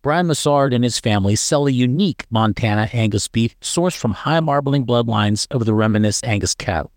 Brian 0.00 0.28
Massard 0.28 0.72
and 0.72 0.84
his 0.84 1.00
family 1.00 1.34
sell 1.34 1.66
a 1.66 1.72
unique 1.72 2.24
Montana 2.30 2.88
Angus 2.92 3.26
beef 3.26 3.58
sourced 3.60 3.96
from 3.96 4.12
high 4.12 4.38
marbling 4.38 4.86
bloodlines 4.86 5.48
of 5.50 5.64
the 5.64 5.74
Reminisce 5.74 6.22
Angus 6.22 6.54
cattle. 6.54 6.92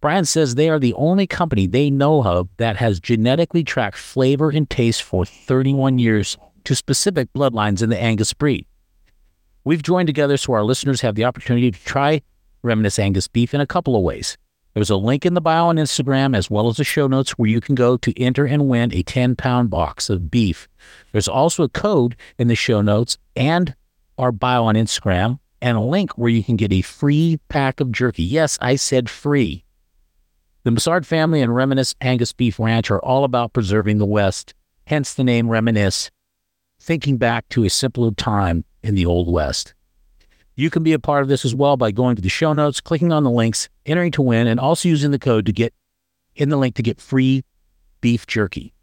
Brian 0.00 0.24
says 0.24 0.54
they 0.54 0.68
are 0.68 0.78
the 0.78 0.94
only 0.94 1.26
company 1.26 1.66
they 1.66 1.90
know 1.90 2.24
of 2.24 2.48
that 2.58 2.76
has 2.76 3.00
genetically 3.00 3.64
tracked 3.64 3.96
flavor 3.96 4.50
and 4.50 4.70
taste 4.70 5.02
for 5.02 5.24
31 5.24 5.98
years 5.98 6.36
to 6.62 6.76
specific 6.76 7.32
bloodlines 7.32 7.82
in 7.82 7.90
the 7.90 8.00
Angus 8.00 8.32
breed. 8.32 8.66
We've 9.64 9.82
joined 9.82 10.06
together 10.06 10.36
so 10.36 10.52
our 10.52 10.64
listeners 10.64 11.00
have 11.00 11.16
the 11.16 11.24
opportunity 11.24 11.72
to 11.72 11.84
try 11.84 12.22
Reminisce 12.62 13.00
Angus 13.00 13.26
beef 13.26 13.52
in 13.52 13.60
a 13.60 13.66
couple 13.66 13.96
of 13.96 14.02
ways. 14.02 14.38
There's 14.74 14.90
a 14.90 14.96
link 14.96 15.26
in 15.26 15.34
the 15.34 15.40
bio 15.40 15.66
on 15.66 15.76
Instagram 15.76 16.36
as 16.36 16.50
well 16.50 16.68
as 16.68 16.78
the 16.78 16.84
show 16.84 17.06
notes 17.06 17.32
where 17.32 17.48
you 17.48 17.60
can 17.60 17.74
go 17.74 17.96
to 17.98 18.20
enter 18.20 18.46
and 18.46 18.68
win 18.68 18.92
a 18.94 19.02
10 19.02 19.36
pound 19.36 19.68
box 19.68 20.08
of 20.08 20.30
beef. 20.30 20.66
There's 21.12 21.28
also 21.28 21.64
a 21.64 21.68
code 21.68 22.16
in 22.38 22.48
the 22.48 22.54
show 22.54 22.80
notes 22.80 23.18
and 23.36 23.74
our 24.16 24.32
bio 24.32 24.64
on 24.64 24.74
Instagram 24.74 25.38
and 25.60 25.76
a 25.76 25.80
link 25.80 26.16
where 26.16 26.30
you 26.30 26.42
can 26.42 26.56
get 26.56 26.72
a 26.72 26.82
free 26.82 27.38
pack 27.48 27.80
of 27.80 27.92
jerky. 27.92 28.22
Yes, 28.22 28.58
I 28.60 28.76
said 28.76 29.10
free. 29.10 29.64
The 30.64 30.70
Massard 30.70 31.04
family 31.04 31.42
and 31.42 31.54
Reminisce 31.54 31.94
Angus 32.00 32.32
Beef 32.32 32.58
Ranch 32.58 32.90
are 32.90 33.02
all 33.04 33.24
about 33.24 33.52
preserving 33.52 33.98
the 33.98 34.06
West, 34.06 34.54
hence 34.86 35.12
the 35.12 35.24
name 35.24 35.48
Reminisce, 35.48 36.10
thinking 36.80 37.18
back 37.18 37.48
to 37.50 37.64
a 37.64 37.70
simpler 37.70 38.12
time 38.12 38.64
in 38.82 38.94
the 38.94 39.04
Old 39.04 39.30
West. 39.30 39.74
You 40.54 40.68
can 40.68 40.82
be 40.82 40.92
a 40.92 40.98
part 40.98 41.22
of 41.22 41.28
this 41.28 41.44
as 41.44 41.54
well 41.54 41.76
by 41.76 41.90
going 41.90 42.16
to 42.16 42.22
the 42.22 42.28
show 42.28 42.52
notes, 42.52 42.80
clicking 42.80 43.12
on 43.12 43.24
the 43.24 43.30
links, 43.30 43.68
entering 43.86 44.10
to 44.12 44.22
win, 44.22 44.46
and 44.46 44.60
also 44.60 44.88
using 44.88 45.10
the 45.10 45.18
code 45.18 45.46
to 45.46 45.52
get 45.52 45.72
in 46.34 46.50
the 46.50 46.56
link 46.56 46.74
to 46.76 46.82
get 46.82 47.00
free 47.00 47.44
beef 48.00 48.26
jerky. 48.26 48.74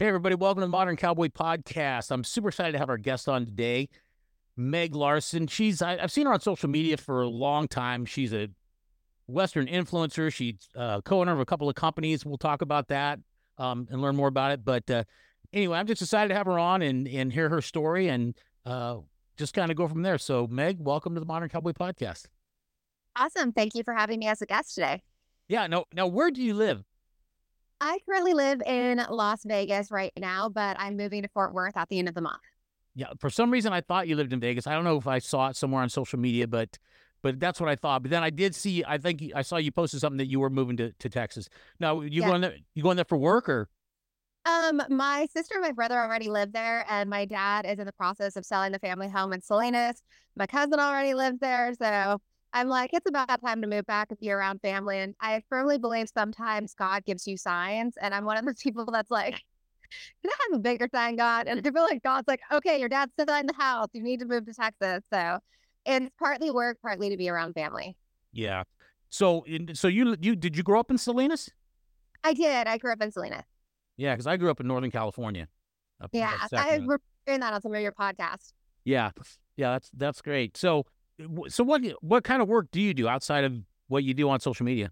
Hey, 0.00 0.06
everybody, 0.06 0.34
welcome 0.34 0.62
to 0.62 0.66
the 0.66 0.70
Modern 0.70 0.96
Cowboy 0.96 1.28
Podcast. 1.28 2.10
I'm 2.10 2.24
super 2.24 2.48
excited 2.48 2.72
to 2.72 2.78
have 2.78 2.88
our 2.88 2.96
guest 2.96 3.28
on 3.28 3.44
today, 3.44 3.90
Meg 4.56 4.94
Larson. 4.94 5.46
She's 5.46 5.82
I, 5.82 5.98
I've 5.98 6.10
seen 6.10 6.24
her 6.24 6.32
on 6.32 6.40
social 6.40 6.70
media 6.70 6.96
for 6.96 7.20
a 7.20 7.28
long 7.28 7.68
time. 7.68 8.06
She's 8.06 8.32
a 8.32 8.48
Western 9.26 9.66
influencer. 9.66 10.32
She's 10.32 10.54
uh, 10.74 11.02
co-owner 11.02 11.32
of 11.32 11.40
a 11.40 11.44
couple 11.44 11.68
of 11.68 11.74
companies. 11.74 12.24
We'll 12.24 12.38
talk 12.38 12.62
about 12.62 12.88
that 12.88 13.18
um, 13.58 13.88
and 13.90 14.00
learn 14.00 14.16
more 14.16 14.28
about 14.28 14.52
it. 14.52 14.64
But 14.64 14.90
uh, 14.90 15.04
anyway, 15.52 15.76
I'm 15.76 15.86
just 15.86 16.00
excited 16.00 16.28
to 16.28 16.34
have 16.34 16.46
her 16.46 16.58
on 16.58 16.80
and 16.80 17.06
and 17.06 17.30
hear 17.30 17.50
her 17.50 17.60
story 17.60 18.08
and 18.08 18.34
uh, 18.64 19.00
just 19.36 19.52
kind 19.52 19.70
of 19.70 19.76
go 19.76 19.86
from 19.86 20.00
there. 20.00 20.16
So, 20.16 20.46
Meg, 20.46 20.78
welcome 20.80 21.12
to 21.12 21.20
the 21.20 21.26
Modern 21.26 21.50
Cowboy 21.50 21.72
Podcast. 21.72 22.24
Awesome. 23.16 23.52
Thank 23.52 23.74
you 23.74 23.84
for 23.84 23.92
having 23.92 24.20
me 24.20 24.28
as 24.28 24.40
a 24.40 24.46
guest 24.46 24.76
today. 24.76 25.02
Yeah. 25.46 25.66
No. 25.66 25.84
Now, 25.92 26.06
where 26.06 26.30
do 26.30 26.42
you 26.42 26.54
live? 26.54 26.86
I 27.80 27.98
currently 28.06 28.34
live 28.34 28.60
in 28.66 29.02
Las 29.08 29.42
Vegas 29.44 29.90
right 29.90 30.12
now, 30.18 30.48
but 30.48 30.76
I'm 30.78 30.96
moving 30.96 31.22
to 31.22 31.28
Fort 31.28 31.54
Worth 31.54 31.76
at 31.76 31.88
the 31.88 31.98
end 31.98 32.08
of 32.08 32.14
the 32.14 32.20
month. 32.20 32.40
Yeah, 32.94 33.06
for 33.18 33.30
some 33.30 33.50
reason 33.50 33.72
I 33.72 33.80
thought 33.80 34.08
you 34.08 34.16
lived 34.16 34.32
in 34.32 34.40
Vegas. 34.40 34.66
I 34.66 34.74
don't 34.74 34.84
know 34.84 34.96
if 34.96 35.06
I 35.06 35.18
saw 35.18 35.48
it 35.48 35.56
somewhere 35.56 35.82
on 35.82 35.88
social 35.88 36.18
media, 36.18 36.46
but 36.46 36.78
but 37.22 37.38
that's 37.38 37.60
what 37.60 37.68
I 37.68 37.76
thought. 37.76 38.02
But 38.02 38.10
then 38.10 38.22
I 38.22 38.30
did 38.30 38.54
see. 38.54 38.82
I 38.86 38.98
think 38.98 39.22
I 39.34 39.42
saw 39.42 39.56
you 39.56 39.70
posted 39.70 40.00
something 40.00 40.18
that 40.18 40.28
you 40.28 40.40
were 40.40 40.50
moving 40.50 40.76
to, 40.78 40.92
to 40.92 41.08
Texas. 41.08 41.48
Now 41.78 42.00
you 42.00 42.20
Yeah. 42.22 42.28
going 42.28 42.40
there? 42.40 42.56
You 42.74 42.82
going 42.82 42.96
there 42.96 43.04
for 43.04 43.18
work 43.18 43.48
or? 43.48 43.68
Um, 44.46 44.82
my 44.88 45.26
sister 45.34 45.54
and 45.56 45.62
my 45.62 45.72
brother 45.72 45.98
already 45.98 46.30
live 46.30 46.52
there, 46.52 46.84
and 46.88 47.10
my 47.10 47.26
dad 47.26 47.66
is 47.66 47.78
in 47.78 47.84
the 47.84 47.92
process 47.92 48.36
of 48.36 48.46
selling 48.46 48.72
the 48.72 48.78
family 48.78 49.08
home 49.08 49.34
in 49.34 49.42
Salinas. 49.42 50.02
My 50.34 50.46
cousin 50.46 50.80
already 50.80 51.12
lives 51.12 51.38
there, 51.40 51.72
so 51.74 52.20
I'm 52.52 52.68
like, 52.68 52.90
it's 52.92 53.08
about 53.08 53.40
time 53.40 53.62
to 53.62 53.68
move 53.68 53.86
back 53.86 54.08
and 54.10 54.18
be 54.18 54.30
around 54.30 54.60
family. 54.60 54.98
And 54.98 55.14
I 55.20 55.42
firmly 55.48 55.78
believe 55.78 56.08
sometimes 56.12 56.74
God 56.74 57.04
gives 57.04 57.26
you 57.26 57.36
signs, 57.36 57.94
and 58.00 58.14
I'm 58.14 58.24
one 58.24 58.36
of 58.36 58.44
those 58.44 58.58
people 58.62 58.86
that's 58.90 59.10
like, 59.10 59.42
can 60.22 60.30
I 60.30 60.34
have 60.50 60.58
a 60.58 60.62
bigger 60.62 60.88
sign, 60.94 61.16
God? 61.16 61.46
And 61.48 61.58
I 61.66 61.70
feel 61.70 61.82
like 61.82 62.02
God's 62.02 62.28
like, 62.28 62.40
okay, 62.52 62.78
your 62.78 62.88
dad's 62.88 63.12
still 63.18 63.34
in 63.36 63.46
the 63.46 63.54
house. 63.54 63.88
You 63.92 64.02
need 64.02 64.20
to 64.20 64.26
move 64.26 64.46
to 64.46 64.54
Texas. 64.54 65.02
So 65.12 65.38
it's 65.86 66.10
partly 66.18 66.50
work, 66.50 66.78
partly 66.82 67.10
to 67.10 67.16
be 67.16 67.28
around 67.28 67.54
family. 67.54 67.96
Yeah. 68.32 68.64
So 69.08 69.42
in, 69.42 69.74
so 69.74 69.88
you 69.88 70.16
you 70.20 70.36
did 70.36 70.56
you 70.56 70.62
grow 70.62 70.78
up 70.78 70.90
in 70.90 70.98
Salinas? 70.98 71.50
I 72.22 72.34
did. 72.34 72.68
I 72.68 72.78
grew 72.78 72.92
up 72.92 73.02
in 73.02 73.10
Salinas. 73.10 73.42
Yeah, 73.96 74.12
because 74.14 74.26
I 74.28 74.36
grew 74.36 74.50
up 74.50 74.60
in 74.60 74.66
Northern 74.68 74.90
California. 74.90 75.48
up- 76.00 76.04
up 76.06 76.10
Yeah, 76.12 76.36
I 76.40 76.46
Sacramento. 76.46 76.72
remember 76.82 77.00
hearing 77.26 77.40
that 77.40 77.52
on 77.52 77.60
some 77.60 77.74
of 77.74 77.80
your 77.80 77.92
podcasts. 77.92 78.52
Yeah, 78.84 79.10
yeah, 79.56 79.72
that's 79.72 79.90
that's 79.96 80.22
great. 80.22 80.56
So 80.56 80.86
so 81.48 81.64
what 81.64 81.82
what 82.00 82.24
kind 82.24 82.42
of 82.42 82.48
work 82.48 82.68
do 82.70 82.80
you 82.80 82.94
do 82.94 83.08
outside 83.08 83.44
of 83.44 83.54
what 83.88 84.04
you 84.04 84.14
do 84.14 84.28
on 84.28 84.40
social 84.40 84.64
media? 84.64 84.90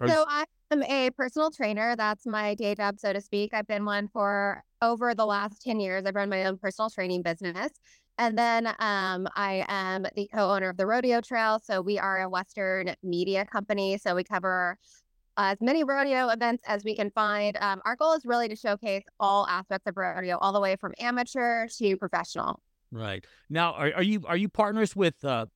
Or 0.00 0.08
So 0.08 0.24
I 0.28 0.44
am 0.70 0.82
a 0.82 1.10
personal 1.10 1.50
trainer. 1.50 1.96
That's 1.96 2.26
my 2.26 2.54
day 2.54 2.74
job, 2.74 2.98
so 2.98 3.12
to 3.12 3.20
speak. 3.20 3.54
I've 3.54 3.66
been 3.66 3.84
one 3.84 4.08
for 4.08 4.62
over 4.82 5.14
the 5.14 5.26
last 5.26 5.62
10 5.62 5.80
years. 5.80 6.04
I've 6.06 6.14
run 6.14 6.28
my 6.28 6.44
own 6.44 6.58
personal 6.58 6.90
training 6.90 7.22
business. 7.22 7.70
And 8.18 8.36
then 8.36 8.66
um, 8.66 9.28
I 9.36 9.64
am 9.68 10.04
the 10.16 10.28
co 10.32 10.50
owner 10.50 10.68
of 10.68 10.76
the 10.76 10.86
Rodeo 10.86 11.20
Trail. 11.20 11.60
So 11.64 11.80
we 11.80 11.98
are 11.98 12.22
a 12.22 12.28
Western 12.28 12.94
media 13.02 13.44
company. 13.44 13.96
So 13.98 14.14
we 14.14 14.24
cover 14.24 14.76
as 15.36 15.58
many 15.60 15.84
rodeo 15.84 16.28
events 16.28 16.64
as 16.66 16.84
we 16.84 16.96
can 16.96 17.10
find. 17.12 17.56
Um, 17.60 17.80
our 17.84 17.94
goal 17.94 18.12
is 18.14 18.24
really 18.24 18.48
to 18.48 18.56
showcase 18.56 19.04
all 19.20 19.46
aspects 19.46 19.86
of 19.86 19.96
rodeo, 19.96 20.36
all 20.38 20.52
the 20.52 20.60
way 20.60 20.74
from 20.76 20.94
amateur 20.98 21.68
to 21.78 21.96
professional. 21.96 22.60
Right 22.90 23.24
now, 23.50 23.72
are, 23.74 23.92
are 23.96 24.02
you 24.02 24.22
are 24.26 24.36
you 24.36 24.48
partners 24.48 24.96
with? 24.96 25.22
Uh, 25.24 25.46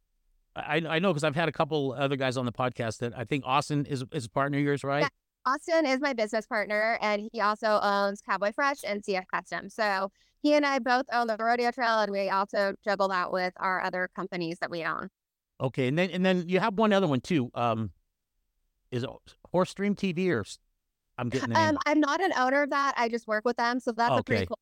I 0.54 0.82
I 0.86 0.98
know 0.98 1.12
because 1.12 1.24
I've 1.24 1.34
had 1.34 1.48
a 1.48 1.52
couple 1.52 1.92
other 1.92 2.16
guys 2.16 2.36
on 2.36 2.44
the 2.44 2.52
podcast 2.52 2.98
that 2.98 3.16
I 3.16 3.24
think 3.24 3.44
Austin 3.46 3.86
is 3.86 4.04
is 4.12 4.26
a 4.26 4.30
partner 4.30 4.58
of 4.58 4.64
yours, 4.64 4.84
right? 4.84 5.02
Yeah. 5.02 5.08
Austin 5.44 5.86
is 5.86 6.00
my 6.00 6.12
business 6.12 6.46
partner, 6.46 6.98
and 7.00 7.28
he 7.32 7.40
also 7.40 7.80
owns 7.82 8.20
Cowboy 8.20 8.52
Fresh 8.52 8.78
and 8.86 9.02
CF 9.02 9.24
Custom. 9.32 9.68
So 9.70 10.10
he 10.42 10.54
and 10.54 10.64
I 10.66 10.78
both 10.78 11.06
own 11.12 11.26
the 11.26 11.36
rodeo 11.38 11.70
trail, 11.70 12.00
and 12.00 12.12
we 12.12 12.28
also 12.28 12.74
juggle 12.84 13.08
that 13.08 13.32
with 13.32 13.52
our 13.56 13.82
other 13.82 14.08
companies 14.14 14.58
that 14.60 14.70
we 14.70 14.84
own. 14.84 15.08
Okay, 15.60 15.88
and 15.88 15.96
then 15.98 16.10
and 16.10 16.24
then 16.24 16.48
you 16.48 16.60
have 16.60 16.74
one 16.74 16.92
other 16.92 17.06
one 17.06 17.20
too. 17.20 17.50
Um, 17.54 17.90
is 18.90 19.04
it 19.04 19.10
Horse 19.50 19.70
Stream 19.70 19.94
TV 19.96 20.28
or 20.30 20.44
I'm 21.18 21.28
getting. 21.28 21.56
Um, 21.56 21.78
I'm 21.86 22.00
not 22.00 22.20
an 22.20 22.32
owner 22.36 22.62
of 22.62 22.70
that. 22.70 22.94
I 22.96 23.08
just 23.08 23.26
work 23.26 23.44
with 23.44 23.56
them, 23.56 23.80
so 23.80 23.92
that's 23.92 24.10
Okay. 24.10 24.20
a 24.20 24.22
pretty 24.24 24.46
cool 24.46 24.58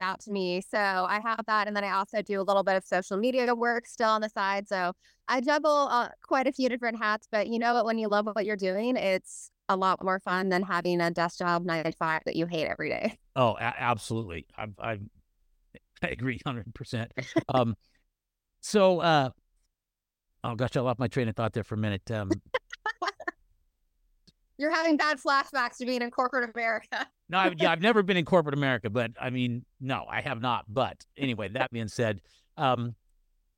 out 0.00 0.20
to 0.20 0.30
me. 0.30 0.60
So 0.60 0.78
I 0.78 1.20
have 1.24 1.44
that, 1.46 1.66
and 1.66 1.76
then 1.76 1.84
I 1.84 1.90
also 1.92 2.22
do 2.22 2.40
a 2.40 2.42
little 2.42 2.62
bit 2.62 2.76
of 2.76 2.84
social 2.84 3.16
media 3.16 3.54
work 3.54 3.86
still 3.86 4.08
on 4.10 4.20
the 4.20 4.28
side. 4.28 4.68
So 4.68 4.92
I 5.28 5.40
juggle 5.40 5.88
uh, 5.90 6.08
quite 6.22 6.46
a 6.46 6.52
few 6.52 6.68
different 6.68 6.98
hats. 6.98 7.28
But 7.30 7.48
you 7.48 7.58
know 7.58 7.74
what? 7.74 7.84
When 7.84 7.98
you 7.98 8.08
love 8.08 8.26
what 8.26 8.44
you're 8.44 8.56
doing, 8.56 8.96
it's 8.96 9.50
a 9.68 9.76
lot 9.76 10.02
more 10.02 10.18
fun 10.20 10.48
than 10.48 10.62
having 10.62 11.00
a 11.00 11.10
desk 11.10 11.38
job 11.38 11.64
nine 11.64 11.84
to 11.84 11.92
five 11.92 12.22
that 12.26 12.36
you 12.36 12.46
hate 12.46 12.66
every 12.66 12.88
day. 12.88 13.18
Oh, 13.36 13.52
a- 13.52 13.80
absolutely. 13.80 14.46
I, 14.56 14.66
I 14.78 14.98
I 16.02 16.08
agree, 16.08 16.40
hundred 16.44 16.74
percent. 16.74 17.12
Um, 17.48 17.76
so 18.60 19.00
uh, 19.00 19.30
oh 20.44 20.54
gosh, 20.54 20.76
I 20.76 20.80
lost 20.80 20.98
my 20.98 21.08
train 21.08 21.28
of 21.28 21.36
thought 21.36 21.52
there 21.52 21.64
for 21.64 21.74
a 21.74 21.78
minute. 21.78 22.10
Um, 22.10 22.30
You're 24.60 24.70
having 24.70 24.98
bad 24.98 25.18
flashbacks 25.18 25.78
to 25.78 25.86
being 25.86 26.02
in 26.02 26.10
corporate 26.10 26.50
America. 26.54 27.06
no, 27.30 27.38
I, 27.38 27.54
yeah, 27.56 27.72
I've 27.72 27.80
never 27.80 28.02
been 28.02 28.18
in 28.18 28.26
corporate 28.26 28.54
America, 28.54 28.90
but 28.90 29.12
I 29.18 29.30
mean, 29.30 29.64
no, 29.80 30.04
I 30.06 30.20
have 30.20 30.42
not. 30.42 30.66
But 30.68 31.02
anyway, 31.16 31.48
that 31.48 31.70
being 31.70 31.88
said, 31.88 32.20
um, 32.58 32.94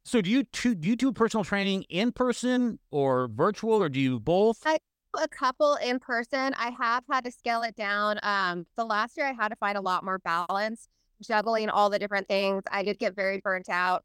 so 0.05 0.21
do 0.21 0.31
you 0.31 0.45
two, 0.45 0.77
do 0.77 0.89
you 0.89 0.95
do 0.95 1.13
personal 1.13 1.43
training 1.43 1.83
in 1.89 2.13
person 2.13 2.79
or 2.93 3.27
virtual, 3.27 3.83
or 3.83 3.89
do 3.89 3.99
you 3.99 4.21
both? 4.21 4.59
I- 4.65 4.79
a 5.21 5.29
couple 5.29 5.75
in 5.75 5.99
person. 5.99 6.55
I 6.57 6.71
have 6.71 7.05
had 7.11 7.25
to 7.25 7.33
scale 7.33 7.63
it 7.63 7.75
down. 7.77 8.19
Um, 8.23 8.65
the 8.77 8.85
last 8.85 9.17
year 9.19 9.27
I 9.27 9.33
had 9.33 9.49
to 9.49 9.57
find 9.57 9.77
a 9.77 9.81
lot 9.83 10.05
more 10.05 10.19
balance, 10.21 10.89
juggling 11.21 11.69
all 11.69 11.91
the 11.91 11.99
different 11.99 12.29
things. 12.29 12.63
I 12.71 12.83
did 12.83 12.99
get 12.99 13.15
very 13.15 13.39
burnt 13.43 13.69
out, 13.69 14.05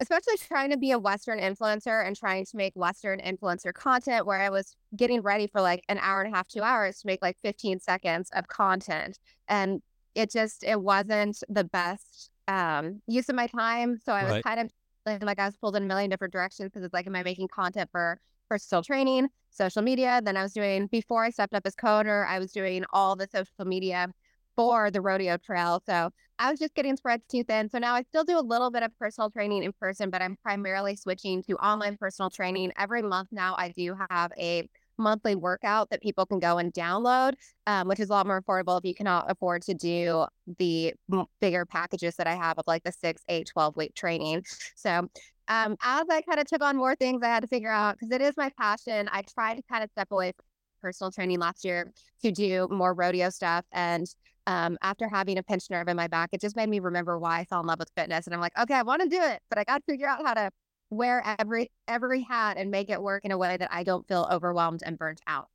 especially 0.00 0.36
trying 0.36 0.70
to 0.70 0.76
be 0.76 0.90
a 0.90 0.98
Western 0.98 1.38
influencer 1.38 2.06
and 2.06 2.16
trying 2.16 2.44
to 2.44 2.56
make 2.56 2.72
Western 2.74 3.20
influencer 3.20 3.72
content 3.72 4.26
where 4.26 4.40
I 4.40 4.50
was 4.50 4.76
getting 4.96 5.22
ready 5.22 5.46
for 5.46 5.60
like 5.60 5.84
an 5.88 5.98
hour 5.98 6.22
and 6.22 6.32
a 6.32 6.36
half, 6.36 6.48
two 6.48 6.62
hours 6.62 6.98
to 7.00 7.06
make 7.06 7.20
like 7.22 7.36
15 7.42 7.80
seconds 7.80 8.28
of 8.34 8.48
content. 8.48 9.18
And 9.48 9.82
it 10.14 10.30
just, 10.30 10.64
it 10.64 10.80
wasn't 10.80 11.38
the 11.48 11.64
best 11.64 12.30
um, 12.48 13.02
use 13.06 13.28
of 13.28 13.36
my 13.36 13.46
time. 13.46 13.98
So 14.04 14.12
I 14.12 14.24
was 14.24 14.32
Right. 14.32 14.44
kind 14.44 14.60
of 14.60 14.70
feeling 15.04 15.20
like 15.22 15.38
I 15.38 15.46
was 15.46 15.56
pulled 15.56 15.76
in 15.76 15.84
a 15.84 15.86
million 15.86 16.10
different 16.10 16.32
directions 16.32 16.70
because 16.70 16.84
it's 16.84 16.94
like, 16.94 17.06
am 17.06 17.16
I 17.16 17.22
making 17.22 17.48
content 17.48 17.88
for 17.90 18.18
personal 18.48 18.82
training? 18.82 19.28
social 19.50 19.82
media. 19.82 20.20
Then 20.22 20.36
I 20.36 20.42
was 20.42 20.52
doing, 20.52 20.88
before 20.88 21.24
I 21.24 21.30
stepped 21.30 21.54
up 21.54 21.62
as 21.64 21.76
coder, 21.76 22.26
I 22.26 22.40
was 22.40 22.50
doing 22.50 22.84
all 22.92 23.14
the 23.16 23.28
social 23.32 23.64
media 23.64 24.08
for 24.56 24.90
the 24.90 25.00
rodeo 25.00 25.36
trail. 25.36 25.82
So 25.86 26.10
I 26.38 26.50
was 26.50 26.58
just 26.58 26.74
getting 26.74 26.96
spread 26.96 27.22
too 27.28 27.44
thin. 27.44 27.68
So 27.68 27.78
now 27.78 27.94
I 27.94 28.02
still 28.02 28.24
do 28.24 28.38
a 28.38 28.40
little 28.40 28.70
bit 28.70 28.82
of 28.82 28.96
personal 28.98 29.30
training 29.30 29.62
in 29.62 29.72
person, 29.72 30.10
but 30.10 30.22
I'm 30.22 30.36
primarily 30.42 30.96
switching 30.96 31.42
to 31.44 31.54
online 31.56 31.96
personal 31.96 32.30
training. 32.30 32.72
Every 32.78 33.02
month 33.02 33.28
now, 33.30 33.54
I 33.56 33.70
do 33.70 33.96
have 34.10 34.32
a 34.38 34.68
monthly 34.98 35.34
workout 35.34 35.90
that 35.90 36.02
people 36.02 36.24
can 36.26 36.38
go 36.38 36.58
and 36.58 36.72
download, 36.72 37.34
um, 37.66 37.88
which 37.88 38.00
is 38.00 38.10
a 38.10 38.12
lot 38.12 38.26
more 38.26 38.40
affordable 38.40 38.78
if 38.78 38.84
you 38.84 38.94
cannot 38.94 39.30
afford 39.30 39.62
to 39.62 39.74
do 39.74 40.26
the 40.58 40.94
bigger 41.40 41.64
packages 41.66 42.16
that 42.16 42.26
I 42.26 42.34
have 42.34 42.58
of 42.58 42.64
like 42.66 42.84
the 42.84 42.92
six, 42.92 43.22
eight, 43.28 43.48
12 43.52 43.76
week 43.76 43.94
training. 43.94 44.44
So 44.76 45.08
um, 45.48 45.76
as 45.82 46.04
I 46.10 46.22
kind 46.22 46.40
of 46.40 46.46
took 46.46 46.62
on 46.62 46.76
more 46.76 46.94
things, 46.94 47.22
I 47.22 47.28
had 47.28 47.40
to 47.40 47.48
figure 47.48 47.70
out 47.70 47.96
because 47.98 48.12
it 48.12 48.22
is 48.22 48.36
my 48.36 48.50
passion. 48.58 49.08
I 49.12 49.22
tried 49.22 49.56
to 49.56 49.62
kind 49.70 49.84
of 49.84 49.90
step 49.90 50.08
away 50.10 50.32
from 50.36 50.44
personal 50.80 51.10
training 51.10 51.38
last 51.38 51.64
year 51.64 51.92
to 52.22 52.30
do 52.30 52.68
more 52.70 52.94
rodeo 52.94 53.30
stuff. 53.30 53.64
And 53.72 54.06
um, 54.46 54.76
after 54.82 55.08
having 55.08 55.38
a 55.38 55.42
pinched 55.42 55.70
nerve 55.70 55.88
in 55.88 55.96
my 55.96 56.08
back, 56.08 56.30
it 56.32 56.40
just 56.40 56.56
made 56.56 56.68
me 56.68 56.80
remember 56.80 57.18
why 57.18 57.40
I 57.40 57.44
fell 57.44 57.60
in 57.60 57.66
love 57.66 57.78
with 57.78 57.90
fitness. 57.96 58.26
And 58.26 58.34
I'm 58.34 58.40
like, 58.40 58.56
okay, 58.58 58.74
I 58.74 58.82
want 58.82 59.02
to 59.02 59.08
do 59.08 59.20
it, 59.20 59.40
but 59.48 59.58
I 59.58 59.64
got 59.64 59.78
to 59.78 59.92
figure 59.92 60.08
out 60.08 60.24
how 60.24 60.34
to 60.34 60.50
wear 60.90 61.22
every 61.38 61.70
every 61.88 62.22
hat 62.22 62.56
and 62.56 62.70
make 62.70 62.90
it 62.90 63.02
work 63.02 63.24
in 63.24 63.32
a 63.32 63.38
way 63.38 63.56
that 63.56 63.68
I 63.72 63.82
don't 63.84 64.06
feel 64.06 64.28
overwhelmed 64.30 64.82
and 64.84 64.98
burnt 64.98 65.20
out. 65.26 65.48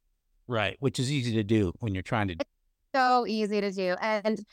Right, 0.47 0.75
which 0.79 0.99
is 0.99 1.11
easy 1.11 1.33
to 1.33 1.43
do 1.43 1.73
when 1.79 1.93
you're 1.93 2.03
trying 2.03 2.29
to. 2.29 2.35
so 2.95 3.27
easy 3.27 3.61
to 3.61 3.71
do. 3.71 3.95
And 4.01 4.43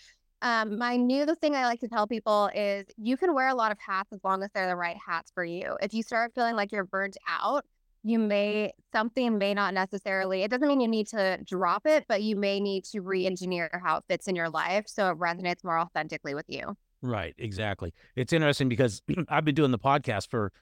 um, 0.43 0.79
my 0.79 0.97
new 0.97 1.27
thing 1.41 1.55
I 1.55 1.65
like 1.65 1.81
to 1.81 1.89
tell 1.89 2.07
people 2.07 2.51
is 2.55 2.85
you 2.99 3.17
can 3.17 3.35
wear 3.35 3.49
a 3.49 3.55
lot 3.55 3.73
of 3.73 3.79
hats 3.85 4.13
as 4.13 4.21
long 4.23 4.43
as 4.43 4.51
they're 4.55 4.69
the 4.69 4.77
right 4.77 4.97
hats 5.05 5.33
for 5.35 5.45
you. 5.45 5.77
If 5.81 5.95
you 5.95 6.03
start 6.03 6.33
feeling 6.35 6.55
like 6.55 6.73
you're 6.73 6.85
burnt 6.85 7.17
out, 7.27 7.65
you 8.07 8.19
may 8.19 8.73
something 8.93 9.37
may 9.37 9.53
not 9.53 9.75
necessarily 9.75 10.43
it 10.43 10.51
doesn't 10.51 10.69
mean 10.69 10.81
you 10.81 10.89
need 10.89 11.07
to 11.09 11.39
drop 11.45 11.87
it 11.87 12.05
but 12.09 12.23
you 12.23 12.37
may 12.37 12.61
need 12.61 12.85
to 12.85 13.01
re-engineer 13.01 13.69
how 13.85 13.97
it 13.97 14.05
fits 14.09 14.29
in 14.29 14.37
your 14.37 14.49
life 14.49 14.85
so 14.87 15.11
it 15.11 15.19
resonates 15.19 15.65
more 15.65 15.79
authentically 15.79 16.35
with 16.35 16.47
you 16.49 16.77
Right, 17.03 17.35
exactly. 17.39 17.93
It's 18.15 18.33
interesting 18.33 18.69
because 18.69 19.03
I've 19.29 19.45
been 19.45 19.55
doing 19.55 19.71
the 19.71 19.79
podcast 19.79 20.29
for, 20.29 20.53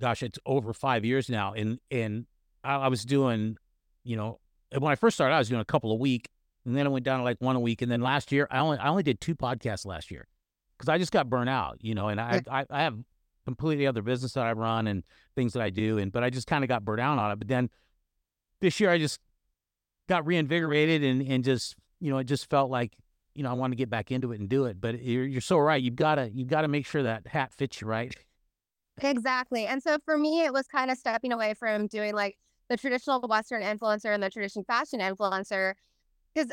gosh, 0.00 0.22
it's 0.22 0.38
over 0.46 0.72
five 0.72 1.04
years 1.04 1.28
now, 1.28 1.54
and 1.54 1.78
and 1.90 2.26
I, 2.62 2.76
I 2.76 2.88
was 2.88 3.04
doing, 3.04 3.56
you 4.04 4.16
know, 4.16 4.38
when 4.76 4.92
I 4.92 4.94
first 4.94 5.16
started, 5.16 5.34
I 5.34 5.38
was 5.38 5.48
doing 5.48 5.60
a 5.60 5.66
couple 5.66 5.90
a 5.92 5.96
week, 5.96 6.28
and 6.64 6.76
then 6.76 6.86
I 6.86 6.90
went 6.90 7.04
down 7.04 7.18
to 7.18 7.24
like 7.24 7.38
one 7.40 7.56
a 7.56 7.60
week, 7.60 7.82
and 7.82 7.90
then 7.90 8.00
last 8.00 8.32
year 8.32 8.46
I 8.50 8.58
only 8.58 8.78
I 8.78 8.88
only 8.88 9.02
did 9.02 9.20
two 9.20 9.34
podcasts 9.34 9.86
last 9.86 10.10
year 10.10 10.26
because 10.76 10.88
I 10.88 10.98
just 10.98 11.12
got 11.12 11.28
burnt 11.28 11.50
out, 11.50 11.78
you 11.80 11.94
know, 11.94 12.08
and 12.08 12.20
I, 12.20 12.42
I 12.50 12.66
I 12.70 12.82
have 12.82 12.98
completely 13.48 13.86
other 13.86 14.02
business 14.02 14.34
that 14.34 14.44
I 14.44 14.52
run 14.52 14.86
and 14.86 15.02
things 15.34 15.54
that 15.54 15.62
I 15.62 15.70
do, 15.70 15.96
and 15.96 16.12
but 16.12 16.22
I 16.22 16.28
just 16.28 16.46
kind 16.46 16.62
of 16.62 16.68
got 16.68 16.84
burnt 16.84 17.00
out 17.00 17.18
on 17.18 17.32
it. 17.32 17.38
But 17.38 17.48
then 17.48 17.70
this 18.60 18.78
year 18.78 18.90
I 18.90 18.98
just 18.98 19.20
got 20.06 20.26
reinvigorated 20.26 21.02
and 21.02 21.22
and 21.22 21.42
just 21.42 21.74
you 21.98 22.10
know 22.10 22.18
it 22.18 22.24
just 22.24 22.50
felt 22.50 22.70
like 22.70 22.92
you 23.34 23.42
know 23.42 23.48
I 23.48 23.54
want 23.54 23.72
to 23.72 23.76
get 23.76 23.88
back 23.88 24.10
into 24.10 24.32
it 24.32 24.40
and 24.40 24.50
do 24.50 24.66
it. 24.66 24.78
But 24.78 25.02
you're 25.02 25.24
you're 25.24 25.40
so 25.40 25.56
right. 25.56 25.82
You've 25.82 25.96
got 25.96 26.16
to 26.16 26.30
you've 26.30 26.48
got 26.48 26.60
to 26.60 26.68
make 26.68 26.84
sure 26.84 27.02
that 27.04 27.26
hat 27.26 27.54
fits 27.54 27.80
you 27.80 27.86
right. 27.86 28.14
Exactly. 29.00 29.64
And 29.64 29.82
so 29.82 29.96
for 30.04 30.18
me, 30.18 30.44
it 30.44 30.52
was 30.52 30.66
kind 30.66 30.90
of 30.90 30.98
stepping 30.98 31.32
away 31.32 31.54
from 31.54 31.86
doing 31.86 32.14
like 32.14 32.36
the 32.68 32.76
traditional 32.76 33.20
Western 33.26 33.62
influencer 33.62 34.12
and 34.12 34.22
the 34.22 34.28
traditional 34.28 34.64
fashion 34.64 35.00
influencer 35.00 35.72
because 36.34 36.50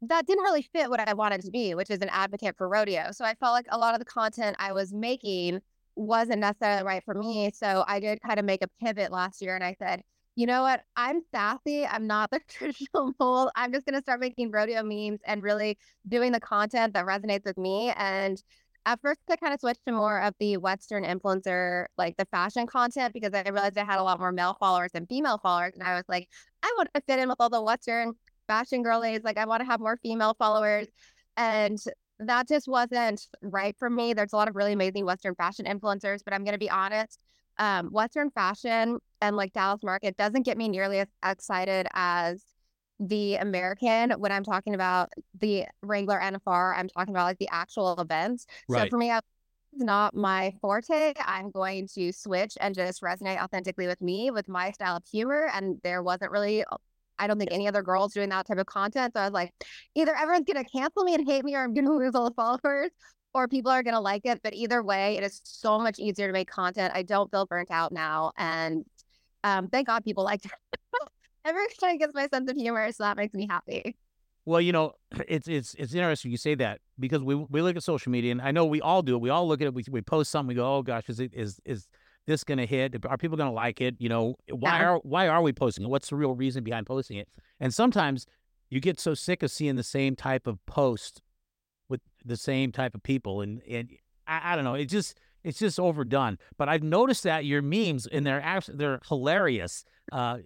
that 0.00 0.26
didn't 0.26 0.42
really 0.42 0.62
fit 0.62 0.90
what 0.90 1.06
I 1.06 1.12
wanted 1.12 1.42
to 1.42 1.50
be, 1.52 1.76
which 1.76 1.90
is 1.90 2.00
an 2.00 2.08
advocate 2.08 2.56
for 2.56 2.68
rodeo. 2.68 3.12
So 3.12 3.24
I 3.24 3.34
felt 3.34 3.52
like 3.52 3.66
a 3.68 3.78
lot 3.78 3.94
of 3.94 4.00
the 4.00 4.04
content 4.04 4.56
I 4.58 4.72
was 4.72 4.92
making 4.92 5.60
wasn't 5.94 6.40
necessarily 6.40 6.84
right 6.84 7.02
for 7.04 7.14
me. 7.14 7.50
So 7.54 7.84
I 7.86 8.00
did 8.00 8.20
kind 8.22 8.38
of 8.38 8.44
make 8.44 8.62
a 8.62 8.68
pivot 8.84 9.12
last 9.12 9.42
year 9.42 9.54
and 9.54 9.64
I 9.64 9.76
said, 9.78 10.02
you 10.34 10.46
know 10.46 10.62
what? 10.62 10.82
I'm 10.96 11.20
sassy. 11.30 11.86
I'm 11.86 12.06
not 12.06 12.30
the 12.30 12.40
traditional 12.48 13.12
mold. 13.20 13.50
I'm 13.54 13.72
just 13.72 13.84
going 13.84 13.96
to 13.96 14.02
start 14.02 14.20
making 14.20 14.50
rodeo 14.50 14.82
memes 14.82 15.20
and 15.26 15.42
really 15.42 15.78
doing 16.08 16.32
the 16.32 16.40
content 16.40 16.94
that 16.94 17.06
resonates 17.06 17.44
with 17.44 17.58
me. 17.58 17.92
And 17.96 18.42
at 18.86 19.00
first 19.00 19.20
I 19.30 19.36
kind 19.36 19.54
of 19.54 19.60
switched 19.60 19.84
to 19.86 19.92
more 19.92 20.20
of 20.20 20.34
the 20.40 20.56
Western 20.56 21.04
influencer, 21.04 21.86
like 21.98 22.16
the 22.16 22.26
fashion 22.26 22.66
content, 22.66 23.12
because 23.12 23.32
I 23.34 23.42
realized 23.42 23.78
I 23.78 23.84
had 23.84 23.98
a 23.98 24.02
lot 24.02 24.18
more 24.18 24.32
male 24.32 24.56
followers 24.58 24.92
than 24.92 25.06
female 25.06 25.38
followers. 25.38 25.72
And 25.74 25.82
I 25.82 25.94
was 25.94 26.04
like, 26.08 26.28
I 26.62 26.72
want 26.76 26.88
to 26.94 27.02
fit 27.06 27.18
in 27.18 27.28
with 27.28 27.36
all 27.38 27.50
the 27.50 27.62
Western 27.62 28.14
fashion 28.48 28.82
girlies. 28.82 29.20
Like 29.22 29.38
I 29.38 29.44
want 29.44 29.60
to 29.60 29.66
have 29.66 29.80
more 29.80 29.98
female 30.02 30.34
followers. 30.38 30.88
And 31.36 31.78
that 32.26 32.48
just 32.48 32.68
wasn't 32.68 33.26
right 33.42 33.76
for 33.78 33.90
me. 33.90 34.12
There's 34.14 34.32
a 34.32 34.36
lot 34.36 34.48
of 34.48 34.56
really 34.56 34.72
amazing 34.72 35.04
Western 35.04 35.34
fashion 35.34 35.66
influencers, 35.66 36.20
but 36.24 36.34
I'm 36.34 36.44
going 36.44 36.54
to 36.54 36.58
be 36.58 36.70
honest. 36.70 37.20
Um, 37.58 37.88
Western 37.90 38.30
fashion 38.30 38.98
and 39.20 39.36
like 39.36 39.52
Dallas 39.52 39.82
market 39.82 40.16
doesn't 40.16 40.42
get 40.44 40.56
me 40.56 40.68
nearly 40.68 41.00
as 41.00 41.08
excited 41.24 41.86
as 41.94 42.42
the 42.98 43.34
American 43.36 44.12
when 44.12 44.32
I'm 44.32 44.44
talking 44.44 44.74
about 44.74 45.10
the 45.38 45.66
Wrangler 45.82 46.20
NFR. 46.20 46.74
I'm 46.74 46.88
talking 46.88 47.12
about 47.14 47.24
like 47.24 47.38
the 47.38 47.48
actual 47.50 47.98
events. 48.00 48.46
So 48.66 48.90
for 48.90 48.98
me, 48.98 49.10
I- 49.10 49.20
it's 49.74 49.82
not 49.84 50.14
my 50.14 50.52
forte. 50.60 51.14
I'm 51.18 51.50
going 51.50 51.88
to 51.94 52.12
switch 52.12 52.58
and 52.60 52.74
just 52.74 53.00
resonate 53.02 53.42
authentically 53.42 53.86
with 53.86 54.00
me, 54.02 54.30
with 54.30 54.46
my 54.48 54.70
style 54.70 54.96
of 54.96 55.04
humor. 55.10 55.48
And 55.52 55.80
there 55.82 56.02
wasn't 56.02 56.30
really, 56.30 56.62
I 57.22 57.28
don't 57.28 57.38
think 57.38 57.52
any 57.52 57.68
other 57.68 57.82
girls 57.82 58.14
doing 58.14 58.30
that 58.30 58.48
type 58.48 58.58
of 58.58 58.66
content. 58.66 59.14
So 59.14 59.20
I 59.20 59.24
was 59.24 59.32
like, 59.32 59.52
either 59.94 60.14
everyone's 60.14 60.44
to 60.46 60.64
cancel 60.64 61.04
me 61.04 61.14
and 61.14 61.24
hate 61.26 61.44
me, 61.44 61.54
or 61.54 61.62
I'm 61.62 61.74
to 61.74 61.82
lose 61.96 62.16
all 62.16 62.28
the 62.28 62.34
followers, 62.34 62.90
or 63.32 63.46
people 63.46 63.70
are 63.70 63.82
to 63.82 64.00
like 64.00 64.22
it. 64.24 64.40
But 64.42 64.54
either 64.54 64.82
way, 64.82 65.16
it 65.16 65.22
is 65.22 65.40
so 65.44 65.78
much 65.78 66.00
easier 66.00 66.26
to 66.26 66.32
make 66.32 66.50
content. 66.50 66.92
I 66.94 67.02
don't 67.02 67.30
feel 67.30 67.46
burnt 67.46 67.70
out 67.70 67.92
now. 67.92 68.32
And 68.36 68.84
um, 69.44 69.68
thank 69.68 69.86
God 69.86 70.04
people 70.04 70.24
like 70.24 70.44
it. 70.44 70.50
Everybody 71.44 71.98
gets 71.98 72.12
my 72.12 72.26
sense 72.26 72.50
of 72.50 72.56
humor. 72.56 72.90
So 72.90 73.04
that 73.04 73.16
makes 73.16 73.34
me 73.34 73.46
happy. 73.48 73.96
Well, 74.44 74.60
you 74.60 74.72
know, 74.72 74.94
it's 75.28 75.46
it's 75.46 75.74
it's 75.74 75.94
interesting 75.94 76.32
you 76.32 76.36
say 76.36 76.56
that 76.56 76.80
because 76.98 77.22
we 77.22 77.36
we 77.36 77.62
look 77.62 77.76
at 77.76 77.84
social 77.84 78.10
media, 78.10 78.32
and 78.32 78.42
I 78.42 78.50
know 78.50 78.64
we 78.64 78.80
all 78.80 79.02
do 79.02 79.14
it. 79.14 79.20
We 79.20 79.30
all 79.30 79.46
look 79.46 79.60
at 79.60 79.66
it. 79.68 79.74
We, 79.74 79.84
we 79.88 80.02
post 80.02 80.32
something. 80.32 80.48
We 80.48 80.54
go, 80.54 80.76
oh 80.76 80.82
gosh, 80.82 81.08
is 81.08 81.20
it 81.20 81.32
is 81.34 81.60
is 81.64 81.86
this 82.26 82.44
going 82.44 82.58
to 82.58 82.66
hit? 82.66 82.94
Are 83.06 83.16
people 83.16 83.36
going 83.36 83.50
to 83.50 83.54
like 83.54 83.80
it? 83.80 83.96
You 83.98 84.08
know, 84.08 84.36
why 84.50 84.78
Yeah. 84.78 84.88
are 84.90 84.98
why 84.98 85.28
are 85.28 85.42
we 85.42 85.52
posting 85.52 85.84
it? 85.84 85.88
What's 85.88 86.08
the 86.10 86.16
real 86.16 86.34
reason 86.34 86.62
behind 86.64 86.86
posting 86.86 87.16
it? 87.18 87.28
And 87.60 87.74
sometimes 87.74 88.26
you 88.70 88.80
get 88.80 88.98
so 89.00 89.14
sick 89.14 89.42
of 89.42 89.50
seeing 89.50 89.76
the 89.76 89.82
same 89.82 90.16
type 90.16 90.46
of 90.46 90.64
post 90.66 91.20
with 91.88 92.00
the 92.24 92.36
same 92.36 92.72
type 92.72 92.94
of 92.94 93.02
people, 93.02 93.40
and 93.40 93.60
and 93.68 93.90
I, 94.26 94.52
I 94.52 94.56
don't 94.56 94.64
know, 94.64 94.74
it 94.74 94.86
just 94.86 95.18
it's 95.44 95.58
just 95.58 95.80
overdone. 95.80 96.38
But 96.56 96.68
I've 96.68 96.82
noticed 96.82 97.24
that 97.24 97.44
your 97.44 97.62
memes 97.62 98.06
and 98.06 98.24
they're 98.24 98.40
actually 98.40 98.76
they're 98.78 99.00
hilarious. 99.08 99.84
Uh, 100.10 100.38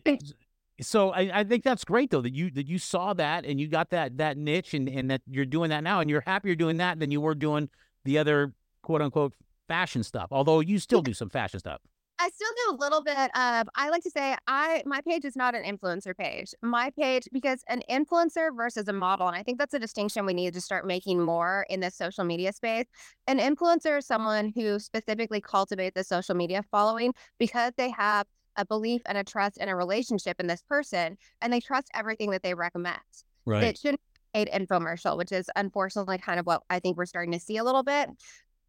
so 0.80 1.10
I, 1.10 1.40
I 1.40 1.44
think 1.44 1.64
that's 1.64 1.84
great 1.84 2.10
though 2.10 2.20
that 2.22 2.34
you 2.34 2.50
that 2.52 2.66
you 2.66 2.78
saw 2.78 3.14
that 3.14 3.44
and 3.46 3.60
you 3.60 3.68
got 3.68 3.90
that 3.90 4.18
that 4.18 4.36
niche 4.36 4.74
and, 4.74 4.88
and 4.88 5.10
that 5.10 5.22
you're 5.26 5.44
doing 5.46 5.70
that 5.70 5.82
now 5.84 6.00
and 6.00 6.10
you're 6.10 6.22
happier 6.26 6.54
doing 6.54 6.78
that 6.78 6.98
than 6.98 7.10
you 7.10 7.20
were 7.20 7.34
doing 7.34 7.68
the 8.04 8.18
other 8.18 8.52
quote 8.82 9.00
unquote 9.02 9.34
fashion 9.68 10.02
stuff. 10.02 10.28
Although 10.30 10.60
you 10.60 10.78
still 10.78 11.02
do 11.02 11.12
some 11.12 11.28
fashion 11.28 11.60
stuff. 11.60 11.80
I 12.18 12.30
still 12.30 12.48
do 12.66 12.76
a 12.76 12.80
little 12.80 13.02
bit 13.02 13.30
of 13.36 13.68
I 13.74 13.90
like 13.90 14.02
to 14.04 14.10
say 14.10 14.36
I 14.46 14.82
my 14.86 15.00
page 15.02 15.24
is 15.24 15.36
not 15.36 15.54
an 15.54 15.64
influencer 15.64 16.16
page. 16.16 16.54
My 16.62 16.90
page 16.98 17.28
because 17.32 17.62
an 17.68 17.82
influencer 17.90 18.56
versus 18.56 18.88
a 18.88 18.92
model 18.92 19.26
and 19.26 19.36
I 19.36 19.42
think 19.42 19.58
that's 19.58 19.74
a 19.74 19.78
distinction 19.78 20.24
we 20.24 20.32
need 20.32 20.54
to 20.54 20.60
start 20.60 20.86
making 20.86 21.20
more 21.20 21.66
in 21.68 21.80
this 21.80 21.94
social 21.94 22.24
media 22.24 22.52
space. 22.52 22.86
An 23.26 23.38
influencer 23.38 23.98
is 23.98 24.06
someone 24.06 24.52
who 24.54 24.78
specifically 24.78 25.40
cultivates 25.40 25.98
a 26.00 26.04
social 26.04 26.34
media 26.34 26.62
following 26.70 27.12
because 27.38 27.72
they 27.76 27.90
have 27.90 28.26
a 28.56 28.64
belief 28.64 29.02
and 29.04 29.18
a 29.18 29.24
trust 29.24 29.58
and 29.60 29.68
a 29.68 29.76
relationship 29.76 30.40
in 30.40 30.46
this 30.46 30.62
person 30.62 31.18
and 31.42 31.52
they 31.52 31.60
trust 31.60 31.90
everything 31.92 32.30
that 32.30 32.42
they 32.42 32.54
recommend. 32.54 32.98
Right. 33.44 33.64
It 33.64 33.78
shouldn't 33.78 34.00
be 34.32 34.46
infomercial, 34.46 35.16
which 35.16 35.32
is 35.32 35.48
unfortunately 35.56 36.18
kind 36.18 36.40
of 36.40 36.46
what 36.46 36.62
I 36.68 36.78
think 36.78 36.96
we're 36.96 37.06
starting 37.06 37.32
to 37.32 37.40
see 37.40 37.58
a 37.58 37.64
little 37.64 37.82
bit. 37.82 38.08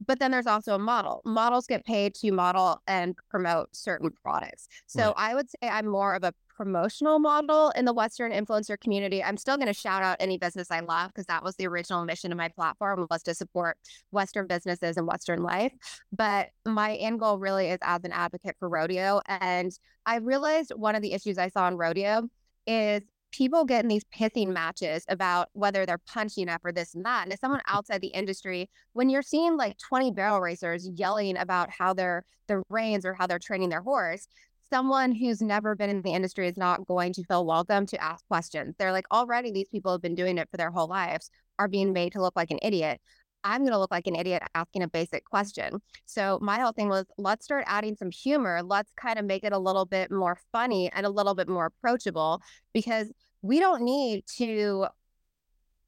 But 0.06 0.20
then 0.20 0.32
there's 0.32 0.48
also 0.48 0.76
a 0.76 0.80
model. 0.80 1.22
Models 1.26 1.68
get 1.68 1.86
paid 1.86 2.14
to 2.16 2.32
model 2.32 2.82
and 2.88 3.16
promote 3.30 3.76
certain 3.76 4.12
products. 4.12 4.68
So 4.86 5.08
Right. 5.08 5.14
I 5.18 5.36
would 5.36 5.50
say 5.50 5.70
I'm 5.70 5.88
more 5.88 6.14
of 6.14 6.24
a 6.24 6.34
promotional 6.56 7.20
model 7.20 7.70
in 7.76 7.86
the 7.86 7.94
Western 7.94 8.32
influencer 8.32 8.80
community. 8.80 9.24
I'm 9.24 9.38
still 9.38 9.58
going 9.58 9.68
to 9.68 9.74
shout 9.74 10.02
out 10.02 10.18
any 10.20 10.40
business 10.40 10.72
I 10.72 10.80
love 10.80 11.10
because 11.10 11.28
that 11.28 11.44
was 11.44 11.56
the 11.56 11.68
original 11.68 12.04
mission 12.04 12.32
of 12.32 12.38
my 12.38 12.50
platform 12.50 13.06
was 13.12 13.22
to 13.24 13.36
support 13.36 13.78
Western 14.10 14.48
businesses 14.48 14.98
and 14.98 15.06
Western 15.06 15.44
life. 15.44 15.72
But 16.12 16.50
my 16.66 16.96
end 16.96 17.20
goal 17.20 17.38
really 17.38 17.70
is 17.70 17.78
as 17.84 18.04
an 18.04 18.12
advocate 18.12 18.56
for 18.60 18.70
rodeo. 18.70 19.22
And 19.28 19.72
I 20.06 20.18
realized 20.18 20.72
one 20.76 20.96
of 20.96 21.04
the 21.04 21.14
issues 21.14 21.38
I 21.38 21.50
saw 21.50 21.68
in 21.68 21.78
rodeo 21.78 22.28
is 22.66 23.04
people 23.32 23.66
get 23.66 23.84
in 23.84 23.88
these 23.88 24.06
pissing 24.06 24.50
matches 24.50 25.06
about 25.10 25.50
whether 25.54 25.86
they're 25.86 26.00
punching 26.00 26.50
up 26.50 26.62
or 26.64 26.72
this 26.72 26.96
and 26.96 27.06
that. 27.06 27.24
And 27.24 27.34
as 27.34 27.40
someone 27.40 27.62
outside 27.68 28.02
the 28.02 28.08
industry, 28.08 28.70
when 28.94 29.10
you're 29.10 29.22
seeing 29.22 29.58
like 29.58 29.78
20 29.78 30.12
barrel 30.12 30.42
racers 30.42 30.90
yelling 30.96 31.38
about 31.38 31.70
how 31.70 31.94
their 31.94 32.24
their 32.48 32.64
reins 32.70 33.06
or 33.06 33.14
how 33.14 33.28
they're 33.28 33.40
training 33.40 33.70
their 33.70 33.82
horse, 33.82 34.28
someone 34.70 35.12
who's 35.12 35.42
never 35.42 35.76
been 35.76 35.90
in 35.90 36.02
the 36.02 36.14
industry 36.14 36.48
is 36.48 36.58
not 36.58 36.86
going 36.86 37.14
to 37.14 37.24
feel 37.24 37.46
welcome 37.46 37.86
to 37.86 38.02
ask 38.02 38.26
questions. 38.28 38.76
They're 38.78 38.92
like, 38.92 39.06
already 39.12 39.52
these 39.52 39.70
people 39.70 39.92
have 39.92 40.02
been 40.02 40.16
doing 40.16 40.38
it 40.38 40.50
for 40.50 40.58
their 40.58 40.72
whole 40.72 40.88
lives, 40.88 41.30
are 41.60 41.68
being 41.68 41.94
made 41.94 42.14
to 42.14 42.22
look 42.22 42.36
like 42.36 42.52
an 42.52 42.60
idiot. 42.62 43.02
I'm 43.48 43.62
going 43.62 43.72
to 43.72 43.80
look 43.80 43.92
like 43.92 44.08
an 44.08 44.16
idiot 44.18 44.44
asking 44.56 44.84
a 44.84 44.90
basic 44.90 45.24
question. 45.24 45.82
So 46.06 46.38
my 46.42 46.60
whole 46.60 46.74
thing 46.74 46.90
was 46.90 47.06
let's 47.18 47.46
start 47.46 47.64
adding 47.66 47.96
some 47.96 48.12
humor. 48.12 48.62
Let's 48.62 48.92
kind 48.98 49.18
of 49.18 49.24
make 49.24 49.46
it 49.46 49.54
a 49.54 49.58
little 49.58 49.86
bit 49.86 50.12
more 50.12 50.38
funny 50.52 50.92
and 50.92 51.06
a 51.06 51.10
little 51.10 51.34
bit 51.34 51.48
more 51.48 51.68
approachable 51.68 52.42
because 52.74 53.10
we 53.42 53.62
don't 53.62 53.84
need 53.84 54.26
to 54.38 54.88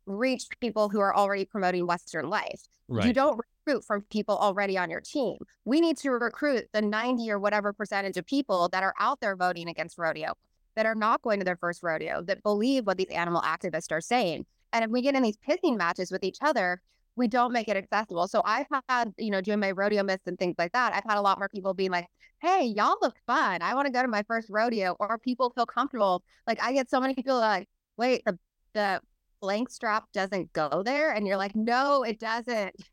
reach 0.05 0.45
people 0.61 0.87
who 0.87 1.01
are 1.01 1.13
already 1.13 1.43
promoting 1.43 1.85
Western 1.85 2.29
life. 2.29 2.61
You 3.05 3.13
don't 3.13 3.41
recruit 3.67 3.83
from 3.83 4.03
people 4.09 4.37
already 4.37 4.77
on 4.77 4.89
your 4.89 5.01
team. 5.01 5.37
We 5.65 5.81
need 5.81 5.97
to 5.97 6.11
recruit 6.11 6.65
the 6.71 6.81
90 6.81 7.29
or 7.29 7.39
whatever 7.39 7.73
percentage 7.73 8.15
of 8.15 8.25
people 8.25 8.69
that 8.69 8.83
are 8.83 8.95
out 8.99 9.19
there 9.19 9.35
voting 9.35 9.67
against 9.67 9.97
rodeo, 9.97 10.33
that 10.75 10.85
are 10.85 10.95
not 10.95 11.21
going 11.21 11.39
to 11.39 11.45
their 11.45 11.57
first 11.57 11.83
rodeo, 11.83 12.23
that 12.23 12.41
believe 12.41 12.87
what 12.87 12.97
these 12.97 13.09
animal 13.09 13.41
activists 13.41 13.91
are 13.91 14.01
saying. 14.01 14.45
And 14.71 14.85
if 14.85 14.89
we 14.89 15.01
get 15.01 15.15
in 15.15 15.23
these 15.23 15.37
pissing 15.37 15.77
matches 15.77 16.09
with 16.09 16.23
each 16.23 16.37
other, 16.41 16.81
we 17.19 17.27
don't 17.27 17.51
make 17.51 17.67
it 17.67 17.77
accessible. 17.77 18.27
So 18.27 18.41
I've 18.45 18.65
had, 18.87 19.13
you 19.17 19.29
know, 19.29 19.41
doing 19.41 19.59
my 19.59 19.71
rodeo 19.71 20.01
myths 20.03 20.23
and 20.25 20.39
things 20.39 20.55
like 20.57 20.71
that, 20.71 20.93
I've 20.93 21.03
had 21.07 21.17
a 21.17 21.21
lot 21.21 21.37
more 21.37 21.49
people 21.49 21.73
being 21.73 21.91
like, 21.91 22.07
hey, 22.41 22.63
y'all 22.63 22.95
look 23.01 23.15
fun. 23.27 23.61
I 23.61 23.75
want 23.75 23.85
to 23.87 23.91
go 23.91 24.01
to 24.01 24.07
my 24.07 24.23
first 24.23 24.47
rodeo. 24.49 24.95
Or 24.99 25.19
people 25.19 25.51
feel 25.51 25.65
comfortable. 25.65 26.23
Like 26.47 26.63
I 26.63 26.73
get 26.73 26.89
so 26.89 26.99
many 26.99 27.13
people 27.13 27.37
like, 27.37 27.67
wait, 27.97 28.23
the, 28.25 28.39
the 28.73 29.01
blank 29.41 29.69
strap 29.69 30.05
doesn't 30.13 30.53
go 30.53 30.81
there. 30.83 31.11
And 31.11 31.27
you're 31.27 31.37
like, 31.37 31.55
no, 31.55 32.03
it 32.03 32.19
doesn't. 32.19 32.75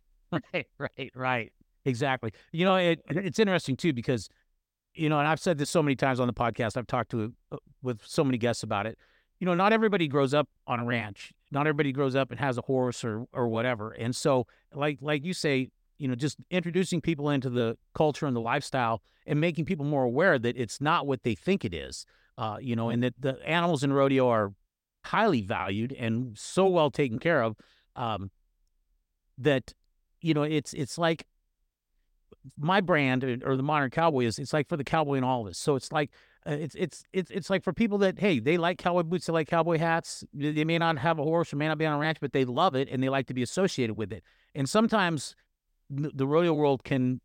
Right, 0.53 0.67
right, 0.79 1.13
right. 1.15 1.53
Exactly. 1.85 2.33
You 2.51 2.65
know, 2.65 2.75
it, 2.75 3.01
it's 3.09 3.39
interesting 3.39 3.77
too 3.77 3.93
because, 3.93 4.29
you 4.93 5.09
know, 5.09 5.21
and 5.21 5.29
I've 5.29 5.39
said 5.39 5.57
this 5.57 5.71
so 5.71 5.85
many 5.85 5.95
times 5.95 6.19
on 6.19 6.27
the 6.27 6.35
podcast. 6.35 6.77
I've 6.77 6.89
talked 6.89 7.13
to 7.13 7.33
uh, 7.53 7.59
with 7.81 8.01
so 8.05 8.25
many 8.25 8.37
guests 8.37 8.65
about 8.65 8.87
it. 8.87 8.99
You 9.39 9.47
know, 9.47 9.55
not 9.55 9.73
everybody 9.73 10.09
grows 10.09 10.33
up 10.33 10.49
on 10.67 10.81
a 10.81 10.85
ranch. 10.85 11.33
Not 11.51 11.67
everybody 11.67 11.93
grows 11.93 12.17
up 12.17 12.31
and 12.31 12.41
has 12.41 12.59
a 12.59 12.63
horse 12.63 13.05
or 13.05 13.27
or 13.33 13.49
whatever. 13.49 13.93
And 13.93 14.15
so, 14.15 14.47
like 14.75 14.99
like 15.01 15.25
you 15.25 15.35
say, 15.35 15.71
you 15.99 16.09
know, 16.09 16.15
just 16.15 16.39
introducing 16.51 17.01
people 17.01 17.31
into 17.31 17.51
the 17.51 17.77
culture 17.95 18.27
and 18.27 18.35
the 18.35 18.41
lifestyle 18.41 19.03
and 19.27 19.41
making 19.41 19.65
people 19.65 19.85
more 19.85 20.05
aware 20.05 20.39
that 20.39 20.57
it's 20.57 20.81
not 20.81 21.07
what 21.07 21.23
they 21.23 21.35
think 21.35 21.65
it 21.65 21.75
is. 21.75 22.07
Uh, 22.39 22.59
you 22.61 22.77
know, 22.77 22.91
and 22.91 23.03
that 23.03 23.15
the 23.19 23.39
animals 23.47 23.83
in 23.83 23.93
rodeo 23.93 24.29
are 24.29 24.53
highly 25.07 25.41
valued 25.41 25.93
and 25.93 26.37
so 26.37 26.67
well 26.67 26.91
taken 26.91 27.19
care 27.19 27.43
of. 27.43 27.57
Um, 27.95 28.31
that 29.39 29.73
you 30.21 30.35
know, 30.35 30.43
it's 30.43 30.73
it's 30.75 30.99
like 30.99 31.27
my 32.59 32.81
brand 32.81 33.25
or 33.25 33.39
or 33.45 33.57
the 33.57 33.63
modern 33.63 33.91
cowboy 33.91 34.25
is 34.25 34.39
it's 34.39 34.53
like 34.53 34.69
for 34.69 34.77
the 34.77 34.85
cowboy 34.85 35.15
in 35.15 35.25
all 35.25 35.43
of 35.43 35.49
us. 35.49 35.59
So 35.59 35.77
it's 35.77 35.93
like 35.93 36.11
uh, 36.47 36.53
it's 36.53 36.75
it's 36.75 37.05
it's 37.13 37.31
it's 37.31 37.51
like 37.51 37.63
for 37.63 37.73
people 37.73 37.99
that 37.99 38.19
hey 38.19 38.39
they 38.39 38.57
like 38.57 38.79
cowboy 38.79 39.03
boots, 39.03 39.27
they 39.27 39.33
like 39.33 39.49
cowboy 39.49 39.79
hats. 39.79 40.25
They 40.33 40.53
they 40.53 40.65
may 40.65 40.79
not 40.79 40.99
have 40.99 41.19
a 41.19 41.23
horse 41.23 41.53
or 41.53 41.57
may 41.57 41.69
not 41.69 41.79
be 41.79 41.87
on 41.87 41.95
a 41.95 41.99
ranch, 41.99 42.19
but 42.21 42.33
they 42.33 42.45
love 42.45 42.75
it 42.75 42.89
and 42.91 43.03
they 43.03 43.09
like 43.09 43.27
to 43.27 43.35
be 43.35 43.43
associated 43.43 43.97
with 43.97 44.13
it. 44.13 44.23
And 44.55 44.69
sometimes 44.69 45.35
the, 45.91 46.11
the 46.15 46.27
rodeo 46.27 46.53
world 46.53 46.85
can, 46.85 47.21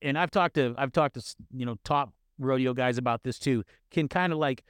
and 0.00 0.18
I've 0.18 0.30
talked 0.30 0.54
to 0.54 0.74
I've 0.76 0.92
talked 0.92 1.14
to 1.14 1.34
you 1.52 1.66
know 1.66 1.76
top 1.84 2.12
rodeo 2.38 2.74
guys 2.74 2.98
about 2.98 3.22
this 3.22 3.38
too. 3.38 3.64
Can 3.90 4.08
kind 4.08 4.32
of 4.32 4.38
like 4.38 4.64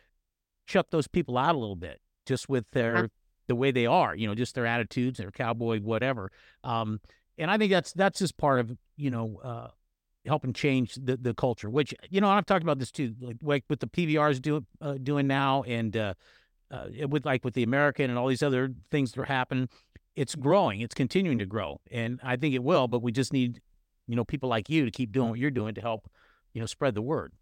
chuck 0.66 0.86
those 0.90 1.08
people 1.08 1.38
out 1.38 1.54
a 1.54 1.58
little 1.58 1.76
bit 1.76 2.00
just 2.26 2.48
with 2.48 2.70
their 2.72 3.10
the 3.48 3.56
way 3.56 3.70
they 3.70 3.86
are, 3.86 4.14
you 4.14 4.26
know, 4.26 4.34
just 4.34 4.54
their 4.54 4.66
attitudes, 4.66 5.18
their 5.18 5.30
cowboy, 5.30 5.80
whatever. 5.80 6.30
Um, 6.64 7.00
and 7.38 7.50
I 7.50 7.58
think 7.58 7.70
that's 7.70 7.92
that's 7.92 8.18
just 8.18 8.36
part 8.36 8.60
of 8.60 8.76
you 8.96 9.10
know 9.10 9.40
uh, 9.42 9.68
helping 10.26 10.52
change 10.52 10.94
the 10.94 11.16
the 11.16 11.34
culture. 11.34 11.70
Which 11.70 11.94
you 12.10 12.20
know, 12.20 12.28
I've 12.28 12.46
talked 12.46 12.62
about 12.62 12.78
this 12.78 12.90
too, 12.90 13.14
like 13.20 13.36
like 13.42 13.64
with 13.68 13.80
the 13.80 13.86
PBR's 13.86 14.40
doing 14.40 14.66
uh, 14.80 14.94
doing 15.02 15.26
now, 15.26 15.62
and 15.64 15.96
uh, 15.96 16.14
uh, 16.70 16.86
with 17.08 17.24
like 17.24 17.44
with 17.44 17.54
the 17.54 17.62
American 17.62 18.10
and 18.10 18.18
all 18.18 18.28
these 18.28 18.42
other 18.42 18.72
things 18.90 19.12
that 19.12 19.20
are 19.20 19.26
happening. 19.26 19.68
It's 20.14 20.34
growing. 20.34 20.82
It's 20.82 20.94
continuing 20.94 21.38
to 21.38 21.46
grow, 21.46 21.80
and 21.90 22.20
I 22.22 22.36
think 22.36 22.54
it 22.54 22.62
will. 22.62 22.86
But 22.86 23.02
we 23.02 23.12
just 23.12 23.32
need 23.32 23.60
you 24.06 24.16
know 24.16 24.24
people 24.24 24.48
like 24.48 24.68
you 24.68 24.84
to 24.84 24.90
keep 24.90 25.12
doing 25.12 25.30
what 25.30 25.38
you're 25.38 25.50
doing 25.50 25.74
to 25.74 25.80
help 25.80 26.10
you 26.52 26.60
know 26.60 26.66
spread 26.66 26.94
the 26.94 27.02
word. 27.02 27.32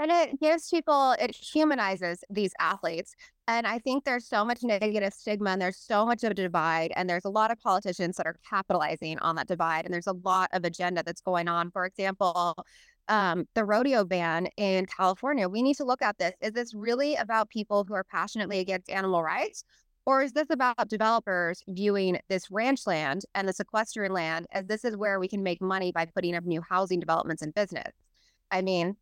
And 0.00 0.10
it 0.10 0.40
gives 0.40 0.70
people, 0.70 1.14
it 1.20 1.36
humanizes 1.36 2.24
these 2.30 2.52
athletes. 2.58 3.14
And 3.46 3.66
I 3.66 3.78
think 3.78 4.04
there's 4.04 4.26
so 4.26 4.46
much 4.46 4.62
negative 4.62 5.12
stigma 5.12 5.50
and 5.50 5.60
there's 5.60 5.76
so 5.76 6.06
much 6.06 6.24
of 6.24 6.30
a 6.30 6.34
divide. 6.34 6.90
And 6.96 7.08
there's 7.08 7.26
a 7.26 7.30
lot 7.30 7.50
of 7.50 7.60
politicians 7.60 8.16
that 8.16 8.26
are 8.26 8.36
capitalizing 8.48 9.18
on 9.18 9.36
that 9.36 9.46
divide. 9.46 9.84
And 9.84 9.92
there's 9.92 10.06
a 10.06 10.16
lot 10.24 10.48
of 10.54 10.64
agenda 10.64 11.02
that's 11.02 11.20
going 11.20 11.48
on. 11.48 11.70
For 11.70 11.84
example, 11.84 12.64
um, 13.08 13.46
the 13.54 13.64
rodeo 13.64 14.04
ban 14.04 14.46
in 14.56 14.86
California, 14.86 15.46
we 15.50 15.60
need 15.60 15.76
to 15.76 15.84
look 15.84 16.00
at 16.00 16.16
this. 16.16 16.32
Is 16.40 16.52
this 16.52 16.72
really 16.72 17.16
about 17.16 17.50
people 17.50 17.84
who 17.86 17.92
are 17.92 18.04
passionately 18.04 18.60
against 18.60 18.88
animal 18.88 19.22
rights? 19.22 19.64
Or 20.06 20.22
is 20.22 20.32
this 20.32 20.48
about 20.48 20.88
developers 20.88 21.62
viewing 21.68 22.18
this 22.30 22.50
ranch 22.50 22.86
land 22.86 23.24
and 23.34 23.46
this 23.46 23.60
equestrian 23.60 24.14
land 24.14 24.46
as 24.50 24.64
this 24.64 24.82
is 24.86 24.96
where 24.96 25.20
we 25.20 25.28
can 25.28 25.42
make 25.42 25.60
money 25.60 25.92
by 25.92 26.06
putting 26.06 26.34
up 26.34 26.44
new 26.44 26.62
housing 26.62 27.00
developments 27.00 27.42
and 27.42 27.52
business? 27.52 27.92
I 28.50 28.62
mean, 28.62 28.96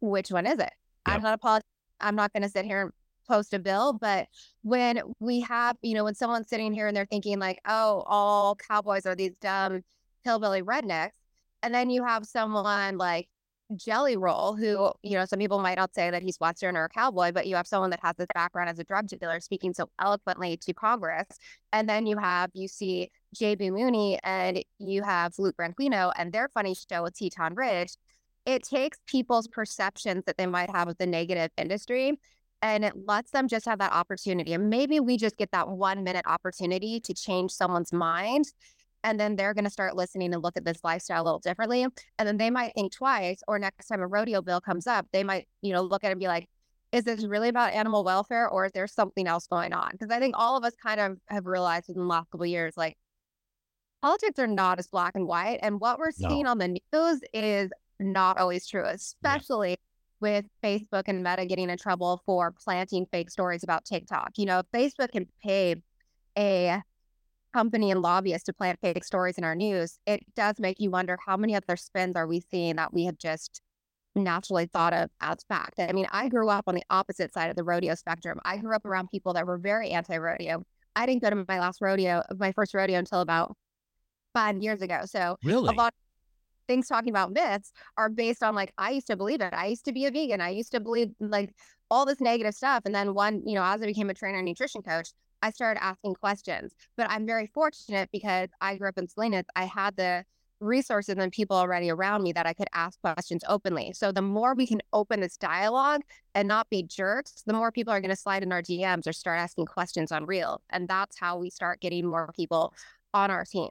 which 0.00 0.30
one 0.30 0.46
is 0.46 0.58
it? 0.58 0.72
I'm 1.06 1.22
not 1.22 1.34
a 1.34 1.38
polit- 1.38 1.64
I'm 2.00 2.14
not 2.14 2.32
going 2.32 2.42
to 2.42 2.48
sit 2.48 2.64
here 2.64 2.82
and 2.82 2.92
post 3.28 3.54
a 3.54 3.58
bill, 3.58 3.92
but 3.92 4.28
when 4.62 5.00
we 5.20 5.40
have, 5.40 5.76
you 5.82 5.94
know, 5.94 6.04
when 6.04 6.14
someone's 6.14 6.48
sitting 6.48 6.72
here 6.72 6.86
and 6.86 6.96
they're 6.96 7.06
thinking 7.06 7.38
like, 7.38 7.60
oh, 7.66 8.02
all 8.06 8.56
cowboys 8.56 9.06
are 9.06 9.14
these 9.14 9.34
dumb 9.40 9.82
hillbilly 10.24 10.62
rednecks, 10.62 11.10
and 11.62 11.74
then 11.74 11.90
you 11.90 12.04
have 12.04 12.24
someone 12.24 12.98
like 12.98 13.28
Jelly 13.76 14.16
Roll, 14.16 14.56
who, 14.56 14.90
you 15.02 15.16
know, 15.18 15.26
some 15.26 15.38
people 15.38 15.58
might 15.58 15.76
not 15.76 15.94
say 15.94 16.10
that 16.10 16.22
he's 16.22 16.40
Western 16.40 16.76
or 16.76 16.84
a 16.84 16.88
cowboy, 16.88 17.32
but 17.32 17.46
you 17.46 17.56
have 17.56 17.66
someone 17.66 17.90
that 17.90 18.00
has 18.02 18.16
this 18.16 18.28
background 18.34 18.70
as 18.70 18.78
a 18.78 18.84
drug 18.84 19.08
dealer 19.08 19.40
speaking 19.40 19.74
so 19.74 19.90
eloquently 20.00 20.56
to 20.56 20.72
Congress. 20.72 21.26
And 21.72 21.88
then 21.88 22.06
you 22.06 22.16
have, 22.16 22.50
you 22.54 22.66
see 22.66 23.10
J.B. 23.34 23.70
Mauney 23.70 24.18
and 24.24 24.64
you 24.78 25.02
have 25.02 25.34
Luke 25.38 25.56
Branquinho 25.58 26.12
and 26.16 26.32
their 26.32 26.48
funny 26.54 26.74
show 26.74 27.02
with 27.02 27.18
Teton 27.18 27.54
Ridge. 27.54 27.92
It 28.48 28.62
takes 28.62 28.96
people's 29.06 29.46
perceptions 29.46 30.24
that 30.24 30.38
they 30.38 30.46
might 30.46 30.70
have 30.70 30.88
of 30.88 30.96
the 30.96 31.06
negative 31.06 31.50
industry 31.58 32.18
and 32.62 32.82
it 32.82 32.94
lets 33.06 33.30
them 33.30 33.46
just 33.46 33.66
have 33.66 33.78
that 33.80 33.92
opportunity. 33.92 34.54
And 34.54 34.70
maybe 34.70 35.00
we 35.00 35.18
just 35.18 35.36
get 35.36 35.50
that 35.52 35.68
one 35.68 36.02
minute 36.02 36.24
opportunity 36.26 36.98
to 37.00 37.12
change 37.12 37.50
someone's 37.50 37.92
mind 37.92 38.46
and 39.04 39.20
then 39.20 39.36
they're 39.36 39.52
going 39.52 39.66
to 39.66 39.70
start 39.70 39.94
listening 39.96 40.32
and 40.32 40.42
look 40.42 40.56
at 40.56 40.64
this 40.64 40.78
lifestyle 40.82 41.22
a 41.22 41.24
little 41.24 41.38
differently 41.40 41.82
and 41.84 42.26
then 42.26 42.38
they 42.38 42.48
might 42.50 42.72
think 42.74 42.90
twice 42.92 43.40
or 43.46 43.58
next 43.58 43.86
time 43.86 44.00
a 44.00 44.06
rodeo 44.06 44.42
bill 44.42 44.60
comes 44.60 44.86
up 44.86 45.06
they 45.12 45.22
might 45.22 45.46
you 45.62 45.72
know 45.72 45.82
look 45.82 46.02
at 46.02 46.08
it 46.08 46.12
and 46.12 46.20
be 46.20 46.26
like 46.26 46.48
is 46.90 47.04
this 47.04 47.24
really 47.24 47.48
about 47.48 47.72
animal 47.72 48.02
welfare 48.02 48.48
or 48.48 48.64
is 48.66 48.72
there 48.72 48.88
something 48.88 49.28
else 49.28 49.46
going 49.46 49.72
on 49.72 49.90
because 49.92 50.10
i 50.10 50.18
think 50.18 50.34
all 50.36 50.56
of 50.56 50.64
us 50.64 50.72
kind 50.82 50.98
of 50.98 51.16
have 51.28 51.46
realized 51.46 51.88
in 51.88 51.94
the 51.94 52.02
last 52.04 52.28
couple 52.32 52.44
years 52.44 52.76
like 52.76 52.96
politics 54.02 54.38
are 54.40 54.46
not 54.48 54.80
as 54.80 54.88
black 54.88 55.14
and 55.14 55.26
white 55.28 55.58
and 55.62 55.80
what 55.80 55.98
we're 55.98 56.10
No. 56.18 56.28
seeing 56.28 56.46
on 56.46 56.58
the 56.58 56.68
news 56.68 57.20
is 57.32 57.70
not 57.98 58.38
always 58.38 58.66
true 58.66 58.84
especially 58.84 59.76
with 60.20 60.44
facebook 60.62 61.04
and 61.06 61.22
meta 61.22 61.46
getting 61.46 61.70
in 61.70 61.78
trouble 61.78 62.22
for 62.26 62.52
planting 62.52 63.06
fake 63.10 63.30
stories 63.30 63.62
about 63.62 63.84
tiktok 63.84 64.30
you 64.36 64.46
know 64.46 64.60
if 64.60 64.66
facebook 64.72 65.10
can 65.12 65.26
pay 65.42 65.74
a 66.36 66.82
company 67.52 67.90
and 67.90 68.02
lobbyists 68.02 68.44
to 68.46 68.52
plant 68.52 68.78
fake 68.80 69.04
stories 69.04 69.38
in 69.38 69.44
our 69.44 69.54
news, 69.54 69.98
it 70.06 70.20
does 70.36 70.56
make 70.58 70.78
you 70.78 70.90
wonder 70.90 71.18
how 71.24 71.36
many 71.36 71.54
other 71.54 71.76
spins 71.76 72.16
are 72.16 72.26
we 72.26 72.40
seeing 72.40 72.76
that 72.76 72.92
we 72.92 73.04
have 73.04 73.18
just 73.18 73.60
naturally 74.14 74.66
thought 74.66 74.92
of 74.92 75.10
as 75.20 75.38
fact. 75.48 75.78
I 75.78 75.92
mean, 75.92 76.06
I 76.10 76.28
grew 76.28 76.48
up 76.48 76.64
on 76.66 76.74
the 76.74 76.84
opposite 76.90 77.32
side 77.32 77.50
of 77.50 77.56
the 77.56 77.64
rodeo 77.64 77.94
spectrum. 77.94 78.40
I 78.44 78.58
grew 78.58 78.74
up 78.74 78.84
around 78.84 79.08
people 79.10 79.32
that 79.34 79.46
were 79.46 79.58
very 79.58 79.90
anti-rodeo. 79.90 80.62
I 80.96 81.06
didn't 81.06 81.22
go 81.22 81.30
to 81.30 81.44
my 81.48 81.60
last 81.60 81.80
rodeo, 81.80 82.22
my 82.38 82.52
first 82.52 82.74
rodeo 82.74 82.98
until 82.98 83.20
about 83.20 83.56
five 84.34 84.62
years 84.62 84.82
ago. 84.82 85.00
So 85.04 85.36
Really? 85.42 85.68
a 85.68 85.72
lot 85.72 85.88
of 85.88 86.07
things 86.68 86.86
talking 86.86 87.10
about 87.10 87.32
myths 87.32 87.72
are 87.96 88.08
based 88.08 88.42
on 88.42 88.54
like 88.54 88.72
I 88.78 88.90
used 88.90 89.08
to 89.08 89.16
believe 89.16 89.40
it. 89.40 89.52
I 89.52 89.66
used 89.66 89.84
to 89.86 89.92
be 89.92 90.06
a 90.06 90.10
vegan. 90.10 90.40
I 90.40 90.50
used 90.50 90.70
to 90.72 90.80
believe 90.80 91.08
like 91.18 91.52
all 91.90 92.06
this 92.06 92.20
negative 92.20 92.54
stuff. 92.54 92.82
And 92.84 92.94
then 92.94 93.14
one, 93.14 93.42
you 93.44 93.54
know, 93.54 93.64
as 93.64 93.82
I 93.82 93.86
became 93.86 94.10
a 94.10 94.14
trainer 94.14 94.38
and 94.38 94.46
nutrition 94.46 94.82
coach, 94.82 95.10
I 95.42 95.50
started 95.50 95.82
asking 95.82 96.14
questions. 96.14 96.74
But 96.96 97.10
I'm 97.10 97.26
very 97.26 97.46
fortunate 97.46 98.10
because 98.12 98.48
I 98.60 98.76
grew 98.76 98.88
up 98.88 98.98
in 98.98 99.08
Salinas. 99.08 99.46
I 99.56 99.64
had 99.64 99.96
the 99.96 100.24
resources 100.60 101.16
and 101.16 101.30
people 101.32 101.56
already 101.56 101.90
around 101.90 102.22
me 102.22 102.32
that 102.32 102.46
I 102.46 102.52
could 102.52 102.68
ask 102.74 103.00
questions 103.00 103.44
openly. 103.48 103.92
So 103.92 104.10
the 104.10 104.22
more 104.22 104.54
we 104.54 104.66
can 104.66 104.80
open 104.92 105.20
this 105.20 105.36
dialogue 105.36 106.02
and 106.34 106.48
not 106.48 106.68
be 106.68 106.82
jerks, 106.82 107.42
the 107.46 107.52
more 107.52 107.70
people 107.70 107.92
are 107.92 108.00
going 108.00 108.10
to 108.10 108.16
slide 108.16 108.42
in 108.42 108.52
our 108.52 108.62
DMs 108.62 109.06
or 109.06 109.12
start 109.12 109.38
asking 109.38 109.66
questions 109.66 110.10
on 110.10 110.26
real. 110.26 110.60
And 110.70 110.88
that's 110.88 111.18
how 111.18 111.38
we 111.38 111.50
start 111.50 111.80
getting 111.80 112.06
more 112.06 112.32
people 112.34 112.74
on 113.14 113.30
our 113.30 113.44
team. 113.44 113.70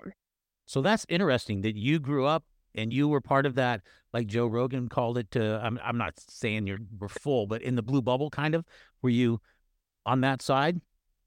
So 0.65 0.81
that's 0.81 1.05
interesting 1.09 1.61
that 1.61 1.75
you 1.75 1.99
grew 1.99 2.25
up 2.25 2.43
and 2.77 2.93
you 2.93 3.07
were 3.07 3.19
part 3.19 3.45
of 3.45 3.55
that, 3.55 3.81
like 4.13 4.27
Joe 4.27 4.47
Rogan 4.47 4.87
called 4.87 5.17
it. 5.17 5.31
To 5.31 5.59
I'm 5.61 5.79
I'm 5.83 5.97
not 5.97 6.13
saying 6.29 6.67
you 6.67 6.77
were 6.99 7.09
full, 7.09 7.47
but 7.47 7.61
in 7.61 7.75
the 7.75 7.81
blue 7.81 8.01
bubble, 8.01 8.29
kind 8.29 8.55
of. 8.55 8.63
Were 9.01 9.09
you 9.09 9.41
on 10.05 10.21
that 10.21 10.41
side? 10.41 10.79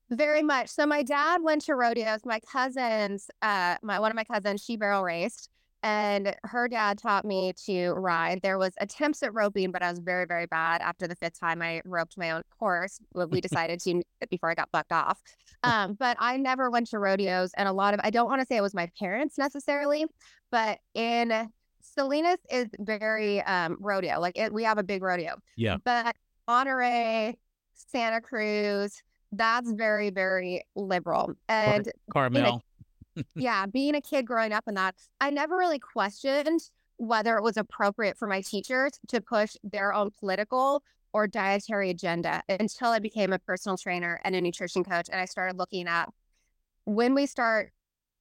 Very 0.09 0.43
much. 0.43 0.69
So 0.69 0.87
my 0.87 1.03
dad 1.03 1.43
went 1.43 1.63
to 1.67 1.75
rodeos. 1.75 2.25
My 2.25 2.41
cousins, 2.41 3.31
uh, 3.43 3.77
my 3.83 4.01
one 4.01 4.11
of 4.11 4.17
my 4.17 4.25
cousins, 4.25 4.63
she 4.65 4.77
barrel 4.77 5.05
raced, 5.05 5.51
and 5.83 6.35
her 6.45 6.69
dad 6.69 6.99
taught 6.99 7.25
me 7.25 7.53
to 7.67 7.91
ride. 7.93 8.41
There 8.43 8.59
was 8.59 8.73
attempts 8.81 9.23
at 9.23 9.33
roping, 9.33 9.71
but 9.73 9.83
I 9.83 9.91
was 9.91 9.99
very, 9.99 10.27
very 10.27 10.47
bad. 10.47 10.83
After 10.83 11.07
the 11.07 11.17
fifth 11.17 11.39
time 11.41 11.63
I 11.63 11.81
roped 11.85 12.19
my 12.19 12.33
own 12.33 12.43
horse, 12.59 13.01
we 13.15 13.41
decided 13.41 13.81
to 13.81 14.03
before 14.29 14.51
I 14.51 14.55
got 14.55 14.71
bucked 14.73 14.93
off. 14.93 15.21
Um, 15.63 15.95
but 15.99 16.17
I 16.21 16.37
never 16.37 16.71
went 16.71 16.89
to 16.89 16.99
rodeos, 16.99 17.53
and 17.57 17.69
a 17.69 17.73
lot 17.73 17.95
of 17.95 18.01
I 18.03 18.11
don't 18.11 18.29
want 18.29 18.41
to 18.41 18.47
say 18.47 18.57
it 18.57 18.63
was 18.63 18.75
my 18.75 18.91
parents 18.99 19.39
necessarily, 19.39 20.07
but 20.51 20.79
in 20.95 21.51
Salinas 21.83 22.39
is 22.51 22.69
very 22.79 23.43
um, 23.43 23.77
rodeo. 23.81 24.21
Like 24.21 24.39
it, 24.39 24.53
we 24.53 24.65
have 24.65 24.79
a 24.79 24.83
big 24.83 25.03
rodeo. 25.03 25.37
Yeah. 25.57 25.79
But 25.85 26.17
Monterey, 26.47 27.39
Santa 27.75 28.21
Cruz, 28.21 29.03
that's 29.33 29.71
very, 29.71 30.11
very 30.11 30.65
liberal. 30.75 31.35
And 31.49 31.91
Carmel. 32.13 32.63
Yeah, 33.35 33.67
being 33.67 33.95
a 33.95 34.01
kid 34.01 34.27
growing 34.27 34.53
up 34.53 34.65
in 34.67 34.75
that, 34.75 34.95
I 35.21 35.31
never 35.31 35.57
really 35.57 35.79
questioned 35.79 36.61
whether 36.97 37.37
it 37.37 37.43
was 37.43 37.57
appropriate 37.57 38.19
for 38.19 38.29
my 38.29 38.43
teachers 38.43 38.93
to 39.09 39.21
push 39.21 39.57
their 39.65 39.95
own 39.95 40.11
political 40.19 40.83
or 41.13 41.27
dietary 41.27 41.91
agenda 41.91 42.43
until 42.49 42.89
I 42.89 42.99
became 42.99 43.33
a 43.33 43.39
personal 43.39 43.77
trainer 43.77 44.21
and 44.23 44.35
a 44.35 44.41
nutrition 44.41 44.85
coach. 44.85 45.09
And 45.11 45.21
I 45.21 45.25
started 45.25 45.57
looking 45.57 45.89
at 45.89 46.09
when 46.85 47.15
we 47.15 47.27
start 47.27 47.73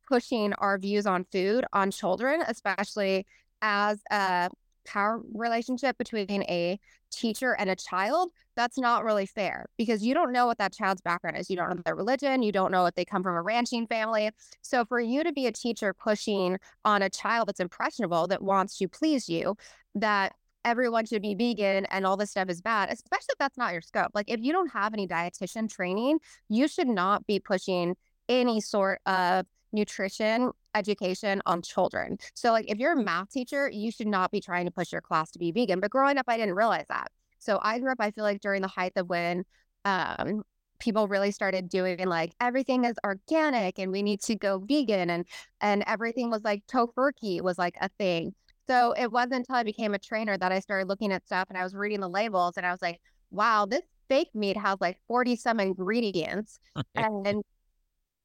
pushing 0.08 0.53
our 0.53 0.77
views 0.77 1.05
on 1.05 1.25
food 1.31 1.65
on 1.74 1.91
children, 1.91 2.41
especially 2.47 3.25
as 3.62 3.99
a 4.10 4.49
power 4.89 5.21
relationship 5.34 5.97
between 5.97 6.43
a 6.43 6.80
teacher 7.12 7.54
and 7.54 7.69
a 7.69 7.75
child, 7.75 8.32
that's 8.56 8.78
not 8.78 9.04
really 9.04 9.25
fair 9.25 9.67
because 9.78 10.04
you 10.04 10.13
don't 10.13 10.32
know 10.32 10.47
what 10.47 10.58
that 10.58 10.73
child's 10.73 11.02
background 11.02 11.38
is. 11.38 11.49
You 11.49 11.56
don't 11.56 11.69
know 11.69 11.82
their 11.86 11.95
religion. 11.95 12.43
You 12.43 12.52
don't 12.52 12.71
know 12.71 12.86
if 12.86 12.95
they 12.95 13.06
come 13.06 13.23
from 13.23 13.36
a 13.36 13.41
ranching 13.41 13.88
family. 13.88 14.32
So 14.62 14.86
for 14.86 14.99
you 14.99 15.23
to 15.23 15.32
be 15.32 15.47
a 15.47 15.52
teacher 15.52 15.93
pushing 15.93 16.58
on 16.84 17.02
a 17.02 17.10
child 17.10 17.47
that's 17.47 17.60
impressionable, 17.60 18.28
that 18.28 18.41
wants 18.41 18.78
to 18.80 18.88
please 18.88 19.30
you, 19.30 19.56
that 19.95 20.34
everyone 20.65 21.06
should 21.06 21.21
be 21.21 21.36
vegan 21.36 21.86
and 21.86 22.06
all 22.06 22.17
this 22.17 22.32
stuff 22.32 22.49
is 22.49 22.62
bad, 22.62 22.89
especially 22.91 23.34
if 23.34 23.38
that's 23.38 23.58
not 23.58 23.71
your 23.71 23.82
scope. 23.82 24.12
Like 24.13 24.30
if 24.30 24.41
you 24.41 24.52
don't 24.52 24.71
have 24.71 24.93
any 24.93 25.08
dietitian 25.08 25.71
training, 25.71 26.19
you 26.49 26.67
should 26.67 26.88
not 26.88 27.25
be 27.28 27.39
pushing 27.39 27.95
any 28.28 28.62
sort 28.62 28.99
of 29.06 29.45
nutrition 29.71 30.51
education 30.75 31.41
on 31.45 31.62
children. 31.62 32.17
So 32.34 32.51
like 32.51 32.65
if 32.69 32.77
you're 32.77 32.93
a 32.93 33.03
math 33.03 33.32
teacher, 33.32 33.69
you 33.69 33.91
should 33.91 34.08
not 34.08 34.32
be 34.32 34.41
trying 34.41 34.65
to 34.65 34.71
push 34.71 34.91
your 34.91 35.01
class 35.01 35.32
to 35.32 35.39
be 35.39 35.51
vegan. 35.51 35.79
But 35.79 35.91
growing 35.91 36.17
up, 36.17 36.25
I 36.27 36.38
didn't 36.38 36.55
realize 36.55 36.86
that. 36.89 37.12
So 37.39 37.60
I 37.62 37.79
grew 37.79 37.91
up, 37.91 37.97
I 37.99 38.12
feel 38.12 38.23
like 38.23 38.41
during 38.41 38.62
the 38.62 38.67
height 38.67 38.93
of 38.95 39.10
when 39.10 39.45
um 39.86 40.43
people 40.79 41.08
really 41.08 41.32
started 41.32 41.69
doing 41.69 42.08
like 42.08 42.34
everything 42.39 42.86
is 42.86 42.95
organic 43.05 43.77
and 43.79 43.91
we 43.91 44.01
need 44.01 44.21
to 44.21 44.36
go 44.36 44.60
vegan 44.60 45.10
and 45.10 45.25
and 45.62 45.84
everything 45.88 46.29
was 46.29 46.43
like 46.43 46.65
tofurkey 46.67 47.41
was 47.41 47.58
like 47.58 47.75
a 47.82 47.89
thing. 47.97 48.34
So 48.67 48.93
it 48.97 49.12
wasn't 49.12 49.34
until 49.34 49.55
I 49.55 49.63
became 49.63 49.93
a 49.93 49.99
trainer 49.99 50.38
that 50.38 50.51
I 50.51 50.60
started 50.60 50.88
looking 50.88 51.12
at 51.12 51.25
stuff 51.25 51.47
and 51.49 51.58
I 51.58 51.63
was 51.63 51.73
reading 51.73 52.01
the 52.01 52.10
labels 52.10 52.55
and 52.55 52.65
I 52.65 52.71
was 52.71 52.82
like, 52.82 53.01
wow, 53.32 53.65
this 53.65 53.82
fake 54.10 54.29
meat 54.34 54.58
has 54.58 54.77
like 54.79 54.99
40 55.08 55.36
some 55.36 55.60
ingredients 55.60 56.60
and 56.95 57.43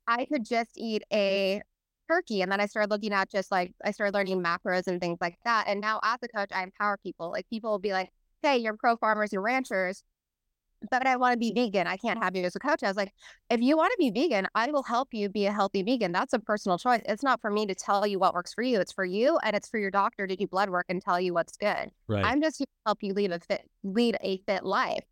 I 0.06 0.24
could 0.26 0.44
just 0.44 0.70
eat 0.76 1.02
a 1.12 1.62
turkey. 2.08 2.42
And 2.42 2.52
then 2.52 2.60
I 2.60 2.66
started 2.66 2.90
looking 2.90 3.12
at 3.12 3.30
just 3.30 3.50
like, 3.50 3.72
I 3.84 3.90
started 3.90 4.14
learning 4.14 4.42
macros 4.42 4.86
and 4.86 5.00
things 5.00 5.18
like 5.20 5.36
that. 5.44 5.64
And 5.68 5.80
now 5.80 6.00
as 6.02 6.18
a 6.22 6.28
coach, 6.28 6.50
I 6.52 6.62
empower 6.62 6.98
people. 7.02 7.30
Like 7.30 7.48
people 7.48 7.70
will 7.70 7.78
be 7.78 7.92
like, 7.92 8.10
hey, 8.42 8.58
you're 8.58 8.76
pro 8.76 8.96
farmers, 8.96 9.32
you're 9.32 9.42
ranchers, 9.42 10.02
but 10.90 11.06
I 11.06 11.16
want 11.16 11.32
to 11.32 11.38
be 11.38 11.52
vegan. 11.52 11.86
I 11.86 11.96
can't 11.96 12.22
have 12.22 12.36
you 12.36 12.44
as 12.44 12.54
a 12.56 12.58
coach. 12.58 12.82
I 12.82 12.88
was 12.88 12.96
like, 12.96 13.12
if 13.50 13.60
you 13.60 13.76
want 13.76 13.92
to 13.92 13.96
be 13.98 14.10
vegan, 14.10 14.46
I 14.54 14.70
will 14.70 14.82
help 14.82 15.08
you 15.12 15.28
be 15.28 15.46
a 15.46 15.52
healthy 15.52 15.82
vegan. 15.82 16.12
That's 16.12 16.32
a 16.32 16.38
personal 16.38 16.78
choice. 16.78 17.00
It's 17.06 17.22
not 17.22 17.40
for 17.40 17.50
me 17.50 17.66
to 17.66 17.74
tell 17.74 18.06
you 18.06 18.18
what 18.18 18.34
works 18.34 18.52
for 18.52 18.62
you. 18.62 18.80
It's 18.80 18.92
for 18.92 19.04
you. 19.04 19.38
And 19.42 19.56
it's 19.56 19.68
for 19.68 19.78
your 19.78 19.90
doctor 19.90 20.26
to 20.26 20.36
do 20.36 20.46
blood 20.46 20.70
work 20.70 20.86
and 20.88 21.02
tell 21.02 21.20
you 21.20 21.32
what's 21.34 21.56
good. 21.56 21.90
Right. 22.06 22.24
I'm 22.24 22.42
just 22.42 22.58
here 22.58 22.66
to 22.66 22.82
help 22.86 23.02
you 23.02 23.14
lead 23.14 23.32
a 23.32 23.40
fit, 23.40 23.62
lead 23.82 24.16
a 24.20 24.38
fit 24.46 24.64
life. 24.64 25.04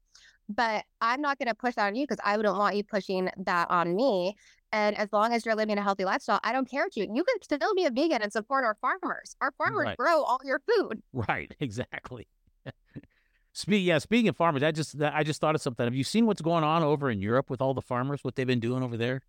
But 0.49 0.85
I'm 1.01 1.21
not 1.21 1.39
going 1.39 1.49
to 1.49 1.55
push 1.55 1.75
that 1.77 1.87
on 1.87 1.95
you 1.95 2.05
because 2.07 2.21
I 2.25 2.37
wouldn't 2.37 2.57
want 2.57 2.77
you 2.77 2.85
pushing 2.85 3.31
that 3.39 3.71
on 3.71 3.95
me. 3.97 4.37
And 4.73 4.97
as 4.97 5.13
long 5.13 5.33
as 5.33 5.45
you're 5.45 5.55
living 5.55 5.77
a 5.79 5.83
healthy 5.83 6.05
lifestyle, 6.05 6.41
I 6.43 6.53
don't 6.53 6.69
care 6.71 6.85
what 6.85 6.97
you. 6.97 7.07
You 7.13 7.25
can 7.25 7.43
still 7.43 7.75
be 7.75 7.85
a 7.85 7.91
vegan 7.91 8.23
and 8.23 8.33
support 8.33 8.65
our 8.65 8.77
farmers. 8.81 9.37
Our 9.41 9.53
farmers 9.53 9.85
Right. 9.87 9.97
grow 9.97 10.23
all 10.23 10.41
your 10.45 10.61
food. 10.61 11.03
Right, 11.13 11.55
exactly. 11.61 12.27
Speak, 13.53 13.85
yeah. 13.85 13.99
Speaking 13.99 14.29
of 14.29 14.37
farmers, 14.37 14.63
I 14.63 14.73
just 14.73 15.01
I 15.01 15.23
just 15.25 15.41
thought 15.41 15.55
of 15.55 15.61
something. 15.61 15.85
Have 15.85 15.95
you 15.95 16.05
seen 16.05 16.25
what's 16.27 16.41
going 16.41 16.65
on 16.65 16.83
over 16.83 17.11
in 17.11 17.21
Europe 17.21 17.51
with 17.51 17.61
all 17.61 17.75
the 17.75 17.83
farmers? 17.83 18.25
What 18.25 18.35
they've 18.35 18.47
been 18.47 18.61
doing 18.61 18.83
over 18.83 18.97
there? 18.97 19.21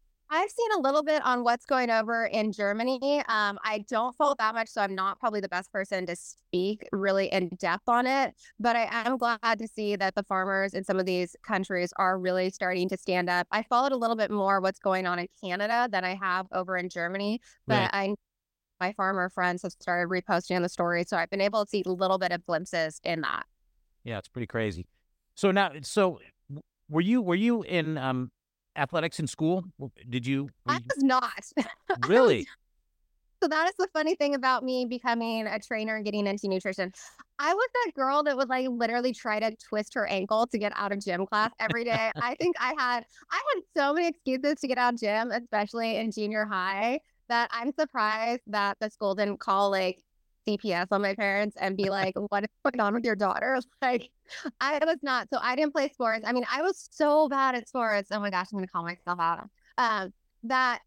I've 0.44 0.52
seen 0.52 0.72
a 0.76 0.82
little 0.82 1.04
bit 1.04 1.24
on 1.24 1.46
what's 1.46 1.66
going 1.66 1.90
over 1.90 2.26
in 2.26 2.52
Germany. 2.52 3.24
Um, 3.30 3.58
I 3.64 3.86
don't 3.88 4.14
follow 4.18 4.36
that 4.40 4.54
much, 4.54 4.68
so 4.68 4.82
I'm 4.82 4.94
not 4.94 5.18
probably 5.18 5.40
the 5.40 5.48
best 5.48 5.72
person 5.72 6.06
to 6.08 6.18
speak 6.18 6.86
really 6.92 7.28
in 7.28 7.48
depth 7.60 7.88
on 7.88 8.06
it. 8.06 8.34
But 8.60 8.76
I 8.76 8.90
am 8.92 9.16
glad 9.18 9.40
to 9.58 9.68
see 9.70 9.96
that 9.96 10.16
the 10.16 10.24
farmers 10.24 10.74
in 10.74 10.84
some 10.84 11.00
of 11.00 11.06
these 11.06 11.38
countries 11.48 11.94
are 11.96 12.20
really 12.20 12.50
starting 12.50 12.90
to 12.90 12.98
stand 12.98 13.30
up. 13.30 13.48
I 13.52 13.64
followed 13.64 13.94
a 13.94 13.96
little 13.96 14.18
bit 14.18 14.32
more 14.32 14.60
what's 14.60 14.80
going 14.80 15.08
on 15.08 15.18
in 15.18 15.28
Canada 15.42 15.88
than 15.90 16.04
I 16.04 16.16
have 16.16 16.48
over 16.52 16.76
in 16.76 16.90
Germany, 16.90 17.40
but 17.66 17.90
I 17.94 18.14
my 18.82 18.92
farmer 18.92 19.30
friends 19.30 19.62
have 19.62 19.72
started 19.72 20.12
reposting 20.12 20.58
on 20.58 20.62
the 20.62 20.68
story, 20.68 21.06
so 21.06 21.16
I've 21.16 21.30
been 21.30 21.40
able 21.40 21.64
to 21.64 21.70
see 21.70 21.84
a 21.86 21.90
little 21.90 22.18
bit 22.18 22.34
of 22.34 22.46
glimpses 22.46 23.00
in 23.06 23.22
that. 23.22 23.46
Yeah, 24.04 24.18
it's 24.18 24.28
pretty 24.28 24.48
crazy. 24.48 24.88
So 25.36 25.52
now, 25.52 25.72
so 25.84 26.20
were 26.90 27.00
you 27.00 27.22
were 27.22 27.36
you 27.36 27.64
in 27.64 27.98
um 27.98 28.30
athletics 28.76 29.20
in 29.20 29.28
school? 29.28 29.64
Did 30.10 30.26
you, 30.26 30.50
I 30.68 30.74
was 30.74 31.04
not. 31.04 31.44
really? 32.08 32.48
So 33.42 33.50
that 33.50 33.68
is 33.68 33.74
the 33.78 33.90
funny 33.92 34.16
thing 34.16 34.36
about 34.36 34.64
me 34.64 34.86
becoming 34.86 35.48
a 35.48 35.60
trainer 35.60 35.98
and 35.98 36.06
getting 36.06 36.28
into 36.28 36.48
nutrition. 36.48 36.94
I 37.40 37.54
was 37.54 37.70
that 37.74 37.92
girl 37.94 38.24
that 38.24 38.38
would 38.38 38.48
like 38.48 38.70
literally 38.70 39.14
try 39.14 39.38
to 39.40 39.54
twist 39.68 39.94
her 39.96 40.08
ankle 40.08 40.48
to 40.48 40.58
get 40.58 40.72
out 40.78 40.94
of 40.94 41.04
gym 41.04 41.26
class 41.26 41.52
every 41.60 41.84
day. 41.84 42.10
I 42.22 42.36
think 42.36 42.56
I 42.58 42.74
had 42.78 43.04
I 43.32 43.42
had 43.54 43.64
so 43.76 43.94
many 43.94 44.08
excuses 44.08 44.62
to 44.62 44.68
get 44.68 44.78
out 44.78 44.94
of 44.94 45.00
gym, 45.02 45.32
especially 45.32 45.98
in 45.98 46.12
junior 46.12 46.46
high, 46.46 47.02
that 47.28 47.50
I'm 47.52 47.74
surprised 47.78 48.44
that 48.48 48.78
the 48.80 48.90
school 48.90 49.14
didn't 49.14 49.42
call 49.42 49.70
like 49.70 50.02
CPS 50.48 50.88
on 50.92 51.02
my 51.02 51.16
parents 51.16 51.56
and 51.60 51.78
be 51.78 51.90
like, 51.90 52.16
what 52.30 52.44
is 52.44 52.50
going 52.64 52.80
on 52.80 52.94
with 52.94 53.06
your 53.06 53.16
daughter? 53.16 53.60
Like 53.82 54.10
I 54.62 54.80
was 54.86 54.98
not 55.02 55.28
so 55.32 55.38
I 55.42 55.56
didn't 55.56 55.74
play 55.74 55.90
sports. 55.90 56.24
I 56.26 56.32
mean, 56.32 56.46
I 56.52 56.62
was 56.62 56.88
so 56.92 57.28
bad 57.28 57.56
at 57.56 57.68
sports. 57.68 58.10
Oh 58.12 58.20
my 58.20 58.30
gosh, 58.30 58.48
I'm 58.52 58.58
gonna 58.58 58.68
call 58.68 58.84
myself 58.84 59.20
out. 59.20 59.50
Um 59.78 60.14
that 60.44 60.80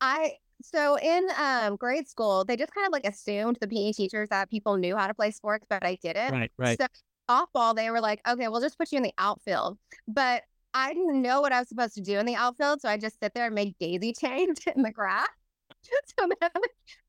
I 0.00 0.34
So 0.62 0.98
in 0.98 1.28
um 1.38 1.76
grade 1.76 2.08
school, 2.08 2.44
they 2.44 2.56
just 2.56 2.74
kind 2.74 2.86
of 2.86 2.92
like 2.92 3.06
assumed 3.06 3.58
the 3.60 3.68
PE 3.68 3.92
teachers 3.92 4.28
that 4.30 4.50
people 4.50 4.76
knew 4.76 4.96
how 4.96 5.06
to 5.06 5.14
play 5.14 5.30
sports, 5.30 5.64
but 5.68 5.84
I 5.84 5.96
didn't. 6.02 6.32
Right, 6.32 6.50
right. 6.58 6.78
So 6.80 6.86
softball, 7.30 7.74
they 7.74 7.90
were 7.90 8.00
like, 8.00 8.20
okay, 8.28 8.48
we'll 8.48 8.60
just 8.60 8.76
put 8.76 8.90
you 8.90 8.96
in 8.96 9.04
the 9.04 9.14
outfield. 9.18 9.78
But 10.08 10.42
I 10.74 10.92
didn't 10.92 11.20
know 11.22 11.40
what 11.40 11.52
I 11.52 11.60
was 11.60 11.68
supposed 11.68 11.94
to 11.94 12.00
do 12.00 12.18
in 12.18 12.26
the 12.26 12.36
outfield, 12.36 12.80
so 12.80 12.88
I 12.88 12.96
just 12.96 13.18
sit 13.20 13.34
there 13.34 13.46
and 13.46 13.54
make 13.54 13.76
daisy 13.78 14.12
chains 14.12 14.58
in 14.74 14.82
the 14.82 14.90
grass. 14.90 15.28
So 16.18 16.28
then 16.40 16.50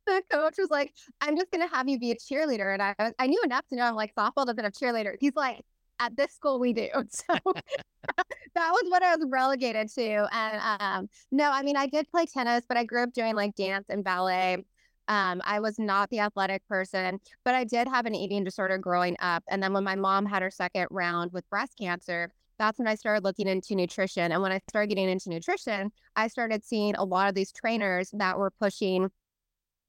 the 0.08 0.24
coach 0.32 0.56
was 0.58 0.69
like, 0.69 0.93
"I'm 1.19 1.36
just 1.38 1.52
gonna 1.52 1.67
have 1.67 1.88
you 1.88 2.00
be 2.00 2.12
a 2.12 2.15
cheerleader," 2.15 2.74
and 2.74 2.82
I 2.82 2.95
was- 2.97 3.13
I 3.19 3.28
knew 3.28 3.41
enough 3.43 3.67
to 3.67 3.76
know 3.76 3.84
I'm 3.84 3.95
like 3.95 4.15
softball 4.15 4.45
doesn't 4.45 4.63
have 4.63 4.74
cheerleaders. 4.74 5.17
He's 5.19 5.36
like, 5.36 5.63
"At 6.00 6.15
this 6.15 6.34
school 6.34 6.60
we 6.60 6.74
do." 6.74 6.89
So 7.10 7.24
that 8.56 8.71
was 8.71 8.84
what 8.89 9.04
I 9.04 9.15
was 9.15 9.26
relegated 9.30 9.89
to. 9.95 10.28
And 10.32 10.82
um, 10.82 11.10
no, 11.32 11.52
I 11.52 11.62
mean 11.63 11.78
I 11.78 11.88
did 11.88 12.10
play 12.10 12.26
tennis, 12.26 12.65
but 12.67 12.78
I 12.78 12.84
grew 12.84 13.04
up 13.04 13.13
doing 13.13 13.36
like 13.36 13.56
dance 13.56 13.86
and 13.89 14.04
ballet. 14.04 14.63
Um, 15.08 15.41
I 15.43 15.60
was 15.60 15.78
not 15.80 16.10
the 16.10 16.19
athletic 16.19 16.65
person, 16.67 17.19
but 17.43 17.56
I 17.56 17.63
did 17.65 17.88
have 17.88 18.06
an 18.06 18.15
eating 18.15 18.43
disorder 18.43 18.78
growing 18.78 19.17
up. 19.19 19.43
And 19.50 19.62
then 19.62 19.74
when 19.74 19.84
my 19.84 19.95
mom 19.95 20.26
had 20.26 20.41
her 20.41 20.52
second 20.52 20.88
round 20.91 21.34
with 21.34 21.50
breast 21.50 21.74
cancer, 21.80 22.32
that's 22.62 22.78
when 22.78 22.88
I 22.88 22.93
started 22.93 23.24
looking 23.24 23.47
into 23.47 23.74
nutrition. 23.74 24.32
And 24.32 24.39
when 24.39 24.52
I 24.52 24.62
started 24.69 24.88
getting 24.88 25.10
into 25.10 25.30
nutrition, 25.30 25.91
I 26.15 26.28
started 26.28 26.63
seeing 26.63 26.93
a 26.95 27.04
lot 27.04 27.28
of 27.28 27.34
these 27.34 27.52
trainers 27.52 28.12
that 28.13 28.38
were 28.38 28.52
pushing 28.52 29.10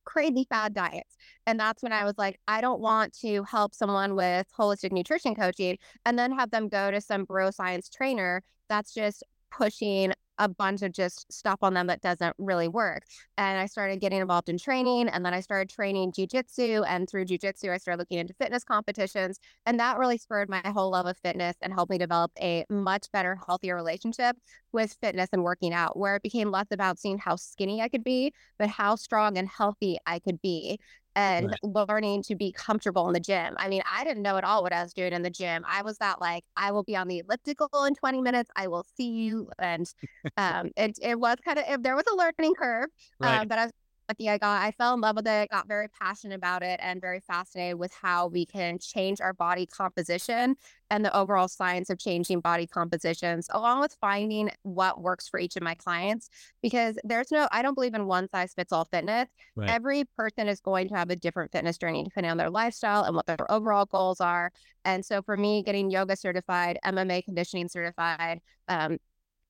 crazy 0.06 0.46
fad 0.48 0.72
diets. 0.72 1.14
And 1.46 1.61
that's 1.61 1.82
when 1.82 1.92
I 1.92 2.04
was 2.04 2.14
like, 2.16 2.40
I 2.48 2.62
don't 2.62 2.80
want 2.80 3.12
to 3.20 3.42
help 3.44 3.74
someone 3.74 4.14
with 4.16 4.46
holistic 4.58 4.90
nutrition 4.90 5.35
coaching 5.35 5.76
and 6.06 6.18
then 6.18 6.32
have 6.32 6.50
them 6.50 6.68
go 6.68 6.90
to 6.90 7.00
some 7.02 7.24
bro 7.24 7.50
science 7.50 7.90
trainer 7.90 8.42
that's 8.70 8.94
just 8.94 9.22
pushing 9.50 10.14
a 10.38 10.49
bunch 10.49 10.83
of 10.83 10.92
just 10.92 11.31
stuff 11.33 11.59
on 11.62 11.75
them 11.75 11.87
that 11.87 12.01
doesn't 12.01 12.35
really 12.38 12.68
work. 12.68 13.05
And 13.38 13.59
I 13.59 13.66
started 13.66 14.01
getting 14.01 14.21
involved 14.21 14.49
in 14.49 14.59
training 14.59 15.09
and 15.09 15.25
then 15.25 15.35
I 15.35 15.40
started 15.40 15.71
training 15.71 16.12
jujitsu. 16.12 16.85
And 16.87 17.09
through 17.09 17.27
jujitsu, 17.27 17.71
I 17.71 17.79
started 17.79 17.99
looking 17.99 18.18
into 18.18 18.35
fitness 18.35 18.64
competitions. 18.64 19.38
And 19.66 19.79
that 19.81 19.99
really 19.99 20.18
spurred 20.18 20.49
my 20.49 20.62
whole 20.64 20.90
love 20.90 21.07
of 21.07 21.18
fitness 21.18 21.57
and 21.61 21.73
helped 21.73 21.90
me 21.90 21.99
develop 21.99 22.33
a 22.40 22.64
much 22.68 23.07
better, 23.12 23.38
healthier 23.47 23.75
relationship 23.75 24.37
with 24.73 24.97
fitness 25.01 25.29
and 25.33 25.45
working 25.45 25.75
out, 25.75 25.99
where 25.99 26.16
it 26.16 26.23
became 26.23 26.51
less 26.51 26.66
about 26.71 26.99
seeing 26.99 27.18
how 27.18 27.37
skinny 27.37 27.83
I 27.83 27.88
could 27.88 28.05
be, 28.05 28.33
but 28.59 28.68
how 28.68 28.97
strong 28.97 29.37
and 29.37 29.49
healthy 29.49 29.99
I 30.07 30.18
could 30.18 30.40
be 30.40 30.79
and 31.14 31.55
learning 31.62 32.22
to 32.25 32.35
be 32.37 32.53
comfortable 32.53 33.07
in 33.09 33.12
the 33.14 33.20
gym. 33.20 33.55
I 33.59 33.68
mean, 33.68 33.83
I 33.90 34.05
didn't 34.05 34.22
know 34.22 34.37
at 34.37 34.44
all 34.44 34.62
what 34.62 34.72
I 34.72 34.83
was 34.83 34.92
doing 34.94 35.12
in 35.12 35.22
the 35.22 35.31
gym. 35.31 35.64
I 35.68 35.83
was 35.83 35.98
that 35.98 36.20
like, 36.20 36.44
I 36.57 36.72
will 36.72 36.85
be 36.85 36.96
on 36.96 37.09
the 37.09 37.18
elliptical 37.20 37.85
in 37.85 37.94
20 37.94 38.20
minutes. 38.22 38.51
I 38.57 38.68
will 38.68 38.85
see 38.96 39.11
you. 39.11 39.51
And 39.59 39.87
um, 40.37 40.70
it, 40.77 40.98
it 41.03 41.18
was 41.20 41.37
kind 41.44 41.59
of, 41.59 41.64
if 41.68 41.83
there 41.83 41.96
was 41.96 42.05
a 42.12 42.16
learning 42.16 42.55
curve, 42.55 42.88
Right. 43.18 43.42
um, 43.42 43.48
but 43.48 43.59
I 43.59 43.64
was 43.64 43.72
lucky. 44.08 44.28
I 44.28 44.38
got, 44.38 44.62
I 44.62 44.70
fell 44.72 44.94
in 44.94 45.00
love 45.00 45.16
with 45.16 45.26
it, 45.26 45.50
got 45.50 45.68
very 45.68 45.88
passionate 45.88 46.34
about 46.34 46.62
it 46.62 46.80
and 46.82 47.00
very 47.00 47.20
fascinated 47.20 47.78
with 47.78 47.92
how 47.92 48.28
we 48.28 48.46
can 48.46 48.78
change 48.78 49.20
our 49.20 49.32
body 49.32 49.66
composition 49.66 50.56
and 50.90 51.04
the 51.04 51.16
overall 51.16 51.48
science 51.48 51.88
of 51.88 51.98
changing 51.98 52.40
body 52.40 52.66
compositions, 52.66 53.48
along 53.50 53.80
with 53.80 53.96
finding 54.00 54.50
what 54.62 55.00
works 55.00 55.28
for 55.28 55.40
each 55.40 55.56
of 55.56 55.62
my 55.62 55.74
clients. 55.74 56.28
Because 56.62 56.98
there's 57.04 57.30
no, 57.30 57.48
I 57.50 57.62
don't 57.62 57.74
believe 57.74 57.94
in 57.94 58.06
one 58.06 58.28
size 58.28 58.52
fits 58.52 58.72
all 58.72 58.84
fitness. 58.84 59.28
Right. 59.56 59.70
Every 59.70 60.04
person 60.16 60.48
is 60.48 60.60
going 60.60 60.88
to 60.88 60.94
have 60.94 61.10
a 61.10 61.16
different 61.16 61.52
fitness 61.52 61.78
journey 61.78 62.04
depending 62.04 62.30
on 62.30 62.36
their 62.36 62.50
lifestyle 62.50 63.04
and 63.04 63.16
what 63.16 63.26
their 63.26 63.50
overall 63.50 63.86
goals 63.86 64.20
are. 64.20 64.52
And 64.84 65.04
so 65.04 65.22
for 65.22 65.36
me, 65.36 65.62
getting 65.62 65.90
yoga 65.90 66.16
certified, 66.16 66.78
MMA 66.84 67.24
conditioning 67.24 67.68
certified, 67.68 68.40
um, 68.68 68.98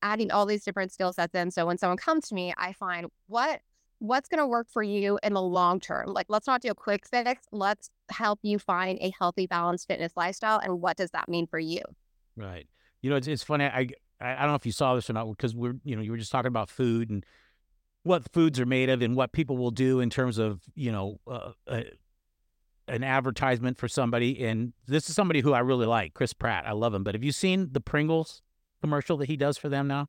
adding 0.03 0.31
all 0.31 0.47
these 0.47 0.65
different 0.65 0.93
skill 0.93 1.13
sets 1.13 1.35
in. 1.35 1.51
So 1.51 1.67
when 1.67 1.79
someone 1.79 1.97
comes 1.97 2.29
to 2.29 2.35
me, 2.35 2.53
I 2.57 2.73
find 2.73 3.07
what 3.29 3.61
what's 4.03 4.29
going 4.29 4.41
to 4.41 4.47
work 4.47 4.67
for 4.69 4.83
you 4.83 5.17
in 5.23 5.33
the 5.33 5.41
long 5.41 5.79
term. 5.79 6.13
Like 6.13 6.27
let's 6.29 6.49
not 6.49 6.61
do 6.61 6.71
a 6.71 6.75
quick 6.75 7.07
fix. 7.07 7.45
Let's 7.53 7.89
help 8.11 8.41
you 8.43 8.59
find 8.59 8.99
a 9.01 9.13
healthy, 9.17 9.47
balanced 9.47 9.87
fitness 9.87 10.13
lifestyle. 10.17 10.59
And 10.59 10.81
what 10.81 10.97
does 10.97 11.11
that 11.13 11.29
mean 11.29 11.47
for 11.47 11.61
you? 11.61 11.83
Right. 12.37 12.67
You 13.01 13.11
know, 13.11 13.17
it's, 13.17 13.29
it's 13.29 13.45
funny. 13.45 13.65
I, 13.65 13.87
I 14.21 14.41
don't 14.41 14.49
know 14.49 14.55
if 14.57 14.67
you 14.67 14.73
saw 14.73 14.97
this 14.97 15.09
or 15.09 15.13
not 15.13 15.29
because 15.29 15.55
we're 15.55 15.75
you 15.85 15.95
know 15.95 16.03
you 16.03 16.11
were 16.11 16.17
just 16.17 16.33
talking 16.33 16.49
about 16.49 16.69
food 16.69 17.11
and 17.11 17.25
what 18.03 18.29
foods 18.33 18.59
are 18.59 18.67
made 18.67 18.89
of 18.89 19.03
and 19.03 19.15
what 19.15 19.31
people 19.31 19.57
will 19.57 19.71
do 19.71 20.01
in 20.01 20.11
terms 20.11 20.39
of 20.39 20.63
you 20.75 20.91
know 20.91 21.21
uh, 21.29 21.53
uh, 21.69 21.83
an 22.89 23.05
advertisement 23.05 23.79
for 23.79 23.87
somebody. 23.87 24.45
And 24.45 24.73
this 24.89 25.09
is 25.09 25.15
somebody 25.15 25.41
who 25.41 25.53
I 25.53 25.61
really 25.61 25.87
like, 25.87 26.15
Chris 26.15 26.33
Pratt. 26.33 26.65
I 26.67 26.73
love 26.73 26.93
him. 26.93 27.05
But 27.05 27.15
have 27.15 27.23
you 27.23 27.33
seen 27.33 27.69
the 27.71 27.81
Pringles 27.81 28.43
commercial 28.81 29.17
that 29.19 29.27
he 29.27 29.37
does 29.37 29.59
for 29.59 29.69
them 29.69 29.87
now? 29.87 30.09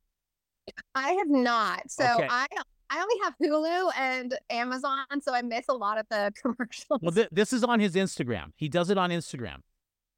I 0.96 1.12
have 1.12 1.30
not. 1.30 1.92
So 1.92 2.06
Okay. 2.06 2.28
I 2.28 2.48
I 2.94 3.02
only 3.02 3.16
have 3.24 3.34
Hulu 3.42 3.92
and 3.98 4.38
Amazon, 4.50 5.06
so 5.22 5.34
I 5.34 5.42
miss 5.42 5.66
a 5.68 5.74
lot 5.74 5.98
of 5.98 6.06
the 6.10 6.32
commercials. 6.42 7.00
Well, 7.02 7.12
th- 7.12 7.30
this 7.32 7.52
is 7.54 7.64
on 7.64 7.80
his 7.80 7.96
Instagram. 7.96 8.52
He 8.56 8.70
does 8.70 8.90
it 8.90 8.98
on 8.98 9.10
Instagram. 9.10 9.58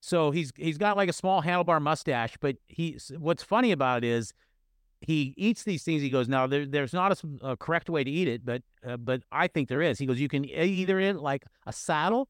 So 0.02 0.32
he's 0.32 0.52
he's 0.56 0.78
got 0.78 0.98
like 0.98 1.10
a 1.10 1.14
small 1.14 1.42
handlebar 1.42 1.82
mustache, 1.82 2.36
but 2.40 2.58
he's 2.68 3.12
what's 3.18 3.42
funny 3.44 3.72
about 3.72 4.04
it 4.04 4.08
is 4.10 4.34
he 5.02 5.34
eats 5.38 5.64
these 5.64 5.84
things. 5.84 6.02
He 6.02 6.10
goes, 6.10 6.28
now 6.28 6.48
there, 6.48 6.66
there's 6.66 6.94
not 6.94 7.20
a 7.42 7.58
correct 7.58 7.90
way 7.90 8.04
to 8.04 8.12
eat 8.12 8.28
it, 8.28 8.46
but 8.46 8.62
uh, 8.88 8.98
but 8.98 9.22
I 9.32 9.48
think 9.48 9.68
there 9.70 9.82
is. 9.82 9.98
He 9.98 10.06
goes, 10.06 10.20
you 10.20 10.28
can 10.28 10.46
either 10.46 11.00
eat 11.00 11.08
it 11.10 11.16
like 11.18 11.44
a 11.66 11.74
saddle, 11.74 12.28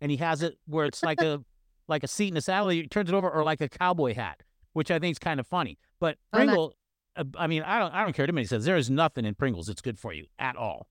and 0.00 0.10
he 0.10 0.18
has 0.18 0.42
it 0.42 0.56
where 0.66 0.86
it's 0.86 1.02
like 1.02 1.20
a 1.20 1.40
like 1.88 2.04
a 2.04 2.08
seat 2.08 2.28
in 2.28 2.36
a 2.36 2.40
saddle. 2.40 2.68
He 2.68 2.86
turns 2.86 3.08
it 3.08 3.14
over, 3.14 3.30
or 3.30 3.42
like 3.44 3.60
a 3.60 3.68
cowboy 3.68 4.14
hat, 4.14 4.42
which 4.74 4.90
I 4.90 4.98
think 4.98 5.12
is 5.12 5.18
kind 5.18 5.40
of 5.40 5.46
funny. 5.46 5.78
But 5.98 6.18
Oh. 6.32 6.36
Pringle, 6.36 6.66
uh, 6.66 6.76
Uh, 7.16 7.24
I 7.36 7.46
mean, 7.46 7.62
I 7.62 7.78
don't 7.78 7.92
I 7.92 8.02
don't 8.04 8.12
care. 8.14 8.26
Too 8.26 8.32
many 8.32 8.46
says 8.46 8.64
there 8.64 8.76
is 8.76 8.90
nothing 8.90 9.24
in 9.24 9.34
Pringles 9.34 9.66
that's 9.66 9.80
good 9.82 9.98
for 9.98 10.12
you 10.12 10.26
at 10.38 10.56
all. 10.56 10.86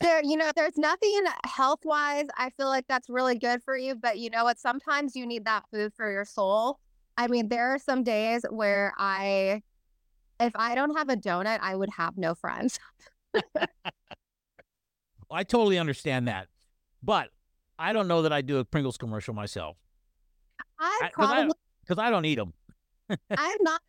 there, 0.00 0.22
you 0.24 0.36
know, 0.36 0.50
there's 0.56 0.76
nothing 0.76 1.22
health 1.44 1.80
wise. 1.84 2.26
I 2.36 2.50
feel 2.50 2.66
like 2.68 2.86
that's 2.88 3.08
really 3.08 3.38
good 3.38 3.62
for 3.62 3.76
you, 3.76 3.94
but 3.94 4.18
you 4.18 4.30
know 4.30 4.44
what? 4.44 4.58
Sometimes 4.58 5.14
you 5.14 5.26
need 5.26 5.44
that 5.44 5.64
food 5.72 5.92
for 5.94 6.10
your 6.10 6.24
soul. 6.24 6.78
I 7.16 7.28
mean, 7.28 7.48
there 7.48 7.72
are 7.74 7.78
some 7.78 8.02
days 8.02 8.44
where 8.50 8.92
I, 8.98 9.62
if 10.40 10.52
I 10.56 10.74
don't 10.74 10.96
have 10.96 11.08
a 11.10 11.16
donut, 11.16 11.60
I 11.62 11.76
would 11.76 11.90
have 11.90 12.16
no 12.16 12.34
friends. 12.34 12.80
I 15.30 15.42
totally 15.44 15.78
understand 15.78 16.28
that, 16.28 16.48
but 17.02 17.30
I 17.78 17.92
don't 17.92 18.08
know 18.08 18.22
that 18.22 18.32
I 18.32 18.40
do 18.40 18.58
a 18.58 18.64
Pringles 18.64 18.96
commercial 18.96 19.34
myself 19.34 19.76
I 20.78 21.00
I- 21.04 21.08
'cause 21.10 21.28
I- 21.30 21.48
probably, 21.88 22.04
I 22.06 22.10
don't 22.10 22.24
eat 22.24 22.36
them. 22.36 22.52
I'm 23.30 23.58
not 23.62 23.80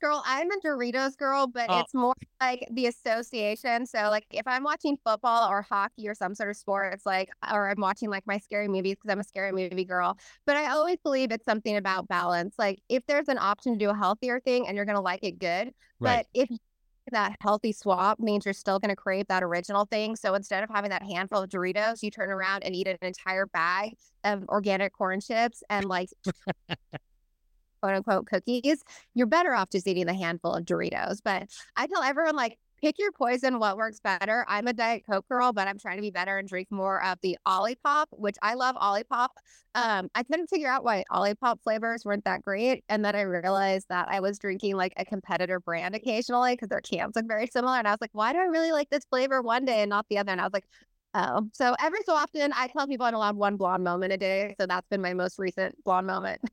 girl. 0.00 0.22
I'm 0.26 0.50
a 0.50 0.56
Doritos 0.64 1.16
girl, 1.16 1.46
but 1.46 1.66
Oh. 1.68 1.80
it's 1.80 1.94
more 1.94 2.14
like 2.40 2.66
the 2.70 2.86
association. 2.86 3.86
So, 3.86 3.98
like, 4.10 4.26
if 4.30 4.46
I'm 4.46 4.62
watching 4.62 4.96
football 5.04 5.48
or 5.48 5.62
hockey 5.62 6.08
or 6.08 6.14
some 6.14 6.34
sort 6.34 6.50
of 6.50 6.56
sport, 6.56 6.92
it's 6.94 7.06
like, 7.06 7.28
or 7.52 7.68
I'm 7.68 7.80
watching 7.80 8.10
like 8.10 8.26
my 8.26 8.38
scary 8.38 8.68
movies 8.68 8.96
because 8.96 9.10
I'm 9.12 9.20
a 9.20 9.24
scary 9.24 9.52
movie 9.52 9.84
girl. 9.84 10.18
But 10.44 10.56
I 10.56 10.70
always 10.70 10.98
believe 11.02 11.30
it's 11.30 11.44
something 11.44 11.76
about 11.76 12.08
balance. 12.08 12.54
Like, 12.58 12.80
if 12.88 13.04
there's 13.06 13.28
an 13.28 13.38
option 13.38 13.72
to 13.74 13.78
do 13.78 13.90
a 13.90 13.94
healthier 13.94 14.40
thing 14.40 14.66
and 14.66 14.76
you're 14.76 14.86
going 14.86 14.96
to 14.96 15.00
like 15.02 15.22
it, 15.22 15.38
good. 15.38 15.72
Right. 16.00 16.26
But 16.34 16.42
if 16.42 16.48
that 17.12 17.36
healthy 17.40 17.70
swap 17.72 18.18
means 18.18 18.44
you're 18.44 18.52
still 18.52 18.80
going 18.80 18.88
to 18.88 18.96
crave 18.96 19.28
that 19.28 19.44
original 19.44 19.84
thing. 19.84 20.16
So 20.16 20.34
instead 20.34 20.64
of 20.64 20.70
having 20.70 20.90
that 20.90 21.04
handful 21.04 21.42
of 21.42 21.50
Doritos, 21.50 22.02
you 22.02 22.10
turn 22.10 22.30
around 22.30 22.64
and 22.64 22.74
eat 22.74 22.88
an 22.88 22.98
entire 23.00 23.46
bag 23.46 23.92
of 24.24 24.44
organic 24.48 24.92
corn 24.92 25.20
chips 25.20 25.62
and 25.70 25.84
like 25.84 26.08
quote 27.80 27.94
unquote 27.94 28.26
cookies, 28.26 28.82
you're 29.14 29.26
better 29.26 29.54
off 29.54 29.70
just 29.70 29.86
eating 29.86 30.06
the 30.06 30.14
handful 30.14 30.54
of 30.54 30.64
Doritos. 30.64 31.20
But 31.22 31.48
I 31.76 31.86
tell 31.86 32.02
everyone 32.02 32.36
like 32.36 32.58
pick 32.80 32.98
your 32.98 33.12
poison, 33.12 33.58
what 33.58 33.76
works 33.76 34.00
better. 34.00 34.44
I'm 34.48 34.66
a 34.66 34.72
Diet 34.72 35.04
Coke 35.10 35.26
girl, 35.28 35.52
but 35.52 35.66
I'm 35.68 35.78
trying 35.78 35.96
to 35.96 36.02
be 36.02 36.10
better 36.10 36.38
and 36.38 36.48
drink 36.48 36.70
more 36.70 37.02
of 37.02 37.18
the 37.22 37.38
Olipop, 37.46 38.06
which 38.12 38.36
I 38.42 38.54
love 38.54 38.76
Olipop. 38.76 39.28
Um, 39.74 40.08
I 40.14 40.22
couldn't 40.22 40.48
figure 40.48 40.68
out 40.68 40.84
why 40.84 41.04
Olipop 41.10 41.62
flavors 41.62 42.04
weren't 42.04 42.24
that 42.24 42.42
great. 42.42 42.84
And 42.88 43.04
then 43.04 43.16
I 43.16 43.22
realized 43.22 43.86
that 43.88 44.08
I 44.08 44.20
was 44.20 44.38
drinking 44.38 44.76
like 44.76 44.92
a 44.96 45.04
competitor 45.04 45.60
brand 45.60 45.94
occasionally 45.94 46.52
because 46.54 46.68
their 46.68 46.80
cans 46.80 47.16
look 47.16 47.26
very 47.26 47.46
similar. 47.46 47.76
And 47.78 47.88
I 47.88 47.90
was 47.90 48.00
like, 48.00 48.10
why 48.12 48.32
do 48.32 48.38
I 48.38 48.44
really 48.44 48.72
like 48.72 48.90
this 48.90 49.04
flavor 49.10 49.42
one 49.42 49.64
day 49.64 49.80
and 49.82 49.90
not 49.90 50.06
the 50.08 50.18
other? 50.18 50.32
And 50.32 50.40
I 50.40 50.44
was 50.44 50.52
like, 50.52 50.66
oh. 51.14 51.48
So 51.52 51.74
every 51.80 52.00
so 52.04 52.14
often 52.14 52.52
I 52.54 52.68
tell 52.68 52.86
people 52.86 53.06
I'm 53.06 53.14
allowed 53.14 53.36
one 53.36 53.56
blonde 53.56 53.84
moment 53.84 54.12
a 54.12 54.16
day. 54.16 54.54
So 54.60 54.66
that's 54.66 54.88
been 54.88 55.02
my 55.02 55.14
most 55.14 55.38
recent 55.38 55.82
blonde 55.84 56.06
moment. 56.06 56.40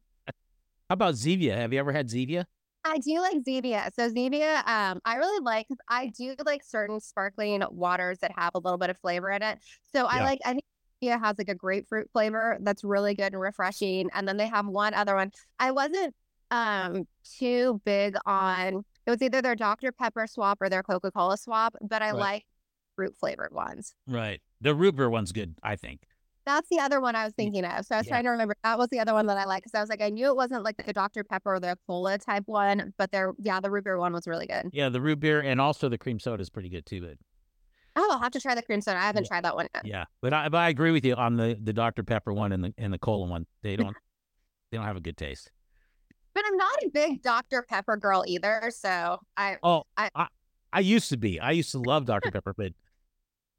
How 0.90 0.94
about 0.94 1.16
Zevia? 1.16 1.56
Have 1.56 1.74
you 1.74 1.80
ever 1.80 1.92
had 1.92 2.08
Zevia? 2.10 2.46
I 2.86 2.98
do 3.00 3.20
like 3.22 3.38
Zevia. 3.44 3.94
So 3.94 4.10
Zevia, 4.10 4.58
um, 4.68 5.00
I 5.06 5.16
really 5.16 5.40
like 5.42 5.68
'cause 5.70 5.78
I 5.88 6.08
do 6.08 6.36
like 6.46 6.64
certain 6.64 7.00
sparkling 7.00 7.64
waters 7.72 8.20
that 8.20 8.32
have 8.38 8.52
a 8.56 8.60
little 8.60 8.78
bit 8.78 8.90
of 8.90 8.98
flavor 8.98 9.30
in 9.32 9.42
it. 9.42 9.60
So 9.94 10.06
I 10.06 10.18
Yeah. 10.18 10.24
like 10.26 10.40
I 10.44 10.52
think 10.54 10.66
Zevia 11.02 11.20
has 11.20 11.38
like 11.38 11.48
a 11.50 11.56
grapefruit 11.56 12.10
flavor 12.12 12.58
that's 12.62 12.84
really 12.84 13.16
good 13.16 13.32
and 13.34 13.42
refreshing. 13.42 14.10
And 14.14 14.28
then 14.28 14.36
they 14.38 14.48
have 14.48 14.68
one 14.68 14.94
other 14.94 15.16
one. 15.16 15.32
I 15.60 15.72
wasn't 15.72 16.14
um 16.52 17.08
too 17.24 17.82
big 17.86 18.16
on 18.26 18.84
it 19.06 19.10
was 19.10 19.22
either 19.22 19.42
their 19.42 19.56
Dr. 19.56 19.92
Pepper 19.92 20.28
swap 20.28 20.62
or 20.62 20.70
their 20.70 20.84
Coca-Cola 20.84 21.38
swap, 21.38 21.76
but 21.82 22.02
I 22.02 22.12
Right. 22.12 22.20
like 22.20 22.46
fruit 22.96 23.16
flavored 23.18 23.54
ones. 23.54 23.96
Right. 24.08 24.42
The 24.62 24.76
root 24.76 24.96
beer 24.96 25.10
one's 25.10 25.32
good, 25.32 25.56
I 25.64 25.76
think. 25.78 26.06
That's 26.46 26.68
the 26.70 26.80
other 26.80 27.00
one 27.00 27.16
I 27.16 27.24
was 27.24 27.34
thinking 27.34 27.64
of. 27.66 27.86
So 27.86 27.96
I 27.96 28.00
was 28.00 28.08
Yeah. 28.08 28.12
trying 28.14 28.24
to 28.26 28.30
remember. 28.32 28.56
That 28.64 28.78
was 28.78 28.90
the 28.90 29.00
other 29.00 29.14
one 29.14 29.28
that 29.28 29.38
I 29.38 29.46
liked 29.46 29.66
because 29.66 29.78
I 29.78 29.82
was 29.82 29.90
like, 29.90 30.02
I 30.02 30.10
knew 30.10 30.28
it 30.28 30.36
wasn't 30.36 30.64
like 30.64 30.78
the 30.86 30.92
Dr. 30.94 31.24
Pepper 31.24 31.56
or 31.56 31.60
the 31.60 31.78
cola 31.88 32.18
type 32.18 32.44
one, 32.48 32.94
but 32.98 33.12
their 33.12 33.34
yeah, 33.40 33.60
the 33.60 33.70
root 33.72 33.86
beer 33.86 33.98
one 33.98 34.14
was 34.14 34.28
really 34.28 34.48
good. 34.48 34.70
Yeah, 34.74 34.90
the 34.90 35.00
root 35.02 35.20
beer 35.20 35.40
and 35.42 35.62
also 35.62 35.88
the 35.90 35.98
cream 35.98 36.20
soda 36.20 36.42
is 36.42 36.50
pretty 36.50 36.70
good 36.70 36.86
too. 36.86 37.02
But 37.02 37.18
Oh, 37.96 38.10
I'll 38.12 38.20
have 38.20 38.32
to 38.32 38.40
try 38.42 38.56
the 38.56 38.64
cream 38.64 38.82
soda. 38.82 38.98
I 38.98 39.04
haven't 39.04 39.24
Yeah. 39.26 39.28
tried 39.30 39.44
that 39.46 39.56
one 39.56 39.68
yet. 39.74 39.86
Yeah, 39.86 40.06
but 40.22 40.34
I 40.34 40.50
but 40.50 40.58
I 40.58 40.70
agree 40.70 40.92
with 40.92 41.06
you 41.06 41.16
on 41.16 41.38
the 41.38 41.58
the 41.62 41.74
Dr 41.74 42.04
Pepper 42.04 42.34
one 42.34 42.52
and 42.52 42.64
the 42.64 42.74
and 42.78 42.92
the 42.92 43.00
cola 43.00 43.28
one. 43.28 43.46
They 43.62 43.76
don't 43.76 43.96
they 44.72 44.78
don't 44.78 44.86
have 44.88 44.98
a 44.98 45.02
good 45.02 45.16
taste. 45.18 45.52
But 46.34 46.44
I'm 46.48 46.58
not 46.58 46.84
a 46.84 46.90
big 46.90 47.22
Dr. 47.22 47.62
Pepper 47.70 47.96
girl 47.96 48.24
either. 48.28 48.72
So 48.76 49.20
I 49.38 49.58
Oh, 49.62 49.84
I- 49.96 50.10
I, 50.16 50.28
I 50.74 50.80
used 50.80 51.10
to 51.10 51.18
be. 51.18 51.40
I 51.40 51.52
used 51.52 51.70
to 51.72 51.78
love 51.80 52.06
Dr 52.06 52.32
Pepper, 52.32 52.56
but 52.58 52.74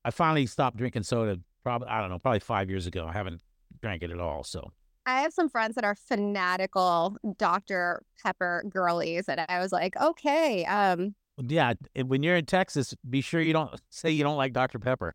I 0.05 0.11
finally 0.11 0.44
stopped 0.47 0.77
drinking 0.77 1.05
soda. 1.05 1.38
Probably 1.64 1.88
I 1.88 2.00
don't 2.00 2.11
know, 2.11 2.18
probably 2.18 2.40
five 2.40 2.70
years 2.70 2.87
ago. 2.87 3.07
I 3.09 3.12
haven't 3.12 3.40
drank 3.81 4.03
it 4.03 4.11
at 4.11 4.20
all. 4.20 4.44
So 4.44 4.70
I 5.07 5.20
have 5.22 5.33
some 5.33 5.48
friends 5.48 5.74
that 5.74 5.85
are 5.85 5.94
fanatical 5.94 7.16
Dr. 7.37 8.03
Pepper 8.22 8.64
girlies, 8.68 9.29
and 9.29 9.44
I 9.48 9.59
was 9.59 9.72
like, 9.72 9.96
okay, 10.00 10.64
um, 10.66 11.14
yeah, 11.38 11.74
when 12.05 12.22
you're 12.22 12.37
in 12.37 12.46
Texas, 12.46 12.94
be 13.09 13.20
sure 13.20 13.40
you 13.40 13.53
don't 13.53 13.81
say 13.90 14.11
you 14.11 14.22
don't 14.22 14.37
like 14.37 14.53
Dr 14.53 14.79
Pepper. 14.79 15.14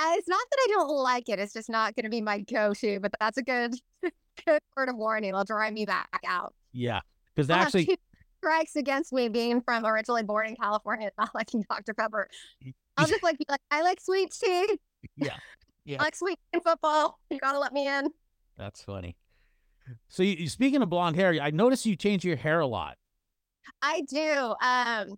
uh, 0.00 0.12
it's 0.16 0.28
not 0.28 0.40
that 0.50 0.58
I 0.60 0.66
don't 0.70 0.88
like 0.88 1.28
it; 1.28 1.38
it's 1.38 1.52
just 1.52 1.68
not 1.68 1.94
going 1.94 2.04
to 2.04 2.10
be 2.10 2.20
my 2.20 2.40
go-to. 2.40 3.00
But 3.00 3.12
that's 3.20 3.38
a 3.38 3.42
good, 3.42 3.74
good 4.46 4.60
word 4.76 4.88
of 4.88 4.96
warning. 4.96 5.30
It'll 5.30 5.44
drive 5.44 5.72
me 5.72 5.84
back 5.84 6.20
out. 6.26 6.54
Yeah, 6.72 7.00
because 7.34 7.50
actually, 7.50 7.98
strikes 8.38 8.76
against 8.76 9.12
me 9.12 9.28
being 9.28 9.60
from 9.60 9.84
originally 9.84 10.22
born 10.22 10.46
in 10.48 10.56
California, 10.56 11.10
not 11.18 11.34
liking 11.34 11.64
Dr. 11.68 11.94
Pepper. 11.94 12.28
I'll 12.96 13.06
just 13.06 13.22
like 13.22 13.38
be 13.38 13.44
like, 13.48 13.60
I 13.70 13.82
like 13.82 14.00
sweet 14.00 14.32
tea. 14.32 14.78
Yeah, 15.16 15.36
yeah. 15.84 15.98
I 16.00 16.04
like 16.04 16.16
sweet 16.16 16.38
tea 16.38 16.48
and 16.54 16.62
football. 16.62 17.18
You 17.30 17.38
gotta 17.38 17.58
let 17.58 17.72
me 17.72 17.86
in. 17.88 18.08
that's 18.56 18.82
funny. 18.82 19.16
So 20.08 20.22
you, 20.22 20.34
you- 20.34 20.48
speaking 20.48 20.82
of 20.82 20.90
blonde 20.90 21.16
hair, 21.16 21.32
I 21.40 21.50
noticed 21.50 21.86
you 21.86 21.96
change 21.96 22.24
your 22.24 22.36
hair 22.36 22.60
a 22.60 22.66
lot. 22.66 22.96
I 23.82 24.02
do. 24.08 24.54
Um, 24.62 25.16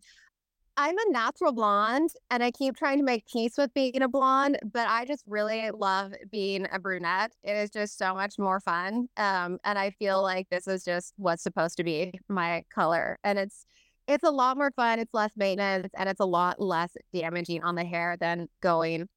I'm 0.76 0.96
a 0.96 1.11
natural 1.11 1.53
blonde 1.53 2.11
and 2.31 2.42
I 2.42 2.50
keep 2.53 2.76
trying 2.76 2.98
to 2.98 3.05
make 3.05 3.26
peace 3.26 3.55
with 3.59 3.72
being 3.74 4.00
a 4.03 4.09
blonde, 4.09 4.59
but 4.72 4.88
I 4.88 5.05
just 5.05 5.24
really 5.26 5.70
love 5.72 6.12
being 6.31 6.66
a 6.72 6.79
brunette. 6.79 7.33
It 7.42 7.53
is 7.53 7.70
just 7.70 7.98
so 7.98 8.14
much 8.14 8.35
more 8.38 8.61
fun. 8.61 9.09
Um, 9.16 9.59
and 9.64 9.79
I 9.79 9.90
feel 9.98 10.22
like 10.22 10.48
this 10.50 10.66
is 10.66 10.83
just 10.85 11.12
what's 11.16 11.42
supposed 11.42 11.76
to 11.79 11.85
be 11.85 12.12
my 12.29 12.62
color. 12.74 13.18
And 13.24 13.38
it's 13.38 13.66
it's 14.09 14.24
a 14.24 14.31
lot 14.31 14.57
more 14.57 14.70
fun, 14.74 14.98
it's 14.98 15.12
less 15.14 15.33
maintenance, 15.37 15.92
and 15.96 16.09
it's 16.09 16.20
a 16.20 16.24
lot 16.24 16.61
less 16.61 16.90
damaging 17.14 17.62
on 17.62 17.74
the 17.76 17.85
hair 17.85 18.16
than 18.18 18.48
going 18.61 19.09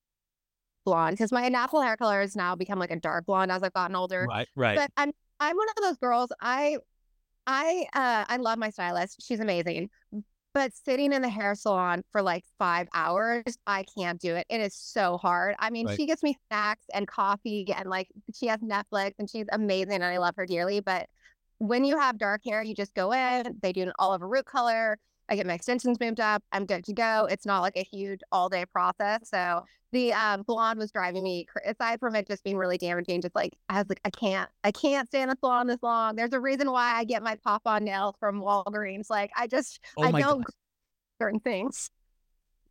blonde. 0.84 1.16
Because 1.18 1.32
my 1.32 1.48
natural 1.50 1.82
hair 1.82 1.98
color 1.98 2.22
has 2.22 2.36
now 2.36 2.56
become 2.56 2.80
like 2.80 2.92
a 2.92 2.96
dark 3.00 3.26
blonde 3.26 3.52
as 3.52 3.64
I've 3.64 3.74
gotten 3.74 3.96
older 3.96 4.26
Right, 4.28 4.48
right. 4.56 4.78
but 4.78 4.92
I'm 4.98 5.12
I'm 5.40 5.56
one 5.58 5.68
of 5.70 5.76
those 5.84 5.98
girls. 5.98 6.32
I 6.42 6.78
I 7.48 7.86
uh 7.94 8.26
I 8.28 8.38
love 8.38 8.58
my 8.58 8.70
stylist. 8.70 9.26
She's 9.26 9.40
amazing. 9.40 9.90
But 10.54 10.72
sitting 10.76 11.14
in 11.14 11.24
the 11.24 11.30
hair 11.30 11.56
salon 11.56 12.04
for 12.12 12.22
like 12.22 12.44
five 12.60 12.88
hours, 12.94 13.44
I 13.66 13.86
can't 13.98 14.22
do 14.22 14.36
it. 14.36 14.46
It 14.50 14.62
is 14.62 14.76
so 14.76 15.18
hard. 15.18 15.56
I 15.58 15.72
mean, 15.72 15.88
Right. 15.88 15.98
she 15.98 16.06
gets 16.06 16.22
me 16.22 16.38
snacks 16.48 16.86
and 16.94 17.08
coffee 17.08 17.66
and 17.76 17.90
like 17.90 18.08
she 18.36 18.46
has 18.48 18.60
Netflix 18.60 19.14
and 19.18 19.28
she's 19.28 19.48
amazing 19.52 19.96
and 19.96 20.04
I 20.06 20.20
love 20.20 20.36
her 20.38 20.46
dearly. 20.46 20.80
But 20.80 21.08
when 21.58 21.84
you 21.84 21.98
have 21.98 22.20
dark 22.20 22.42
hair, 22.46 22.62
you 22.62 22.76
just 22.76 22.94
go 22.94 23.12
in, 23.14 23.58
they 23.64 23.74
do 23.74 23.82
an 23.82 23.94
all 23.98 24.12
over 24.12 24.28
root 24.28 24.46
color. 24.46 25.00
I 25.30 25.36
get 25.36 25.48
my 25.48 25.54
extensions 25.54 26.00
moved 26.00 26.20
up. 26.20 26.44
I'm 26.52 26.66
good 26.66 26.84
to 26.86 26.94
go. 26.94 27.28
It's 27.30 27.46
not 27.46 27.62
like 27.62 27.78
a 27.78 27.84
huge 27.84 28.20
all 28.32 28.50
day 28.50 28.66
process. 28.66 29.30
So 29.30 29.64
the 29.92 30.12
um, 30.14 30.42
blonde 30.44 30.80
was 30.80 30.92
driving 30.92 31.24
me 31.24 31.48
aside 31.66 32.00
from 32.00 32.16
it 32.16 32.28
just 32.28 32.44
being 32.44 32.58
really 32.58 32.80
damaging 32.80 33.22
just 33.22 33.36
like 33.36 33.54
i 33.70 33.78
was 33.78 33.86
like 33.88 34.02
i 34.04 34.10
can't 34.10 34.50
i 34.64 34.72
can't 34.72 35.08
stand 35.08 35.30
a 35.30 35.36
salon 35.40 35.68
this 35.68 35.78
long 35.84 36.16
there's 36.16 36.34
a 36.34 36.40
reason 36.40 36.72
why 36.72 36.96
i 36.96 37.04
get 37.04 37.22
my 37.22 37.38
pop 37.44 37.62
on 37.66 37.84
nails 37.84 38.16
from 38.20 38.42
walgreens 38.42 39.08
like 39.12 39.30
i 39.38 39.46
just 39.46 39.80
Oh 39.96 40.04
i 40.04 40.12
don't 40.12 40.40
God. 40.40 40.54
certain 41.22 41.40
things 41.40 41.92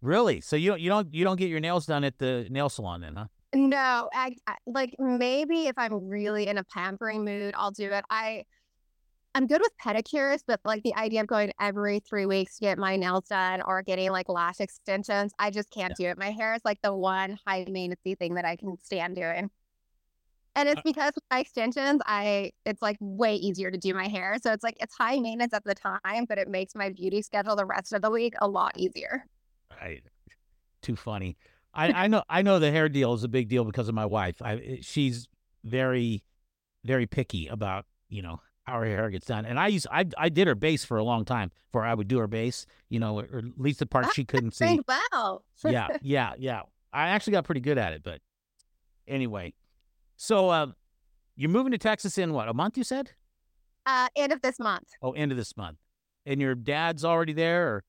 Really? 0.02 0.40
So 0.40 0.56
you 0.56 0.70
don't 0.70 0.80
you 0.80 0.88
don't 0.88 1.14
you 1.14 1.22
don't 1.22 1.36
get 1.36 1.48
your 1.48 1.60
nails 1.60 1.86
done 1.86 2.02
at 2.02 2.18
the 2.18 2.46
nail 2.50 2.68
salon 2.68 3.02
then, 3.02 3.14
huh? 3.14 3.26
no 3.54 4.08
I, 4.12 4.34
I 4.46 4.56
like 4.66 4.96
maybe 4.98 5.68
if 5.68 5.74
i'm 5.76 6.08
really 6.08 6.48
in 6.48 6.58
a 6.58 6.64
pampering 6.64 7.24
mood 7.24 7.54
i'll 7.56 7.70
do 7.70 7.90
it 7.90 8.04
i 8.10 8.44
i'm 9.34 9.46
good 9.46 9.60
with 9.60 9.72
pedicures 9.82 10.40
but 10.46 10.60
like 10.64 10.82
the 10.82 10.94
idea 10.94 11.20
of 11.20 11.26
going 11.26 11.52
every 11.60 12.00
three 12.00 12.26
weeks 12.26 12.58
to 12.58 12.62
get 12.62 12.78
my 12.78 12.96
nails 12.96 13.24
done 13.28 13.62
or 13.62 13.82
getting 13.82 14.10
like 14.10 14.28
lash 14.28 14.60
extensions 14.60 15.32
i 15.38 15.50
just 15.50 15.70
can't 15.70 15.94
do 15.94 16.04
it 16.06 16.18
my 16.18 16.30
hair 16.30 16.54
is 16.54 16.62
like 16.64 16.80
the 16.82 16.94
one 16.94 17.38
high 17.46 17.64
maintenance 17.68 18.00
thing 18.18 18.34
that 18.34 18.44
i 18.44 18.56
can 18.56 18.76
stand 18.82 19.16
doing 19.16 19.50
And 20.54 20.68
it's 20.68 20.76
Uh 20.76 20.82
because 20.82 21.12
with 21.14 21.24
my 21.30 21.40
extensions, 21.40 22.02
I 22.06 22.52
it's 22.66 22.82
like 22.82 22.98
way 23.00 23.36
easier 23.36 23.70
to 23.70 23.78
do 23.78 23.94
my 23.94 24.06
hair. 24.08 24.36
So 24.42 24.52
it's 24.52 24.62
like 24.62 24.76
it's 24.80 24.94
high 24.94 25.18
maintenance 25.18 25.54
at 25.54 25.64
the 25.64 25.74
time, 25.74 26.26
but 26.28 26.38
it 26.38 26.48
makes 26.48 26.74
my 26.74 26.90
beauty 26.90 27.22
schedule 27.22 27.56
the 27.56 27.64
rest 27.64 27.92
of 27.94 28.02
the 28.02 28.10
week 28.10 28.34
a 28.40 28.48
lot 28.48 28.76
easier. 28.78 29.26
Right. 29.80 30.02
Too 30.82 30.96
funny. 30.96 31.36
I, 31.74 32.04
I 32.04 32.08
know 32.08 32.24
I 32.28 32.42
know 32.42 32.58
the 32.58 32.70
hair 32.72 32.88
deal 32.88 33.14
is 33.14 33.24
a 33.24 33.28
big 33.28 33.48
deal 33.48 33.64
because 33.64 33.88
of 33.88 33.94
my 33.94 34.06
wife. 34.06 34.42
I 34.42 34.80
she's 34.82 35.28
very 35.64 36.24
very 36.84 37.06
picky 37.06 37.48
about, 37.48 37.86
you 38.08 38.22
know, 38.22 38.40
how 38.64 38.78
her 38.78 38.84
hair 38.84 39.10
gets 39.10 39.26
done. 39.26 39.44
And 39.44 39.58
I 39.58 39.68
used 39.68 39.86
I 39.90 40.06
I 40.16 40.28
did 40.28 40.46
her 40.46 40.54
base 40.54 40.84
for 40.84 40.96
a 40.96 41.04
long 41.04 41.24
time 41.24 41.50
before 41.70 41.84
I 41.84 41.94
would 41.94 42.08
do 42.08 42.18
her 42.18 42.28
base, 42.28 42.66
you 42.88 43.00
know, 43.00 43.20
or 43.20 43.38
at 43.38 43.44
least 43.58 43.80
the 43.80 43.86
part 43.86 44.12
she 44.14 44.24
couldn't 44.24 44.54
see. 44.54 44.80
Wow. 44.86 45.42
yeah, 45.64 45.88
yeah, 46.02 46.32
yeah. 46.38 46.62
I 46.92 47.08
actually 47.08 47.32
got 47.32 47.44
pretty 47.44 47.60
good 47.60 47.78
at 47.78 47.92
it, 47.92 48.02
but 48.02 48.20
anyway. 49.08 49.54
So 50.16 50.50
uh, 50.50 50.66
you're 51.36 51.50
moving 51.50 51.72
to 51.72 51.78
Texas 51.78 52.18
in 52.18 52.32
what, 52.32 52.48
a 52.48 52.54
month 52.54 52.76
you 52.76 52.84
said? 52.84 53.10
Uh, 53.86 54.08
end 54.14 54.32
of 54.32 54.42
this 54.42 54.58
month. 54.60 54.88
Oh, 55.02 55.12
end 55.12 55.32
of 55.32 55.38
this 55.38 55.56
month. 55.56 55.78
And 56.26 56.40
your 56.40 56.54
dad's 56.54 57.04
already 57.04 57.32
there 57.32 57.68
or 57.68 57.84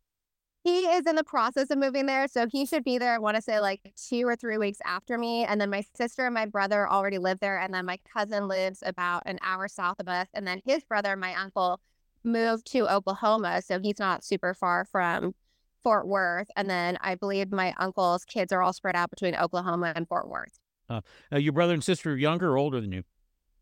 He 0.63 0.85
is 0.85 1.05
in 1.05 1.17
the 1.17 1.25
process 1.25 1.69
of 1.71 1.77
moving 1.77 2.05
there, 2.05 2.27
so 2.29 2.47
he 2.49 2.65
should 2.65 2.85
be 2.85 2.97
there. 2.97 3.13
I 3.13 3.17
want 3.17 3.35
to 3.35 3.41
say 3.41 3.59
like 3.59 3.93
two 3.97 4.25
or 4.25 4.37
three 4.37 4.57
weeks 4.57 4.77
after 4.85 5.17
me, 5.17 5.43
and 5.43 5.59
then 5.59 5.69
my 5.69 5.83
sister 5.93 6.25
and 6.25 6.33
my 6.33 6.45
brother 6.45 6.89
already 6.89 7.17
live 7.17 7.39
there, 7.41 7.59
and 7.59 7.73
then 7.73 7.85
my 7.85 7.99
cousin 8.13 8.47
lives 8.47 8.81
about 8.85 9.23
an 9.25 9.39
hour 9.41 9.67
south 9.67 9.99
of 9.99 10.07
us, 10.07 10.27
and 10.33 10.47
then 10.47 10.61
his 10.65 10.83
brother, 10.85 11.17
my 11.17 11.35
uncle, 11.35 11.81
moved 12.23 12.65
to 12.71 12.87
Oklahoma, 12.91 13.61
so 13.61 13.79
he's 13.79 13.99
not 13.99 14.23
super 14.23 14.53
far 14.53 14.85
from 14.85 15.35
Fort 15.83 16.07
Worth, 16.07 16.47
and 16.55 16.69
then 16.69 16.97
I 17.01 17.15
believe 17.15 17.51
my 17.51 17.73
uncle's 17.77 18.23
kids 18.23 18.53
are 18.53 18.61
all 18.61 18.71
spread 18.71 18.95
out 18.95 19.09
between 19.09 19.35
Oklahoma 19.35 19.91
and 19.97 20.07
Fort 20.07 20.29
Worth. 20.29 20.59
uh, 21.33 21.37
your 21.37 21.51
brother 21.51 21.73
and 21.73 21.83
sister 21.83 22.13
are 22.13 22.17
younger 22.17 22.53
or 22.53 22.57
older 22.57 22.79
than 22.79 22.93
you? 22.93 23.03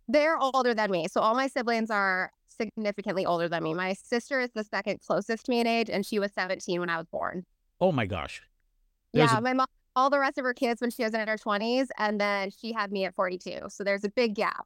They're 0.07 0.37
older 0.37 0.75
than 0.75 0.91
me, 0.91 1.07
so 1.09 1.19
all 1.21 1.33
my 1.33 1.47
siblings 1.47 1.89
are 1.89 2.31
significantly 2.51 3.25
older 3.25 3.47
than 3.49 3.63
me. 3.63 3.73
My 3.73 3.93
sister 3.93 4.39
is 4.39 4.49
the 4.53 4.63
second 4.63 4.99
closest 5.05 5.45
to 5.45 5.51
me 5.51 5.59
in 5.59 5.67
age, 5.67 5.89
and 5.89 6.05
she 6.05 6.19
was 6.19 6.31
17 6.33 6.79
when 6.79 6.89
I 6.89 6.97
was 6.97 7.07
born. 7.07 7.45
Oh 7.79 7.91
my 7.91 8.05
gosh. 8.05 8.41
There's 9.13 9.31
yeah, 9.31 9.37
a- 9.37 9.41
my 9.41 9.53
mom, 9.53 9.67
all 9.95 10.09
the 10.09 10.19
rest 10.19 10.37
of 10.37 10.45
her 10.45 10.53
kids 10.53 10.81
when 10.81 10.91
she 10.91 11.03
was 11.03 11.13
in 11.13 11.27
her 11.27 11.37
20s, 11.37 11.87
and 11.97 12.19
then 12.19 12.51
she 12.51 12.73
had 12.73 12.91
me 12.91 13.05
at 13.05 13.15
42. 13.15 13.69
So 13.69 13.83
there's 13.83 14.03
a 14.03 14.09
big 14.09 14.35
gap. 14.35 14.65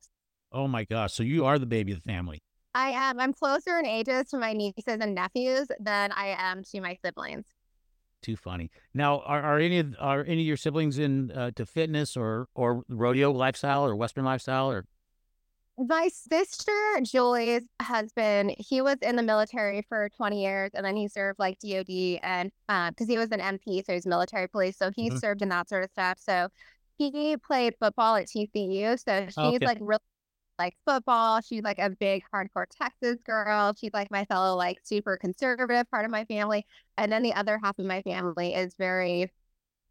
Oh 0.51 0.67
my 0.67 0.83
gosh. 0.83 1.13
So 1.13 1.23
you 1.23 1.45
are 1.45 1.59
the 1.59 1.65
baby 1.65 1.91
of 1.91 2.03
the 2.03 2.09
family. 2.09 2.39
I 2.73 2.89
am. 2.89 3.19
I'm 3.19 3.33
closer 3.33 3.79
in 3.79 3.85
ages 3.85 4.29
to 4.31 4.37
my 4.37 4.53
nieces 4.53 4.99
and 4.99 5.15
nephews 5.15 5.67
than 5.79 6.11
I 6.11 6.35
am 6.37 6.63
to 6.63 6.81
my 6.81 6.97
siblings. 7.03 7.45
Too 8.21 8.35
funny. 8.35 8.69
Now, 8.93 9.19
are, 9.19 9.41
are 9.41 9.59
any 9.59 9.79
of 9.79 9.95
are 9.99 10.23
any 10.23 10.41
of 10.41 10.47
your 10.47 10.57
siblings 10.57 10.97
in 10.97 11.31
uh, 11.31 11.51
to 11.55 11.65
fitness 11.65 12.17
or 12.17 12.47
or 12.55 12.83
rodeo 12.89 13.31
lifestyle 13.31 13.85
or 13.85 13.95
Western 13.95 14.25
lifestyle 14.25 14.69
or 14.69 14.85
My 15.77 16.07
sister 16.07 16.71
Julie's 17.03 17.63
husband, 17.81 18.55
he 18.57 18.81
was 18.81 18.95
in 19.01 19.17
the 19.17 19.23
military 19.23 19.81
for 19.89 20.07
20 20.15 20.41
years, 20.41 20.71
and 20.73 20.85
then 20.85 20.95
he 20.95 21.09
served 21.09 21.37
like 21.37 21.59
DoD 21.59 22.19
and 22.23 22.49
because 22.67 23.07
he 23.09 23.17
was 23.17 23.31
an 23.31 23.41
MP, 23.41 23.83
so 23.85 23.93
he's 23.93 24.05
military 24.05 24.47
police, 24.47 24.77
so 24.77 24.89
he 24.95 25.09
Mhm. 25.09 25.19
served 25.19 25.41
in 25.41 25.49
that 25.49 25.67
sort 25.67 25.83
of 25.83 25.91
stuff. 25.91 26.17
So 26.19 26.47
he 26.97 27.35
played 27.37 27.75
football 27.79 28.15
at 28.15 28.27
TCU, 28.27 28.95
so 28.97 29.27
she's 29.29 29.37
Oh, 29.37 29.49
okay. 29.49 29.65
like 29.65 29.77
really 29.81 29.99
like 30.59 30.75
football. 30.85 31.41
She's 31.41 31.63
like 31.63 31.79
a 31.79 31.89
big 31.89 32.23
hardcore 32.33 32.67
Texas 32.69 33.17
girl. 33.25 33.73
She's 33.77 33.93
like 33.93 34.11
my 34.11 34.25
fellow 34.25 34.55
like 34.55 34.79
super 34.83 35.17
conservative 35.17 35.89
part 35.91 36.05
of 36.05 36.11
my 36.11 36.25
family, 36.25 36.65
and 36.97 37.11
then 37.11 37.23
the 37.23 37.33
other 37.33 37.59
half 37.63 37.79
of 37.79 37.85
my 37.85 38.01
family 38.03 38.53
is 38.53 38.75
very 38.75 39.31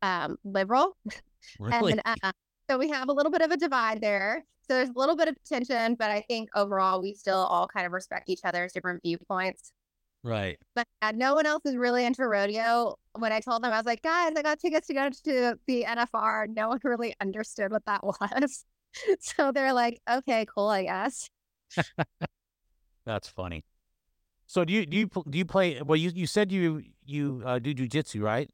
um 0.02 0.38
liberal. 0.44 0.96
really? 1.58 1.94
And 1.94 2.02
uh, 2.04 2.32
so 2.68 2.78
we 2.78 2.88
have 2.90 3.08
a 3.08 3.12
little 3.12 3.32
bit 3.32 3.42
of 3.42 3.50
a 3.50 3.56
divide 3.56 4.00
there. 4.00 4.44
So 4.68 4.74
there's 4.74 4.88
a 4.88 4.98
little 4.98 5.16
bit 5.16 5.28
of 5.28 5.36
tension, 5.44 5.94
but 5.94 6.10
I 6.10 6.22
think 6.22 6.48
overall 6.54 7.02
we 7.02 7.12
still 7.14 7.38
all 7.38 7.68
kind 7.68 7.86
of 7.86 7.92
respect 7.92 8.28
each 8.30 8.40
other's 8.44 8.72
different 8.72 9.02
viewpoints. 9.02 9.72
right. 10.22 10.58
But 10.74 10.86
uh, 11.02 11.12
no 11.14 11.34
one 11.34 11.44
else 11.44 11.66
is 11.66 11.76
really 11.76 12.04
into 12.06 12.26
rodeo. 12.26 12.96
When 13.18 13.30
I 13.32 13.40
told 13.40 13.62
them, 13.62 13.72
I 13.72 13.76
was 13.76 13.86
like, 13.86 14.02
guys, 14.02 14.32
I 14.36 14.42
got 14.42 14.58
tickets 14.58 14.86
to 14.88 14.94
go 14.94 15.10
to 15.10 15.58
the 15.66 15.84
NFR. 15.84 16.48
No 16.48 16.68
one 16.68 16.80
really 16.82 17.14
understood 17.20 17.72
what 17.72 17.84
that 17.84 18.02
was. 18.04 18.64
so 19.20 19.52
they're 19.52 19.74
like, 19.74 20.00
okay, 20.10 20.46
cool, 20.54 20.68
I 20.68 20.84
guess. 20.84 21.28
That's 23.04 23.28
funny. 23.28 23.64
So 24.46 24.64
do 24.64 24.72
you 24.72 24.86
do 24.86 24.96
you 24.96 25.10
do 25.28 25.38
you 25.38 25.44
play? 25.44 25.80
Well, 25.82 25.96
you 25.96 26.10
you 26.14 26.26
said 26.26 26.52
you 26.52 26.82
you 27.04 27.42
uh, 27.44 27.58
do 27.58 27.74
jujitsu, 27.74 28.22
right? 28.22 28.50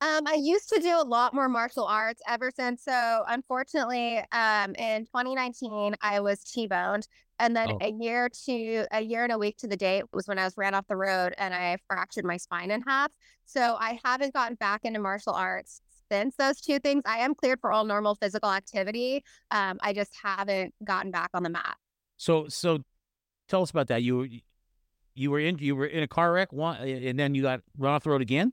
Um, 0.00 0.26
I 0.26 0.34
used 0.34 0.68
to 0.70 0.80
do 0.80 0.96
a 1.00 1.02
lot 1.04 1.34
more 1.34 1.48
martial 1.48 1.84
arts 1.84 2.20
ever 2.28 2.50
since. 2.54 2.84
So 2.84 3.24
unfortunately, 3.28 4.18
um, 4.32 4.74
in 4.74 5.04
2019, 5.06 5.94
I 6.02 6.20
was 6.20 6.42
T-boned, 6.44 7.06
and 7.38 7.56
then 7.56 7.70
Oh. 7.70 7.78
a 7.80 7.90
year 7.92 8.28
to 8.46 8.86
a 8.92 9.00
year 9.00 9.22
and 9.24 9.32
a 9.32 9.38
week 9.38 9.56
to 9.58 9.68
the 9.68 9.76
date 9.76 10.04
was 10.12 10.26
when 10.26 10.38
I 10.38 10.44
was 10.44 10.56
ran 10.56 10.74
off 10.74 10.86
the 10.88 10.96
road 10.96 11.34
and 11.38 11.54
I 11.54 11.76
fractured 11.86 12.24
my 12.24 12.36
spine 12.36 12.70
in 12.70 12.82
half. 12.82 13.10
So 13.46 13.76
I 13.78 13.98
haven't 14.04 14.34
gotten 14.34 14.56
back 14.56 14.84
into 14.84 14.98
martial 15.00 15.32
arts 15.32 15.80
since 16.10 16.36
those 16.36 16.60
two 16.60 16.78
things, 16.78 17.02
I 17.04 17.18
am 17.18 17.34
cleared 17.34 17.60
for 17.60 17.70
all 17.70 17.84
normal 17.84 18.14
physical 18.14 18.50
activity. 18.50 19.22
Um, 19.50 19.78
I 19.82 19.92
just 19.92 20.12
haven't 20.22 20.74
gotten 20.82 21.10
back 21.10 21.30
on 21.34 21.42
the 21.42 21.50
mat. 21.50 21.76
So 22.16 22.48
so 22.48 22.78
tell 23.48 23.62
us 23.62 23.70
about 23.70 23.88
that. 23.88 24.02
You 24.02 24.16
were 24.16 24.28
you 25.14 25.30
were 25.30 25.40
in 25.40 25.58
you 25.58 25.76
were 25.76 25.86
in 25.86 26.02
a 26.02 26.08
car 26.08 26.32
wreck 26.32 26.52
one 26.52 26.76
and 26.80 27.18
then 27.18 27.34
you 27.34 27.42
got 27.42 27.60
run 27.76 27.92
off 27.92 28.04
the 28.04 28.10
road 28.10 28.22
again? 28.22 28.52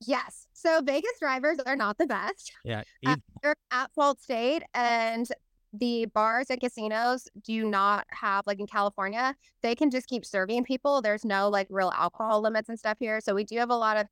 Yes. 0.00 0.46
So 0.52 0.80
Vegas 0.82 1.18
drivers 1.20 1.58
are 1.64 1.76
not 1.76 1.98
the 1.98 2.06
best. 2.06 2.52
Yeah. 2.64 2.82
Uh, 3.04 3.16
they're 3.42 3.56
at 3.70 3.90
fault 3.94 4.20
state 4.20 4.62
and 4.74 5.26
the 5.72 6.06
bars 6.06 6.46
and 6.50 6.60
casinos 6.60 7.28
do 7.42 7.64
not 7.64 8.06
have 8.10 8.46
like 8.46 8.60
in 8.60 8.66
California, 8.66 9.34
they 9.62 9.74
can 9.74 9.90
just 9.90 10.06
keep 10.06 10.24
serving 10.24 10.64
people. 10.64 11.02
There's 11.02 11.24
no 11.24 11.48
like 11.48 11.66
real 11.70 11.92
alcohol 11.94 12.40
limits 12.40 12.68
and 12.68 12.78
stuff 12.78 12.96
here. 12.98 13.20
So 13.20 13.34
we 13.34 13.44
do 13.44 13.58
have 13.58 13.70
a 13.70 13.76
lot 13.76 13.96
of 13.96 14.06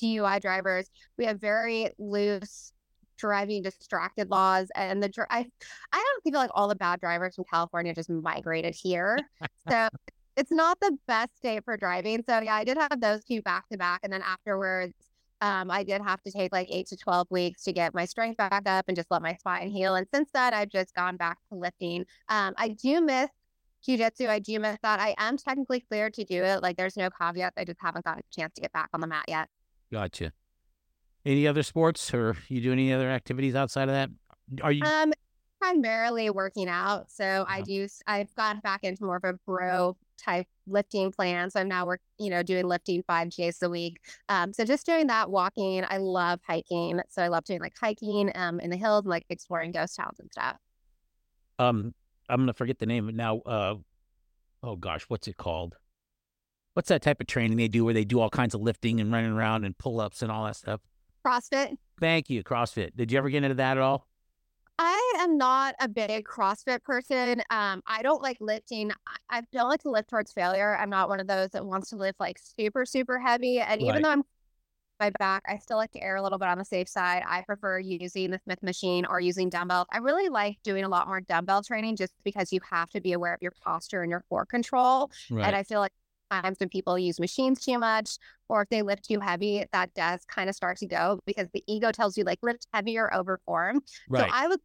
DUI 0.00 0.40
drivers. 0.40 0.90
We 1.18 1.24
have 1.26 1.40
very 1.40 1.90
loose 1.98 2.72
driving 3.18 3.62
distracted 3.62 4.30
laws 4.30 4.68
and 4.74 5.02
the 5.02 5.12
I 5.28 5.46
I 5.92 5.98
don't 5.98 6.22
feel 6.24 6.40
like 6.40 6.50
all 6.54 6.68
the 6.68 6.74
bad 6.74 7.00
drivers 7.00 7.34
from 7.34 7.44
California 7.50 7.94
just 7.94 8.08
migrated 8.08 8.74
here. 8.74 9.18
so 9.68 9.88
it's 10.36 10.50
not 10.50 10.78
the 10.80 10.96
best 11.06 11.36
state 11.36 11.64
for 11.64 11.76
driving. 11.76 12.24
So 12.26 12.40
yeah, 12.40 12.54
I 12.54 12.64
did 12.64 12.78
have 12.78 13.00
those 13.00 13.24
two 13.24 13.42
back 13.42 13.68
to 13.70 13.78
back 13.78 14.00
and 14.02 14.12
then 14.12 14.22
afterwards 14.22 14.94
um, 15.40 15.70
I 15.70 15.84
did 15.84 16.02
have 16.02 16.22
to 16.22 16.30
take 16.30 16.52
like 16.52 16.68
eight 16.70 16.86
to 16.88 16.96
12 16.96 17.28
weeks 17.30 17.64
to 17.64 17.72
get 17.72 17.94
my 17.94 18.04
strength 18.04 18.36
back 18.36 18.62
up 18.66 18.84
and 18.88 18.96
just 18.96 19.10
let 19.10 19.22
my 19.22 19.34
spine 19.34 19.70
heal. 19.70 19.94
And 19.94 20.06
since 20.12 20.30
then, 20.32 20.52
I've 20.52 20.68
just 20.68 20.94
gone 20.94 21.16
back 21.16 21.38
to 21.48 21.54
lifting. 21.54 22.04
Um, 22.28 22.54
I 22.56 22.68
do 22.68 23.00
miss 23.00 23.30
jujitsu. 23.86 24.28
I 24.28 24.38
do 24.38 24.60
miss 24.60 24.78
that. 24.82 25.00
I 25.00 25.14
am 25.18 25.36
technically 25.36 25.80
cleared 25.80 26.14
to 26.14 26.24
do 26.24 26.42
it. 26.42 26.62
Like 26.62 26.76
there's 26.76 26.96
no 26.96 27.08
caveat. 27.10 27.54
I 27.56 27.64
just 27.64 27.80
haven't 27.80 28.04
gotten 28.04 28.20
a 28.20 28.34
chance 28.34 28.54
to 28.54 28.60
get 28.60 28.72
back 28.72 28.90
on 28.92 29.00
the 29.00 29.06
mat 29.06 29.24
yet. 29.28 29.48
Gotcha. 29.90 30.32
Any 31.24 31.46
other 31.46 31.62
sports 31.62 32.12
or 32.14 32.36
you 32.48 32.60
do 32.60 32.72
any 32.72 32.92
other 32.92 33.10
activities 33.10 33.54
outside 33.54 33.88
of 33.88 33.94
that? 33.94 34.10
Are 34.62 34.72
you 34.72 34.82
um 34.84 35.12
primarily 35.60 36.30
working 36.30 36.68
out? 36.68 37.10
So 37.10 37.24
uh-huh. 37.24 37.46
I 37.48 37.60
do. 37.62 37.86
I've 38.06 38.34
gone 38.34 38.60
back 38.60 38.82
into 38.82 39.04
more 39.04 39.16
of 39.16 39.24
a 39.24 39.34
bro 39.46 39.96
type 40.18 40.46
lifting 40.66 41.10
plan. 41.12 41.50
So 41.50 41.60
I'm 41.60 41.68
now 41.68 41.86
work, 41.86 42.00
you 42.18 42.30
know, 42.30 42.42
doing 42.42 42.66
lifting 42.66 43.02
five 43.06 43.30
days 43.30 43.62
a 43.62 43.70
week. 43.70 44.00
Um, 44.28 44.52
so 44.52 44.64
just 44.64 44.86
doing 44.86 45.06
that, 45.06 45.30
walking. 45.30 45.84
I 45.88 45.98
love 45.98 46.40
hiking. 46.46 47.00
So 47.08 47.22
I 47.22 47.28
love 47.28 47.44
doing 47.44 47.60
like 47.60 47.74
hiking 47.80 48.30
um 48.34 48.60
in 48.60 48.70
the 48.70 48.76
hills 48.76 49.04
and 49.04 49.10
like 49.10 49.24
exploring 49.28 49.72
ghost 49.72 49.96
towns 49.96 50.18
and 50.18 50.30
stuff. 50.32 50.56
um 51.58 51.94
I'm 52.28 52.40
gonna 52.40 52.54
forget 52.54 52.78
the 52.78 52.86
name 52.86 53.10
now. 53.14 53.38
Uh 53.38 53.76
oh 54.62 54.76
gosh, 54.76 55.04
what's 55.08 55.26
it 55.28 55.36
called? 55.36 55.76
What's 56.74 56.88
that 56.88 57.02
type 57.02 57.20
of 57.20 57.26
training 57.26 57.56
they 57.56 57.68
do 57.68 57.84
where 57.84 57.94
they 57.94 58.04
do 58.04 58.20
all 58.20 58.30
kinds 58.30 58.54
of 58.54 58.60
lifting 58.60 59.00
and 59.00 59.12
running 59.12 59.32
around 59.32 59.64
and 59.64 59.76
pull 59.76 60.00
ups 60.00 60.22
and 60.22 60.30
all 60.30 60.44
that 60.44 60.56
stuff? 60.56 60.80
CrossFit. 61.26 61.76
Thank 61.98 62.30
you, 62.30 62.44
CrossFit. 62.44 62.90
Did 62.96 63.10
you 63.10 63.18
ever 63.18 63.28
get 63.28 63.42
into 63.42 63.56
that 63.56 63.76
at 63.76 63.82
all? 63.82 64.06
I 64.82 65.12
am 65.18 65.36
not 65.36 65.74
a 65.78 65.88
big 65.88 66.24
CrossFit 66.24 66.82
person. 66.82 67.42
Um, 67.50 67.82
I 67.86 68.00
don't 68.00 68.22
like 68.22 68.38
lifting. 68.40 68.90
I, 68.90 69.38
I 69.38 69.42
don't 69.52 69.68
like 69.68 69.82
to 69.82 69.90
lift 69.90 70.08
towards 70.08 70.32
failure. 70.32 70.74
I'm 70.74 70.88
not 70.88 71.10
one 71.10 71.20
of 71.20 71.26
those 71.26 71.50
that 71.50 71.66
wants 71.66 71.90
to 71.90 71.96
lift 71.96 72.18
like 72.18 72.38
super, 72.38 72.86
super 72.86 73.18
heavy. 73.18 73.60
And 73.60 73.82
even 73.82 74.00
though 74.00 74.08
I'm 74.08 74.22
my 74.98 75.10
back, 75.18 75.42
I 75.46 75.58
still 75.58 75.76
like 75.76 75.90
to 75.92 76.02
err 76.02 76.16
a 76.16 76.22
little 76.22 76.38
bit 76.38 76.48
on 76.48 76.56
the 76.56 76.64
safe 76.64 76.88
side. 76.88 77.22
I 77.28 77.42
prefer 77.42 77.78
using 77.78 78.30
the 78.30 78.40
Smith 78.44 78.62
machine 78.62 79.04
or 79.04 79.20
using 79.20 79.50
dumbbells. 79.50 79.86
I 79.92 79.98
really 79.98 80.30
like 80.30 80.58
doing 80.62 80.84
a 80.84 80.88
lot 80.88 81.08
more 81.08 81.20
dumbbell 81.20 81.62
training 81.62 81.96
just 81.96 82.14
because 82.24 82.50
you 82.50 82.60
have 82.70 82.88
to 82.90 83.02
be 83.02 83.12
aware 83.12 83.34
of 83.34 83.42
your 83.42 83.52
posture 83.62 84.00
and 84.02 84.10
your 84.10 84.24
core 84.30 84.46
control. 84.46 85.10
And 85.46 85.54
I 85.56 85.62
feel 85.62 85.80
like 85.80 85.92
times 86.30 86.58
when 86.60 86.68
people 86.68 86.98
use 86.98 87.18
machines 87.18 87.64
too 87.64 87.78
much 87.78 88.16
or 88.48 88.62
if 88.62 88.68
they 88.68 88.82
lift 88.82 89.04
too 89.04 89.20
heavy, 89.20 89.64
that 89.72 89.92
does 89.94 90.24
kind 90.26 90.48
of 90.48 90.54
start 90.54 90.78
to 90.78 90.86
go 90.86 91.18
because 91.26 91.48
the 91.52 91.64
ego 91.66 91.90
tells 91.92 92.16
you 92.16 92.24
like 92.24 92.38
lift 92.42 92.66
heavier 92.72 93.12
over 93.12 93.40
form. 93.44 93.82
right. 94.08 94.28
So 94.28 94.34
I 94.34 94.46
a 94.46 94.58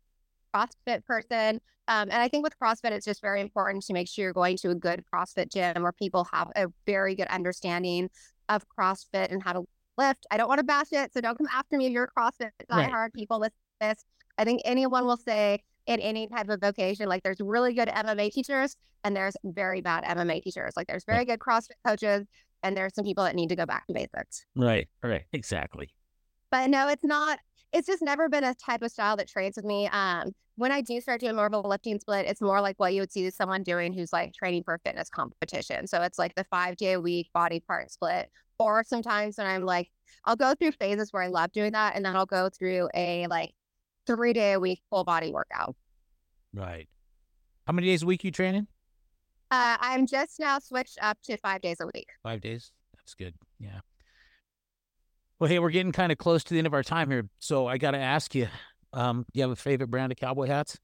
CrossFit 0.55 1.05
person. 1.05 1.59
Um, 1.87 2.09
and 2.09 2.13
I 2.13 2.27
think 2.27 2.43
with 2.43 2.53
CrossFit, 2.61 2.91
it's 2.91 3.05
just 3.05 3.21
very 3.21 3.41
important 3.41 3.83
to 3.85 3.93
make 3.93 4.07
sure 4.07 4.23
you're 4.23 4.33
going 4.33 4.57
to 4.57 4.69
a 4.71 4.75
good 4.75 5.03
CrossFit 5.13 5.51
gym 5.51 5.83
where 5.83 5.91
people 5.91 6.27
have 6.33 6.51
a 6.55 6.67
very 6.85 7.15
good 7.15 7.27
understanding 7.27 8.09
of 8.49 8.63
CrossFit 8.67 9.31
and 9.31 9.43
how 9.43 9.53
to 9.53 9.63
lift. 9.97 10.25
I 10.31 10.37
don't 10.37 10.47
want 10.47 10.59
to 10.59 10.63
bash 10.65 10.87
it, 10.91 11.13
so 11.13 11.21
don't 11.21 11.37
come 11.37 11.47
after 11.53 11.77
me 11.77 11.85
if 11.85 11.91
you're 11.91 12.09
a 12.15 12.19
CrossFit 12.19 12.49
Right. 12.71 12.91
diehard 12.91 13.13
people 13.13 13.39
listen 13.39 13.53
to 13.81 13.87
this. 13.87 14.05
I 14.37 14.43
think 14.43 14.61
anyone 14.65 15.05
will 15.05 15.17
say 15.17 15.63
in 15.85 15.99
any 15.99 16.27
type 16.27 16.49
of 16.49 16.59
vocation, 16.59 17.07
like 17.07 17.23
there's 17.23 17.39
really 17.39 17.73
good 17.73 17.87
MMA 17.89 18.31
teachers 18.31 18.75
and 19.03 19.15
there's 19.15 19.37
very 19.43 19.81
bad 19.81 20.03
MMA 20.03 20.41
teachers. 20.41 20.73
Like 20.75 20.87
there's 20.87 21.05
very 21.05 21.25
good 21.25 21.39
CrossFit 21.39 21.77
coaches 21.85 22.25
and 22.63 22.75
there's 22.75 22.95
some 22.95 23.05
people 23.05 23.23
that 23.23 23.35
need 23.35 23.49
to 23.49 23.55
go 23.55 23.65
back 23.67 23.85
to 23.87 23.93
basics. 23.93 24.45
right. 24.55 24.87
Right. 25.03 25.23
Exactly. 25.33 25.89
But 26.49 26.69
no, 26.71 26.87
it's 26.87 27.03
not. 27.03 27.39
It's 27.71 27.87
just 27.87 28.01
never 28.01 28.29
been 28.29 28.43
a 28.43 28.55
type 28.55 28.81
of 28.81 28.91
style 28.91 29.17
that 29.17 29.27
trains 29.27 29.57
with 29.57 29.65
me. 29.65 29.87
Um, 29.91 30.31
when 30.55 30.71
I 30.71 30.81
do 30.81 30.99
start 31.01 31.19
doing 31.19 31.35
more 31.35 31.47
of 31.47 31.53
a 31.53 31.59
lifting 31.59 31.99
split, 31.99 32.25
it's 32.25 32.41
more 32.41 32.61
like 32.61 32.79
what 32.79 32.93
you 32.93 33.01
would 33.01 33.11
see 33.11 33.29
someone 33.29 33.63
doing 33.63 33.93
who's 33.93 34.13
like 34.13 34.33
training 34.33 34.63
for 34.63 34.75
a 34.75 34.79
fitness 34.79 35.09
competition. 35.09 35.87
So 35.87 36.01
it's 36.01 36.17
like 36.17 36.35
the 36.35 36.45
five 36.45 36.77
day 36.77 36.93
a 36.93 37.01
week 37.01 37.29
body 37.33 37.59
part 37.59 37.91
split. 37.91 38.29
Or 38.57 38.83
sometimes 38.85 39.37
when 39.37 39.47
I'm 39.47 39.63
like, 39.63 39.89
I'll 40.23 40.37
go 40.37 40.55
through 40.55 40.71
phases 40.71 41.11
where 41.11 41.23
I 41.23 41.27
love 41.27 41.51
doing 41.51 41.73
that, 41.73 41.95
and 41.95 42.05
then 42.05 42.15
I'll 42.15 42.25
go 42.25 42.49
through 42.49 42.89
a 42.93 43.27
like 43.27 43.53
three 44.07 44.33
day 44.33 44.53
a 44.53 44.59
week 44.59 44.81
full 44.89 45.03
body 45.03 45.33
workout. 45.33 45.75
Right. 46.53 46.87
How 47.67 47.73
many 47.73 47.87
days 47.87 48.03
a 48.03 48.05
week 48.05 48.23
you 48.23 48.31
training? 48.31 48.67
Uh, 49.51 49.77
I'm 49.79 50.07
just 50.07 50.39
now 50.39 50.59
switched 50.59 50.97
up 51.01 51.17
to 51.23 51.37
five 51.37 51.61
days 51.61 51.77
a 51.81 51.87
week. 51.93 52.07
Five 52.23 52.41
days. 52.41 52.71
That's 52.95 53.13
good. 53.13 53.35
Yeah. 53.59 53.79
Well, 55.37 55.49
hey, 55.49 55.59
we're 55.59 55.69
getting 55.69 55.91
kind 55.91 56.11
of 56.11 56.17
close 56.17 56.43
to 56.45 56.53
the 56.53 56.59
end 56.59 56.67
of 56.67 56.73
our 56.73 56.83
time 56.83 57.11
here, 57.11 57.27
so 57.39 57.67
I 57.67 57.77
got 57.77 57.91
to 57.91 57.97
ask 57.97 58.33
you: 58.33 58.47
um, 58.95 59.25
Do 59.33 59.39
you 59.39 59.41
have 59.43 59.51
a 59.51 59.55
favorite 59.55 59.87
brand 59.87 60.11
of 60.11 60.17
cowboy 60.17 60.47
hats? 60.47 60.79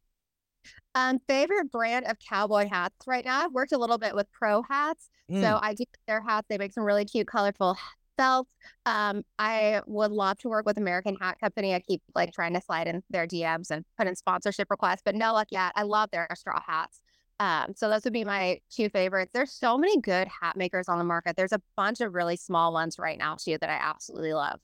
Um, 0.94 1.20
favorite 1.28 1.72
brand 1.72 2.06
of 2.06 2.18
cowboy 2.20 2.68
hats 2.70 2.96
right 3.08 3.26
now. 3.26 3.46
I've 3.46 3.52
worked 3.52 3.72
a 3.72 3.78
little 3.78 3.98
bit 3.98 4.14
with 4.14 4.32
pro 4.32 4.62
hats. 4.62 5.10
Mm. 5.32 5.42
So 5.42 5.60
I 5.62 5.74
do 5.74 5.86
their 6.08 6.22
hats. 6.22 6.48
They 6.50 6.58
make 6.58 6.74
some 6.74 6.84
really 6.84 7.06
cute, 7.06 7.28
colorful 7.28 7.78
felts. 8.18 8.52
Um, 8.86 9.24
I 9.40 9.82
would 9.88 10.12
love 10.12 10.38
to 10.40 10.50
work 10.50 10.66
with 10.66 10.78
American 10.78 11.16
Hat 11.20 11.40
Company. 11.40 11.74
I 11.74 11.80
keep 11.80 12.02
like 12.14 12.34
trying 12.34 12.54
to 12.54 12.62
slide 12.62 12.88
in 12.88 13.02
their 13.10 13.26
DMs 13.26 13.72
and 13.72 13.86
put 13.98 14.08
in 14.08 14.16
sponsorship 14.16 14.70
requests, 14.70 15.02
but 15.04 15.16
no 15.16 15.34
luck 15.34 15.48
yet. 15.50 15.72
I 15.76 15.84
love 15.84 16.12
their 16.12 16.28
straw 16.36 16.62
hats. 16.66 17.02
Um, 17.40 17.74
so 17.76 17.90
those 17.90 18.04
would 18.04 18.14
be 18.14 18.24
my 18.24 18.60
two 18.70 18.90
favorites. 18.90 19.32
There's 19.34 19.52
so 19.52 19.78
many 19.78 20.00
good 20.00 20.28
hat 20.28 20.56
makers 20.56 20.88
on 20.88 21.00
the 21.00 21.04
market. 21.04 21.36
There's 21.36 21.54
a 21.54 21.62
bunch 21.76 22.00
of 22.02 22.14
really 22.14 22.36
small 22.38 22.72
ones 22.72 23.00
right 23.00 23.18
now 23.18 23.36
too 23.36 23.58
that 23.60 23.70
I 23.70 23.80
absolutely 23.82 24.34
love. 24.34 24.60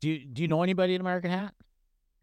Do 0.00 0.08
you 0.10 0.24
do 0.24 0.42
you 0.42 0.48
know 0.48 0.62
anybody 0.62 0.94
at 0.94 1.00
American 1.00 1.30
Hat? 1.30 1.52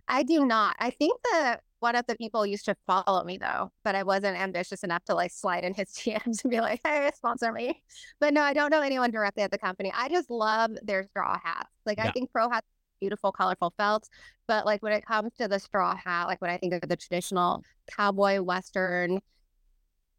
I 0.07 0.23
do 0.23 0.45
not. 0.45 0.75
I 0.79 0.89
think 0.89 1.19
that 1.31 1.61
one 1.79 1.95
of 1.95 2.05
the 2.07 2.15
people 2.15 2.45
used 2.45 2.65
to 2.65 2.75
follow 2.87 3.23
me 3.23 3.37
though, 3.37 3.71
but 3.83 3.95
I 3.95 4.03
wasn't 4.03 4.37
ambitious 4.37 4.83
enough 4.83 5.03
to 5.05 5.15
like 5.15 5.31
slide 5.31 5.63
in 5.63 5.73
his 5.73 5.89
DMs 5.93 6.43
and 6.43 6.51
be 6.51 6.61
like, 6.61 6.81
"Hey, 6.85 7.11
sponsor 7.15 7.51
me." 7.51 7.83
But 8.19 8.33
no, 8.33 8.41
I 8.41 8.53
don't 8.53 8.71
know 8.71 8.81
anyone 8.81 9.11
directly 9.11 9.43
at 9.43 9.51
the 9.51 9.57
company. 9.57 9.91
I 9.95 10.09
just 10.09 10.29
love 10.29 10.71
their 10.83 11.03
straw 11.03 11.37
hats. 11.43 11.69
Like 11.85 11.99
I 11.99 12.09
think 12.11 12.31
pro 12.31 12.49
hats, 12.49 12.67
beautiful, 12.99 13.31
colorful 13.31 13.73
felts, 13.77 14.09
but 14.47 14.65
like 14.65 14.81
when 14.81 14.93
it 14.93 15.05
comes 15.05 15.33
to 15.39 15.47
the 15.47 15.59
straw 15.59 15.95
hat, 15.95 16.27
like 16.27 16.41
when 16.41 16.51
I 16.51 16.57
think 16.57 16.73
of 16.73 16.87
the 16.87 16.95
traditional 16.95 17.63
cowboy 17.97 18.39
western 18.41 19.19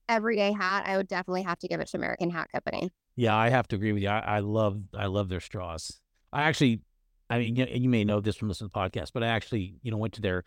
everyday 0.08 0.52
hat, 0.52 0.84
I 0.86 0.96
would 0.96 1.08
definitely 1.08 1.42
have 1.42 1.58
to 1.60 1.68
give 1.68 1.80
it 1.80 1.88
to 1.88 1.96
American 1.96 2.30
Hat 2.30 2.48
Company. 2.52 2.92
Yeah, 3.16 3.36
I 3.36 3.48
have 3.48 3.68
to 3.68 3.76
agree 3.76 3.92
with 3.92 4.02
you. 4.02 4.08
I, 4.08 4.18
I 4.18 4.38
love 4.40 4.80
I 4.94 5.06
love 5.06 5.28
their 5.28 5.40
straws. 5.40 6.00
I 6.32 6.42
actually, 6.42 6.80
I 7.30 7.38
mean, 7.38 7.56
you, 7.56 7.66
you 7.70 7.88
may 7.88 8.04
know 8.04 8.20
this 8.20 8.36
from 8.36 8.48
listening 8.48 8.70
to 8.70 8.72
the 8.74 8.78
podcast, 8.80 9.10
but 9.14 9.22
I 9.22 9.28
actually, 9.28 9.76
you 9.82 9.90
know, 9.90 9.96
went 9.96 10.12
to 10.14 10.20
their 10.20 10.44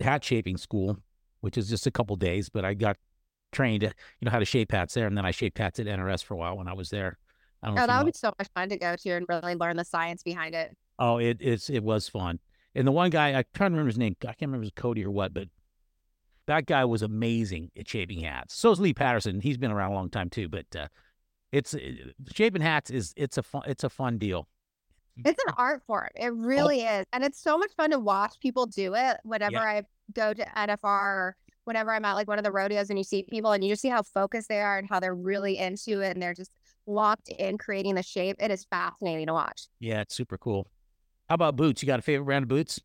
hat 0.00 0.24
shaping 0.24 0.56
school, 0.56 0.96
which 1.40 1.56
is 1.58 1.68
just 1.68 1.86
a 1.86 1.90
couple 1.90 2.14
days, 2.16 2.48
but 2.48 2.64
I 2.64 2.74
got 2.74 2.96
trained, 3.52 3.82
you 3.82 3.90
know, 4.22 4.30
how 4.30 4.38
to 4.38 4.44
shape 4.44 4.72
hats 4.72 4.94
there, 4.94 5.06
and 5.06 5.16
then 5.18 5.26
I 5.26 5.30
shaped 5.30 5.58
hats 5.58 5.78
at 5.80 5.86
NRS 5.86 6.22
for 6.24 6.34
a 6.34 6.36
while 6.36 6.56
when 6.56 6.68
I 6.68 6.74
was 6.74 6.90
there. 6.90 7.18
I 7.62 7.68
don't 7.68 7.78
Oh, 7.78 7.86
that 7.86 7.92
know- 7.98 8.04
would 8.04 8.12
be 8.12 8.18
so 8.18 8.32
much 8.38 8.48
fun 8.54 8.68
to 8.70 8.76
go 8.78 8.96
to 8.96 9.10
and 9.10 9.26
really 9.28 9.54
learn 9.54 9.76
the 9.76 9.84
science 9.84 10.22
behind 10.22 10.54
it. 10.54 10.76
Oh, 10.98 11.18
it 11.18 11.38
it's 11.40 11.68
it 11.70 11.82
was 11.82 12.08
fun. 12.08 12.38
And 12.74 12.86
the 12.86 12.92
one 12.92 13.10
guy 13.10 13.30
I 13.38 13.44
trying 13.54 13.70
to 13.70 13.74
remember 13.74 13.88
his 13.88 13.98
name. 13.98 14.14
I 14.22 14.26
can't 14.26 14.42
remember 14.42 14.62
if 14.64 14.68
it 14.68 14.74
was 14.76 14.82
Cody 14.82 15.04
or 15.04 15.10
what, 15.10 15.34
but 15.34 15.48
that 16.46 16.66
guy 16.66 16.84
was 16.84 17.02
amazing 17.02 17.70
at 17.78 17.88
shaping 17.88 18.20
hats. 18.20 18.54
So 18.54 18.70
is 18.70 18.80
Lee 18.80 18.94
Patterson. 18.94 19.40
He's 19.40 19.58
been 19.58 19.70
around 19.70 19.92
a 19.92 19.94
long 19.94 20.10
time 20.10 20.28
too. 20.30 20.48
But 20.48 20.66
uh, 20.76 20.88
it's 21.50 21.74
it, 21.74 22.14
shaping 22.34 22.62
hats 22.62 22.90
is 22.90 23.12
it's 23.16 23.38
a 23.38 23.42
fun 23.42 23.62
it's 23.66 23.84
a 23.84 23.88
fun 23.90 24.18
deal. 24.18 24.48
It's 25.24 25.42
an 25.46 25.54
art 25.56 25.82
form. 25.86 26.08
It 26.14 26.28
oh. 26.28 26.30
really 26.30 26.82
is. 26.82 27.04
And 27.12 27.24
it's 27.24 27.40
so 27.40 27.58
much 27.58 27.70
fun 27.76 27.90
to 27.90 27.98
watch 27.98 28.38
people 28.40 28.66
do 28.66 28.94
it 28.94 29.18
whenever 29.24 29.58
I 29.58 29.82
go 30.14 30.32
to 30.32 30.44
NFR 30.44 30.78
or 30.84 31.36
whenever 31.64 31.92
I'm 31.92 32.04
at 32.04 32.14
like 32.14 32.28
one 32.28 32.38
of 32.38 32.44
the 32.44 32.50
rodeos 32.50 32.90
and 32.90 32.98
you 32.98 33.04
see 33.04 33.22
people 33.22 33.52
and 33.52 33.62
you 33.62 33.70
just 33.70 33.82
see 33.82 33.88
how 33.88 34.02
focused 34.02 34.48
they 34.48 34.60
are 34.60 34.78
and 34.78 34.88
how 34.88 35.00
they're 35.00 35.14
really 35.14 35.58
into 35.58 36.00
it 36.00 36.12
and 36.12 36.22
they're 36.22 36.34
just 36.34 36.50
locked 36.86 37.28
in 37.28 37.58
creating 37.58 37.94
the 37.94 38.02
shape. 38.02 38.36
It 38.40 38.50
is 38.50 38.64
fascinating 38.64 39.26
to 39.26 39.34
watch. 39.34 39.68
Yeah, 39.80 40.00
it's 40.00 40.14
super 40.14 40.38
cool. 40.38 40.68
How 41.28 41.34
about 41.34 41.56
boots? 41.56 41.82
You 41.82 41.86
got 41.86 41.98
a 41.98 42.02
favorite 42.02 42.26
brand 42.26 42.44
of 42.44 42.48
boots? 42.48 42.80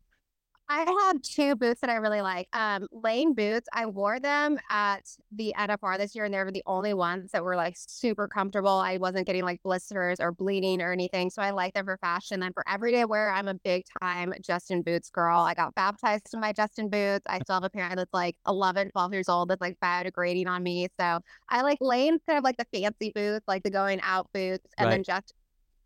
I 0.70 0.80
have 1.10 1.22
two 1.22 1.56
boots 1.56 1.80
that 1.80 1.88
I 1.88 1.94
really 1.94 2.20
like. 2.20 2.46
Um, 2.52 2.86
Lane 2.92 3.32
boots. 3.32 3.66
I 3.72 3.86
wore 3.86 4.20
them 4.20 4.58
at 4.68 5.00
the 5.32 5.54
NFR 5.56 5.96
this 5.96 6.14
year, 6.14 6.26
and 6.26 6.34
they 6.34 6.44
were 6.44 6.50
the 6.52 6.62
only 6.66 6.92
ones 6.92 7.30
that 7.32 7.42
were 7.42 7.56
like 7.56 7.74
super 7.78 8.28
comfortable. 8.28 8.68
I 8.68 8.98
wasn't 8.98 9.26
getting 9.26 9.44
like 9.44 9.62
blisters 9.62 10.20
or 10.20 10.30
bleeding 10.30 10.82
or 10.82 10.92
anything, 10.92 11.30
so 11.30 11.40
I 11.40 11.52
like 11.52 11.72
them 11.72 11.86
for 11.86 11.96
fashion. 11.96 12.40
Then 12.40 12.52
for 12.52 12.62
everyday 12.68 13.06
wear, 13.06 13.30
I'm 13.30 13.48
a 13.48 13.54
big 13.54 13.84
time 14.02 14.34
Justin 14.42 14.82
Boots 14.82 15.08
girl. 15.08 15.40
I 15.40 15.54
got 15.54 15.74
baptized 15.74 16.34
in 16.34 16.40
my 16.40 16.52
Justin 16.52 16.90
Boots. 16.90 17.24
I 17.26 17.38
still 17.38 17.54
have 17.54 17.64
a 17.64 17.70
pair 17.70 17.96
that's 17.96 18.12
like 18.12 18.36
11, 18.46 18.90
12 18.90 19.12
years 19.14 19.28
old 19.30 19.48
that's 19.48 19.62
like 19.62 19.78
biodegrading 19.82 20.48
on 20.48 20.62
me. 20.62 20.88
So 21.00 21.20
I 21.48 21.62
like 21.62 21.78
Lane's 21.80 22.20
kind 22.26 22.36
of 22.36 22.44
like 22.44 22.58
the 22.58 22.66
fancy 22.74 23.10
boots, 23.14 23.46
like 23.48 23.62
the 23.62 23.70
going 23.70 24.02
out 24.02 24.28
boots, 24.34 24.66
and 24.76 24.86
Right. 24.88 24.96
then 24.96 25.02
just 25.02 25.32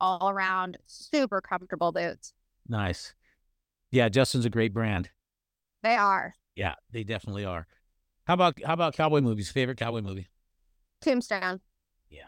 all 0.00 0.28
around 0.28 0.76
super 0.86 1.40
comfortable 1.40 1.92
boots. 1.92 2.32
Nice. 2.68 3.14
Yeah, 3.92 4.08
Justin's 4.08 4.46
a 4.46 4.50
great 4.50 4.72
brand. 4.72 5.10
They 5.82 5.94
are. 5.94 6.34
Yeah, 6.56 6.74
they 6.90 7.04
definitely 7.04 7.44
are. 7.44 7.66
How 8.24 8.34
about 8.34 8.54
how 8.64 8.72
about 8.72 8.94
cowboy 8.94 9.20
movies? 9.20 9.50
Favorite 9.50 9.78
cowboy 9.78 10.00
movie? 10.00 10.28
Tombstone. 11.02 11.60
Yeah. 12.08 12.22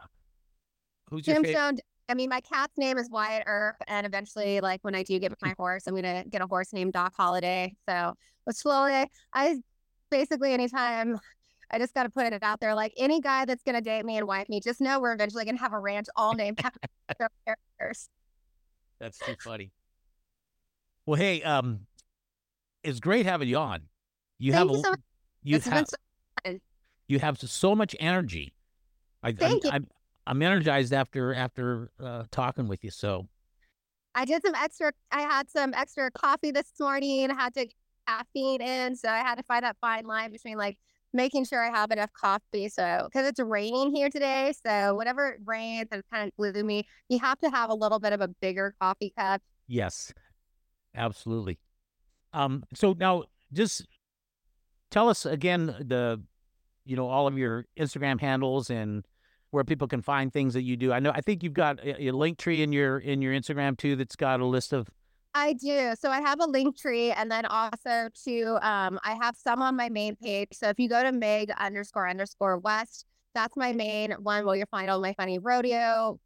Who's 1.11 1.27
your 1.27 1.37
favorite? 1.37 1.55
Tombstone. 1.55 1.81
I 2.11 2.15
mean, 2.15 2.29
my 2.29 2.41
cat's 2.41 2.77
name 2.77 2.99
is 2.99 3.09
Wyatt 3.11 3.45
Earp, 3.47 3.77
and 3.89 4.07
eventually, 4.07 4.61
like 4.61 4.81
when 4.83 4.95
I 4.95 5.03
do 5.03 5.19
get 5.19 5.33
my 5.41 5.55
horse, 5.57 5.87
I'm 5.87 5.95
gonna 5.95 6.25
get 6.29 6.43
a 6.43 6.47
horse 6.47 6.73
named 6.75 6.93
Doc 6.93 7.15
Holliday. 7.17 7.75
So, 7.89 8.13
but 8.45 8.57
slowly, 8.57 9.09
I 9.33 9.57
basically 10.11 10.53
anytime 10.53 11.19
I 11.71 11.79
just 11.79 11.95
got 11.95 12.03
to 12.03 12.11
put 12.11 12.31
it 12.31 12.43
out 12.43 12.61
there, 12.61 12.75
like 12.75 12.93
any 12.99 13.23
guy 13.23 13.47
that's 13.47 13.63
gonna 13.63 13.81
date 13.81 14.05
me 14.05 14.19
and 14.19 14.27
wife 14.27 14.51
me, 14.51 14.61
just 14.61 14.83
know 14.83 15.01
we're 15.01 15.15
eventually 15.15 15.47
gonna 15.47 15.59
have 15.59 15.73
a 15.73 15.79
ranch 15.79 16.09
all 16.15 16.35
named 16.35 16.61
after 16.63 17.31
characters. 17.47 18.11
That's 19.01 19.19
too 19.19 19.37
funny. 19.43 19.73
Well, 21.07 21.19
hey, 21.19 21.43
um, 21.43 21.81
it's 22.83 23.01
great 23.01 23.27
having 23.27 23.49
you 23.49 23.59
on. 23.59 23.83
You 24.39 24.53
Thank 24.53 24.69
have 24.71 24.77
you 24.77 24.83
so 24.83 24.91
much. 24.91 25.01
you 25.43 25.61
have 25.61 25.87
so- 25.89 26.59
you 27.07 27.19
have 27.19 27.39
so 27.39 27.75
much 27.75 27.95
energy. 28.01 28.55
I, 29.23 29.29
I'm, 29.29 29.37
Thank 29.37 29.65
you. 29.65 29.71
I'm 29.71 29.87
I'm 30.27 30.41
energized 30.43 30.93
after 30.93 31.35
after 31.35 31.91
uh, 32.03 32.25
talking 32.31 32.67
with 32.67 32.83
you. 32.83 32.91
So 32.91 33.29
I 34.15 34.25
did 34.25 34.43
some 34.45 34.55
extra. 34.55 34.93
I 35.11 35.23
had 35.23 35.51
some 35.51 35.75
extra 35.75 36.11
coffee 36.11 36.51
this 36.51 36.73
morning. 36.81 37.31
I 37.31 37.35
had 37.35 37.55
to 37.55 37.67
get 37.67 37.75
caffeine 38.07 38.63
in, 38.63 38.97
so 38.97 39.09
I 39.09 39.19
had 39.19 39.37
to 39.37 39.43
find 39.45 39.65
that 39.65 39.77
fine 39.81 40.07
line 40.07 40.31
between 40.33 40.57
like 40.57 40.79
making 41.13 41.45
sure 41.45 41.63
I 41.63 41.71
have 41.77 41.91
enough 41.91 42.13
coffee. 42.13 42.69
So 42.69 43.09
because 43.11 43.27
it's 43.27 43.41
raining 43.41 43.95
here 43.95 44.09
today, 44.09 44.53
so 44.67 44.95
whenever 44.95 45.29
it 45.29 45.41
rains 45.45 45.89
and 45.93 46.01
it's 46.01 46.09
kind 46.11 46.27
of 46.27 46.35
gloomy, 46.37 46.87
you 47.09 47.19
have 47.19 47.39
to 47.41 47.51
have 47.51 47.69
a 47.71 47.75
little 47.75 47.99
bit 47.99 48.13
of 48.15 48.21
a 48.23 48.29
bigger 48.29 48.75
coffee 48.81 49.13
cup. 49.17 49.43
yes, 49.69 50.13
absolutely. 50.95 51.59
Um, 52.33 52.65
so 52.75 52.95
now 52.99 53.25
just 53.53 53.87
tell 54.91 55.09
us 55.09 55.27
again 55.27 55.67
the, 55.67 56.21
you 56.85 56.97
know, 56.97 57.09
all 57.09 57.27
of 57.27 57.39
your 57.39 57.67
Instagram 57.79 58.21
handles 58.21 58.71
and 58.71 59.05
where 59.51 59.65
people 59.65 59.87
can 59.87 60.03
find 60.03 60.33
things 60.33 60.55
that 60.55 60.63
you 60.63 60.77
do. 60.77 60.93
I 60.93 60.99
know 60.99 61.13
I 61.15 61.21
think 61.21 61.43
you've 61.43 61.55
got 61.55 61.79
a, 61.81 62.09
a 62.09 62.13
Linktree 62.13 62.59
in 62.59 62.73
your 62.73 62.99
in 62.99 63.23
your 63.23 63.33
Instagram 63.33 63.77
too 63.77 63.97
that's 63.97 64.17
got 64.17 64.41
a 64.41 64.47
list 64.47 64.73
of 64.73 64.89
I 65.37 65.55
do. 65.55 65.95
So 65.99 66.11
I 66.11 66.21
have 66.21 66.39
a 66.41 66.47
Linktree, 66.47 67.13
and 67.17 67.29
then 67.31 67.45
also 67.47 68.09
to 68.25 68.69
um, 68.69 69.01
I 69.05 69.19
have 69.21 69.37
some 69.37 69.63
on 69.63 69.77
my 69.77 69.89
main 69.89 70.15
page. 70.15 70.49
So 70.53 70.69
if 70.69 70.79
you 70.79 70.89
go 70.89 71.03
to 71.03 71.11
Meg 71.11 71.51
underscore 71.59 72.09
underscore 72.09 72.59
West, 72.59 73.05
that's 73.35 73.57
my 73.57 73.73
main 73.73 74.13
one 74.13 74.47
where 74.47 74.57
you'll 74.57 74.67
find 74.71 74.91
all 74.91 75.01
my 75.01 75.13
funny 75.15 75.39
rodeo 75.39 76.21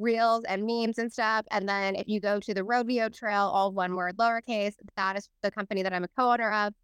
reels 0.00 0.44
and 0.44 0.64
memes 0.66 0.98
and 0.98 1.12
stuff. 1.12 1.46
And 1.50 1.68
then 1.68 1.94
if 1.94 2.08
you 2.08 2.20
go 2.20 2.40
to 2.40 2.54
the 2.54 2.64
rodeo 2.64 3.08
trail, 3.08 3.50
all 3.52 3.72
one 3.72 3.94
word 3.94 4.16
lowercase, 4.16 4.74
that 4.96 5.16
is 5.16 5.28
the 5.42 5.50
company 5.50 5.82
that 5.82 5.92
I'm 5.92 6.04
a 6.04 6.08
co-owner 6.08 6.50
of 6.50 6.74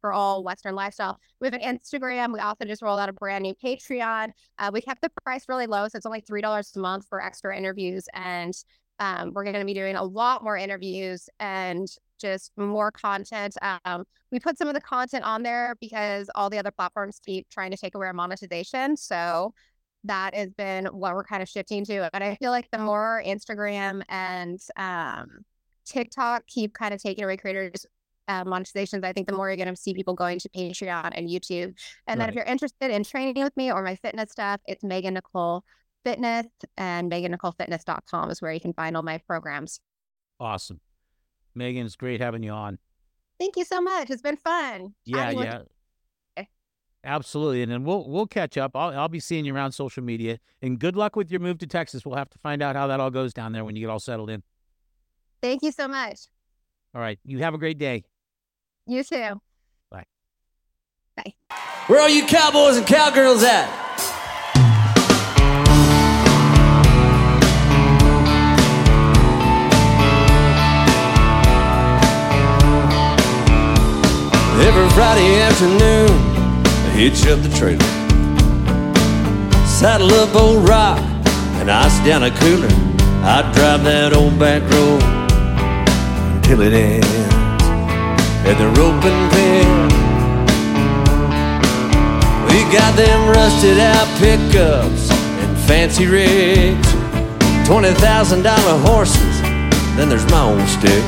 for 0.00 0.12
all 0.12 0.44
Western 0.44 0.74
lifestyle. 0.74 1.18
We 1.40 1.46
have 1.48 1.54
an 1.54 1.60
Instagram. 1.60 2.32
We 2.32 2.40
also 2.40 2.64
just 2.64 2.82
rolled 2.82 3.00
out 3.00 3.08
a 3.08 3.12
brand 3.12 3.42
new 3.42 3.54
Patreon. 3.54 4.30
Uh, 4.58 4.70
we 4.72 4.80
kept 4.80 5.02
the 5.02 5.10
price 5.24 5.44
really 5.48 5.66
low, 5.66 5.88
so 5.88 5.96
it's 5.96 6.06
only 6.06 6.20
three 6.20 6.40
dollars 6.40 6.72
a 6.76 6.78
month 6.78 7.06
for 7.08 7.22
extra 7.22 7.56
interviews 7.56 8.06
and 8.14 8.54
um, 8.98 9.32
we're 9.34 9.44
going 9.44 9.58
to 9.58 9.64
be 9.64 9.74
doing 9.74 9.96
a 9.96 10.02
lot 10.02 10.42
more 10.42 10.56
interviews 10.56 11.28
and 11.38 11.86
just 12.18 12.52
more 12.56 12.90
content. 12.90 13.56
Um, 13.84 14.04
we 14.32 14.40
put 14.40 14.58
some 14.58 14.68
of 14.68 14.74
the 14.74 14.80
content 14.80 15.24
on 15.24 15.42
there 15.42 15.74
because 15.80 16.30
all 16.34 16.48
the 16.48 16.58
other 16.58 16.70
platforms 16.70 17.20
keep 17.24 17.48
trying 17.50 17.70
to 17.70 17.76
take 17.76 17.94
away 17.94 18.06
our 18.06 18.12
monetization. 18.12 18.96
So 18.96 19.52
that 20.06 20.34
has 20.34 20.52
been 20.52 20.86
what 20.86 21.14
we're 21.14 21.24
kind 21.24 21.42
of 21.42 21.48
shifting 21.48 21.84
to. 21.86 22.08
And 22.14 22.24
I 22.24 22.34
feel 22.36 22.50
like 22.50 22.68
the 22.70 22.78
more 22.78 23.22
Instagram 23.24 24.02
and 24.08 24.60
um, 24.76 25.44
TikTok 25.84 26.46
keep 26.46 26.74
kind 26.74 26.92
of 26.94 27.02
taking 27.02 27.24
away 27.24 27.36
creators' 27.36 27.86
uh, 28.28 28.44
monetizations, 28.44 29.04
I 29.04 29.12
think 29.12 29.28
the 29.28 29.34
more 29.34 29.48
you're 29.48 29.56
going 29.56 29.68
to 29.68 29.76
see 29.76 29.94
people 29.94 30.14
going 30.14 30.38
to 30.40 30.48
Patreon 30.48 31.12
and 31.14 31.28
YouTube. 31.28 31.74
And 32.06 32.20
then 32.20 32.28
if 32.28 32.34
you're 32.34 32.44
interested 32.44 32.90
in 32.90 33.04
training 33.04 33.42
with 33.42 33.56
me 33.56 33.72
or 33.72 33.82
my 33.82 33.96
fitness 33.96 34.32
stuff, 34.32 34.60
it's 34.66 34.82
Megan 34.82 35.14
Nicole 35.14 35.64
Fitness 36.04 36.46
and 36.76 37.10
MeganNicoleFitness.com 37.10 38.30
is 38.30 38.40
where 38.40 38.52
you 38.52 38.60
can 38.60 38.72
find 38.72 38.96
all 38.96 39.02
my 39.02 39.18
programs. 39.26 39.80
awesome. 40.38 40.80
Megan, 41.56 41.86
it's 41.86 41.96
great 41.96 42.20
having 42.20 42.42
you 42.42 42.52
on. 42.52 42.78
Thank 43.40 43.56
you 43.56 43.64
so 43.64 43.80
much. 43.80 44.10
It's 44.10 44.22
been 44.22 44.36
fun. 44.36 44.94
Yeah, 45.04 45.30
yeah. 45.30 45.62
You. 47.06 47.12
Absolutely. 47.12 47.62
And 47.62 47.72
then 47.72 47.84
we'll 47.84 48.08
we'll 48.08 48.26
catch 48.26 48.56
up. 48.56 48.76
I'll 48.76 48.98
I'll 48.98 49.08
be 49.08 49.20
seeing 49.20 49.44
you 49.44 49.54
around 49.54 49.72
social 49.72 50.02
media. 50.02 50.38
And 50.62 50.78
good 50.78 50.96
luck 50.96 51.16
with 51.16 51.30
your 51.30 51.40
move 51.40 51.58
to 51.58 51.66
Texas. 51.66 52.04
We'll 52.04 52.16
have 52.16 52.30
to 52.30 52.38
find 52.38 52.62
out 52.62 52.76
how 52.76 52.86
that 52.88 53.00
all 53.00 53.10
goes 53.10 53.32
down 53.32 53.52
there 53.52 53.64
when 53.64 53.76
you 53.76 53.80
get 53.82 53.90
all 53.90 54.00
settled 54.00 54.30
in. 54.30 54.42
Thank 55.42 55.62
you 55.62 55.72
so 55.72 55.88
much. 55.88 56.20
All 56.94 57.00
right. 57.00 57.18
You 57.24 57.38
have 57.38 57.54
a 57.54 57.58
great 57.58 57.78
day. 57.78 58.04
You 58.86 59.04
too. 59.04 59.40
Bye. 59.90 60.04
Bye. 61.16 61.34
Where 61.88 62.00
are 62.00 62.08
you 62.08 62.26
cowboys 62.26 62.76
and 62.76 62.86
cowgirls 62.86 63.42
at? 63.42 63.86
Every 74.58 74.88
Friday 74.90 75.40
afternoon, 75.42 76.08
I 76.08 76.35
hitch 76.96 77.26
up 77.26 77.38
the 77.42 77.50
trailer. 77.50 77.84
Saddle 79.66 80.10
up 80.14 80.34
old 80.34 80.66
rock 80.66 80.98
and 81.60 81.70
ice 81.70 81.98
down 82.06 82.22
a 82.22 82.30
cooler. 82.30 82.72
I 83.20 83.42
drive 83.52 83.84
that 83.84 84.14
old 84.14 84.38
back 84.38 84.62
road 84.72 85.02
until 86.32 86.62
it 86.62 86.72
ends 86.72 87.06
at 88.48 88.56
the 88.56 88.68
roping 88.80 89.20
pin. 89.28 89.68
We 92.48 92.64
got 92.72 92.96
them 92.96 93.28
rusted 93.28 93.78
out 93.78 94.08
pickups 94.16 95.10
and 95.10 95.58
fancy 95.68 96.06
rigs, 96.06 96.88
twenty 97.68 97.92
thousand 98.00 98.42
dollar 98.42 98.78
horses. 98.88 99.36
Then 99.96 100.08
there's 100.08 100.28
my 100.30 100.40
own 100.40 100.66
stick. 100.66 101.04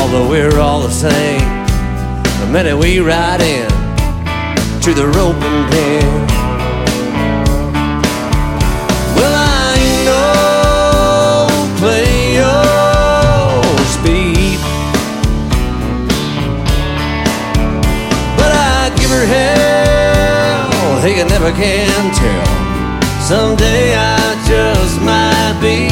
Although 0.00 0.30
we're 0.30 0.58
all 0.58 0.80
the 0.80 0.90
same. 0.90 1.44
The 2.40 2.48
minute 2.50 2.78
we 2.78 3.00
ride 3.00 3.42
in 3.42 3.77
to 4.80 4.94
the 4.94 5.06
roping 5.08 5.60
pen. 5.70 6.26
Well, 9.16 9.34
I 9.34 9.74
ain't 9.76 10.04
no 10.06 11.48
play 11.78 12.38
but 18.36 18.52
I 18.52 18.94
give 18.98 19.10
her 19.10 19.26
hell. 19.26 21.02
They 21.02 21.24
never 21.24 21.50
can 21.50 22.14
tell. 22.14 22.46
Someday 23.22 23.94
I 23.96 24.36
just 24.46 25.00
might 25.02 25.58
be. 25.60 25.90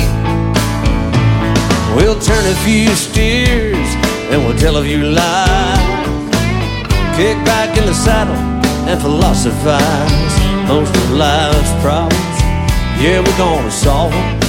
We'll 1.97 2.21
turn 2.21 2.45
a 2.47 2.55
few 2.65 2.89
steers 2.95 3.89
and 4.31 4.45
we'll 4.45 4.59
tell 4.59 4.77
a 4.77 4.83
few 4.85 5.03
lies. 5.03 5.97
Kick 7.17 7.37
back 7.45 7.77
in 7.79 7.87
the 7.87 7.95
saddle 7.95 8.56
and 8.89 9.01
philosophize. 9.01 10.35
Most 10.69 10.95
of 10.97 11.11
life's 11.11 11.73
problems, 11.83 12.37
yeah, 13.03 13.21
we're 13.21 13.39
gonna 13.39 13.71
solve 13.71 14.13
them 14.13 14.41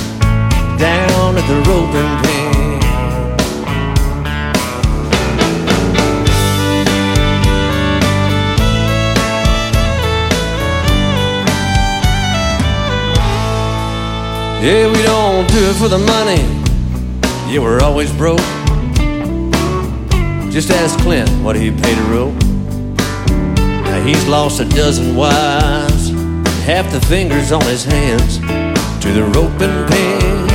down 0.77 1.37
at 1.37 1.47
the 1.47 1.57
roping 1.67 2.13
pen. 2.23 2.47
Yeah, 14.63 14.91
we 14.91 15.01
don't 15.03 15.47
do 15.49 15.69
it 15.69 15.75
for 15.75 15.87
the 15.87 15.97
money. 15.97 16.43
Yeah, 17.51 17.61
we're 17.61 17.79
always 17.81 18.11
broke. 18.11 18.39
Just 20.51 20.71
ask 20.71 20.99
Clint 20.99 21.29
what 21.43 21.55
he 21.55 21.71
paid 21.71 21.97
a 21.97 22.03
rope. 22.03 22.46
He's 24.07 24.25
lost 24.25 24.61
a 24.61 24.65
dozen 24.69 25.17
wives, 25.17 26.11
half 26.63 26.89
the 26.93 27.01
fingers 27.07 27.51
on 27.51 27.61
his 27.63 27.83
hands 27.83 28.37
to 29.03 29.11
the 29.11 29.23
rope 29.35 29.59
and 29.59 29.89
pen. 29.89 30.47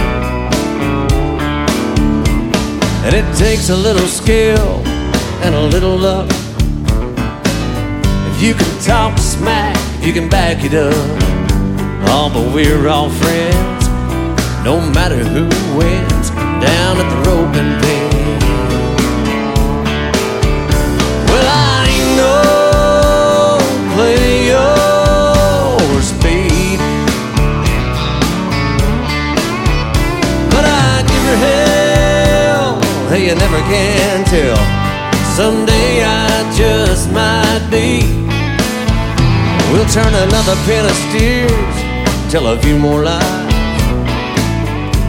And 3.04 3.14
it 3.14 3.36
takes 3.36 3.68
a 3.68 3.76
little 3.76 4.06
skill 4.06 4.80
and 5.44 5.54
a 5.54 5.60
little 5.60 5.98
luck. 5.98 6.30
If 8.30 8.42
you 8.42 8.54
can 8.54 8.82
talk 8.82 9.18
smack, 9.18 9.76
you 10.02 10.14
can 10.14 10.30
back 10.30 10.64
it 10.64 10.72
up. 10.72 10.94
Oh, 12.08 12.30
but 12.32 12.54
we're 12.54 12.88
all 12.88 13.10
friends, 13.10 13.86
no 14.64 14.80
matter 14.94 15.18
who 15.18 15.44
wins, 15.76 16.30
down 16.30 16.96
at 16.96 17.08
the 17.14 17.21
Hey, 33.12 33.28
you 33.28 33.34
never 33.34 33.58
can 33.68 34.24
tell. 34.24 34.56
Someday 35.36 36.02
I 36.02 36.50
just 36.56 37.12
might 37.12 37.60
be. 37.70 38.00
We'll 39.70 39.84
turn 39.92 40.08
another 40.08 40.56
pen 40.64 40.86
of 40.86 40.96
steers, 41.10 41.76
tell 42.32 42.46
a 42.46 42.58
few 42.62 42.78
more 42.78 43.04
lies, 43.04 43.52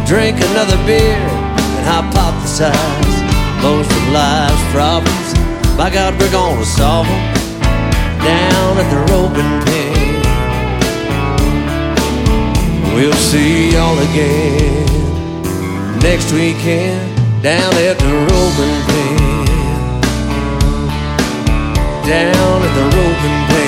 drink 0.06 0.36
another 0.52 0.76
beer, 0.86 1.16
and 1.16 1.86
hypothesize 1.88 3.24
most 3.64 3.90
of 3.90 4.10
life's 4.12 4.66
problems. 4.76 5.34
By 5.78 5.90
God, 5.90 6.20
we're 6.20 6.30
gonna 6.30 6.66
solve 6.66 7.08
them 7.08 7.34
down 8.20 8.80
at 8.84 8.90
the 8.92 9.00
roping 9.14 9.64
pen. 9.64 10.20
We'll 12.96 13.14
see 13.32 13.72
y'all 13.72 13.98
again 13.98 14.92
next 16.02 16.34
weekend 16.34 17.13
down 17.44 17.74
at 17.74 18.00
the 18.00 18.06
Roman 18.06 18.74
Bay. 18.88 19.18
Down 22.08 22.62
at 22.64 22.74
the 22.74 22.86
Roman 22.96 23.48
Bay. 23.50 23.63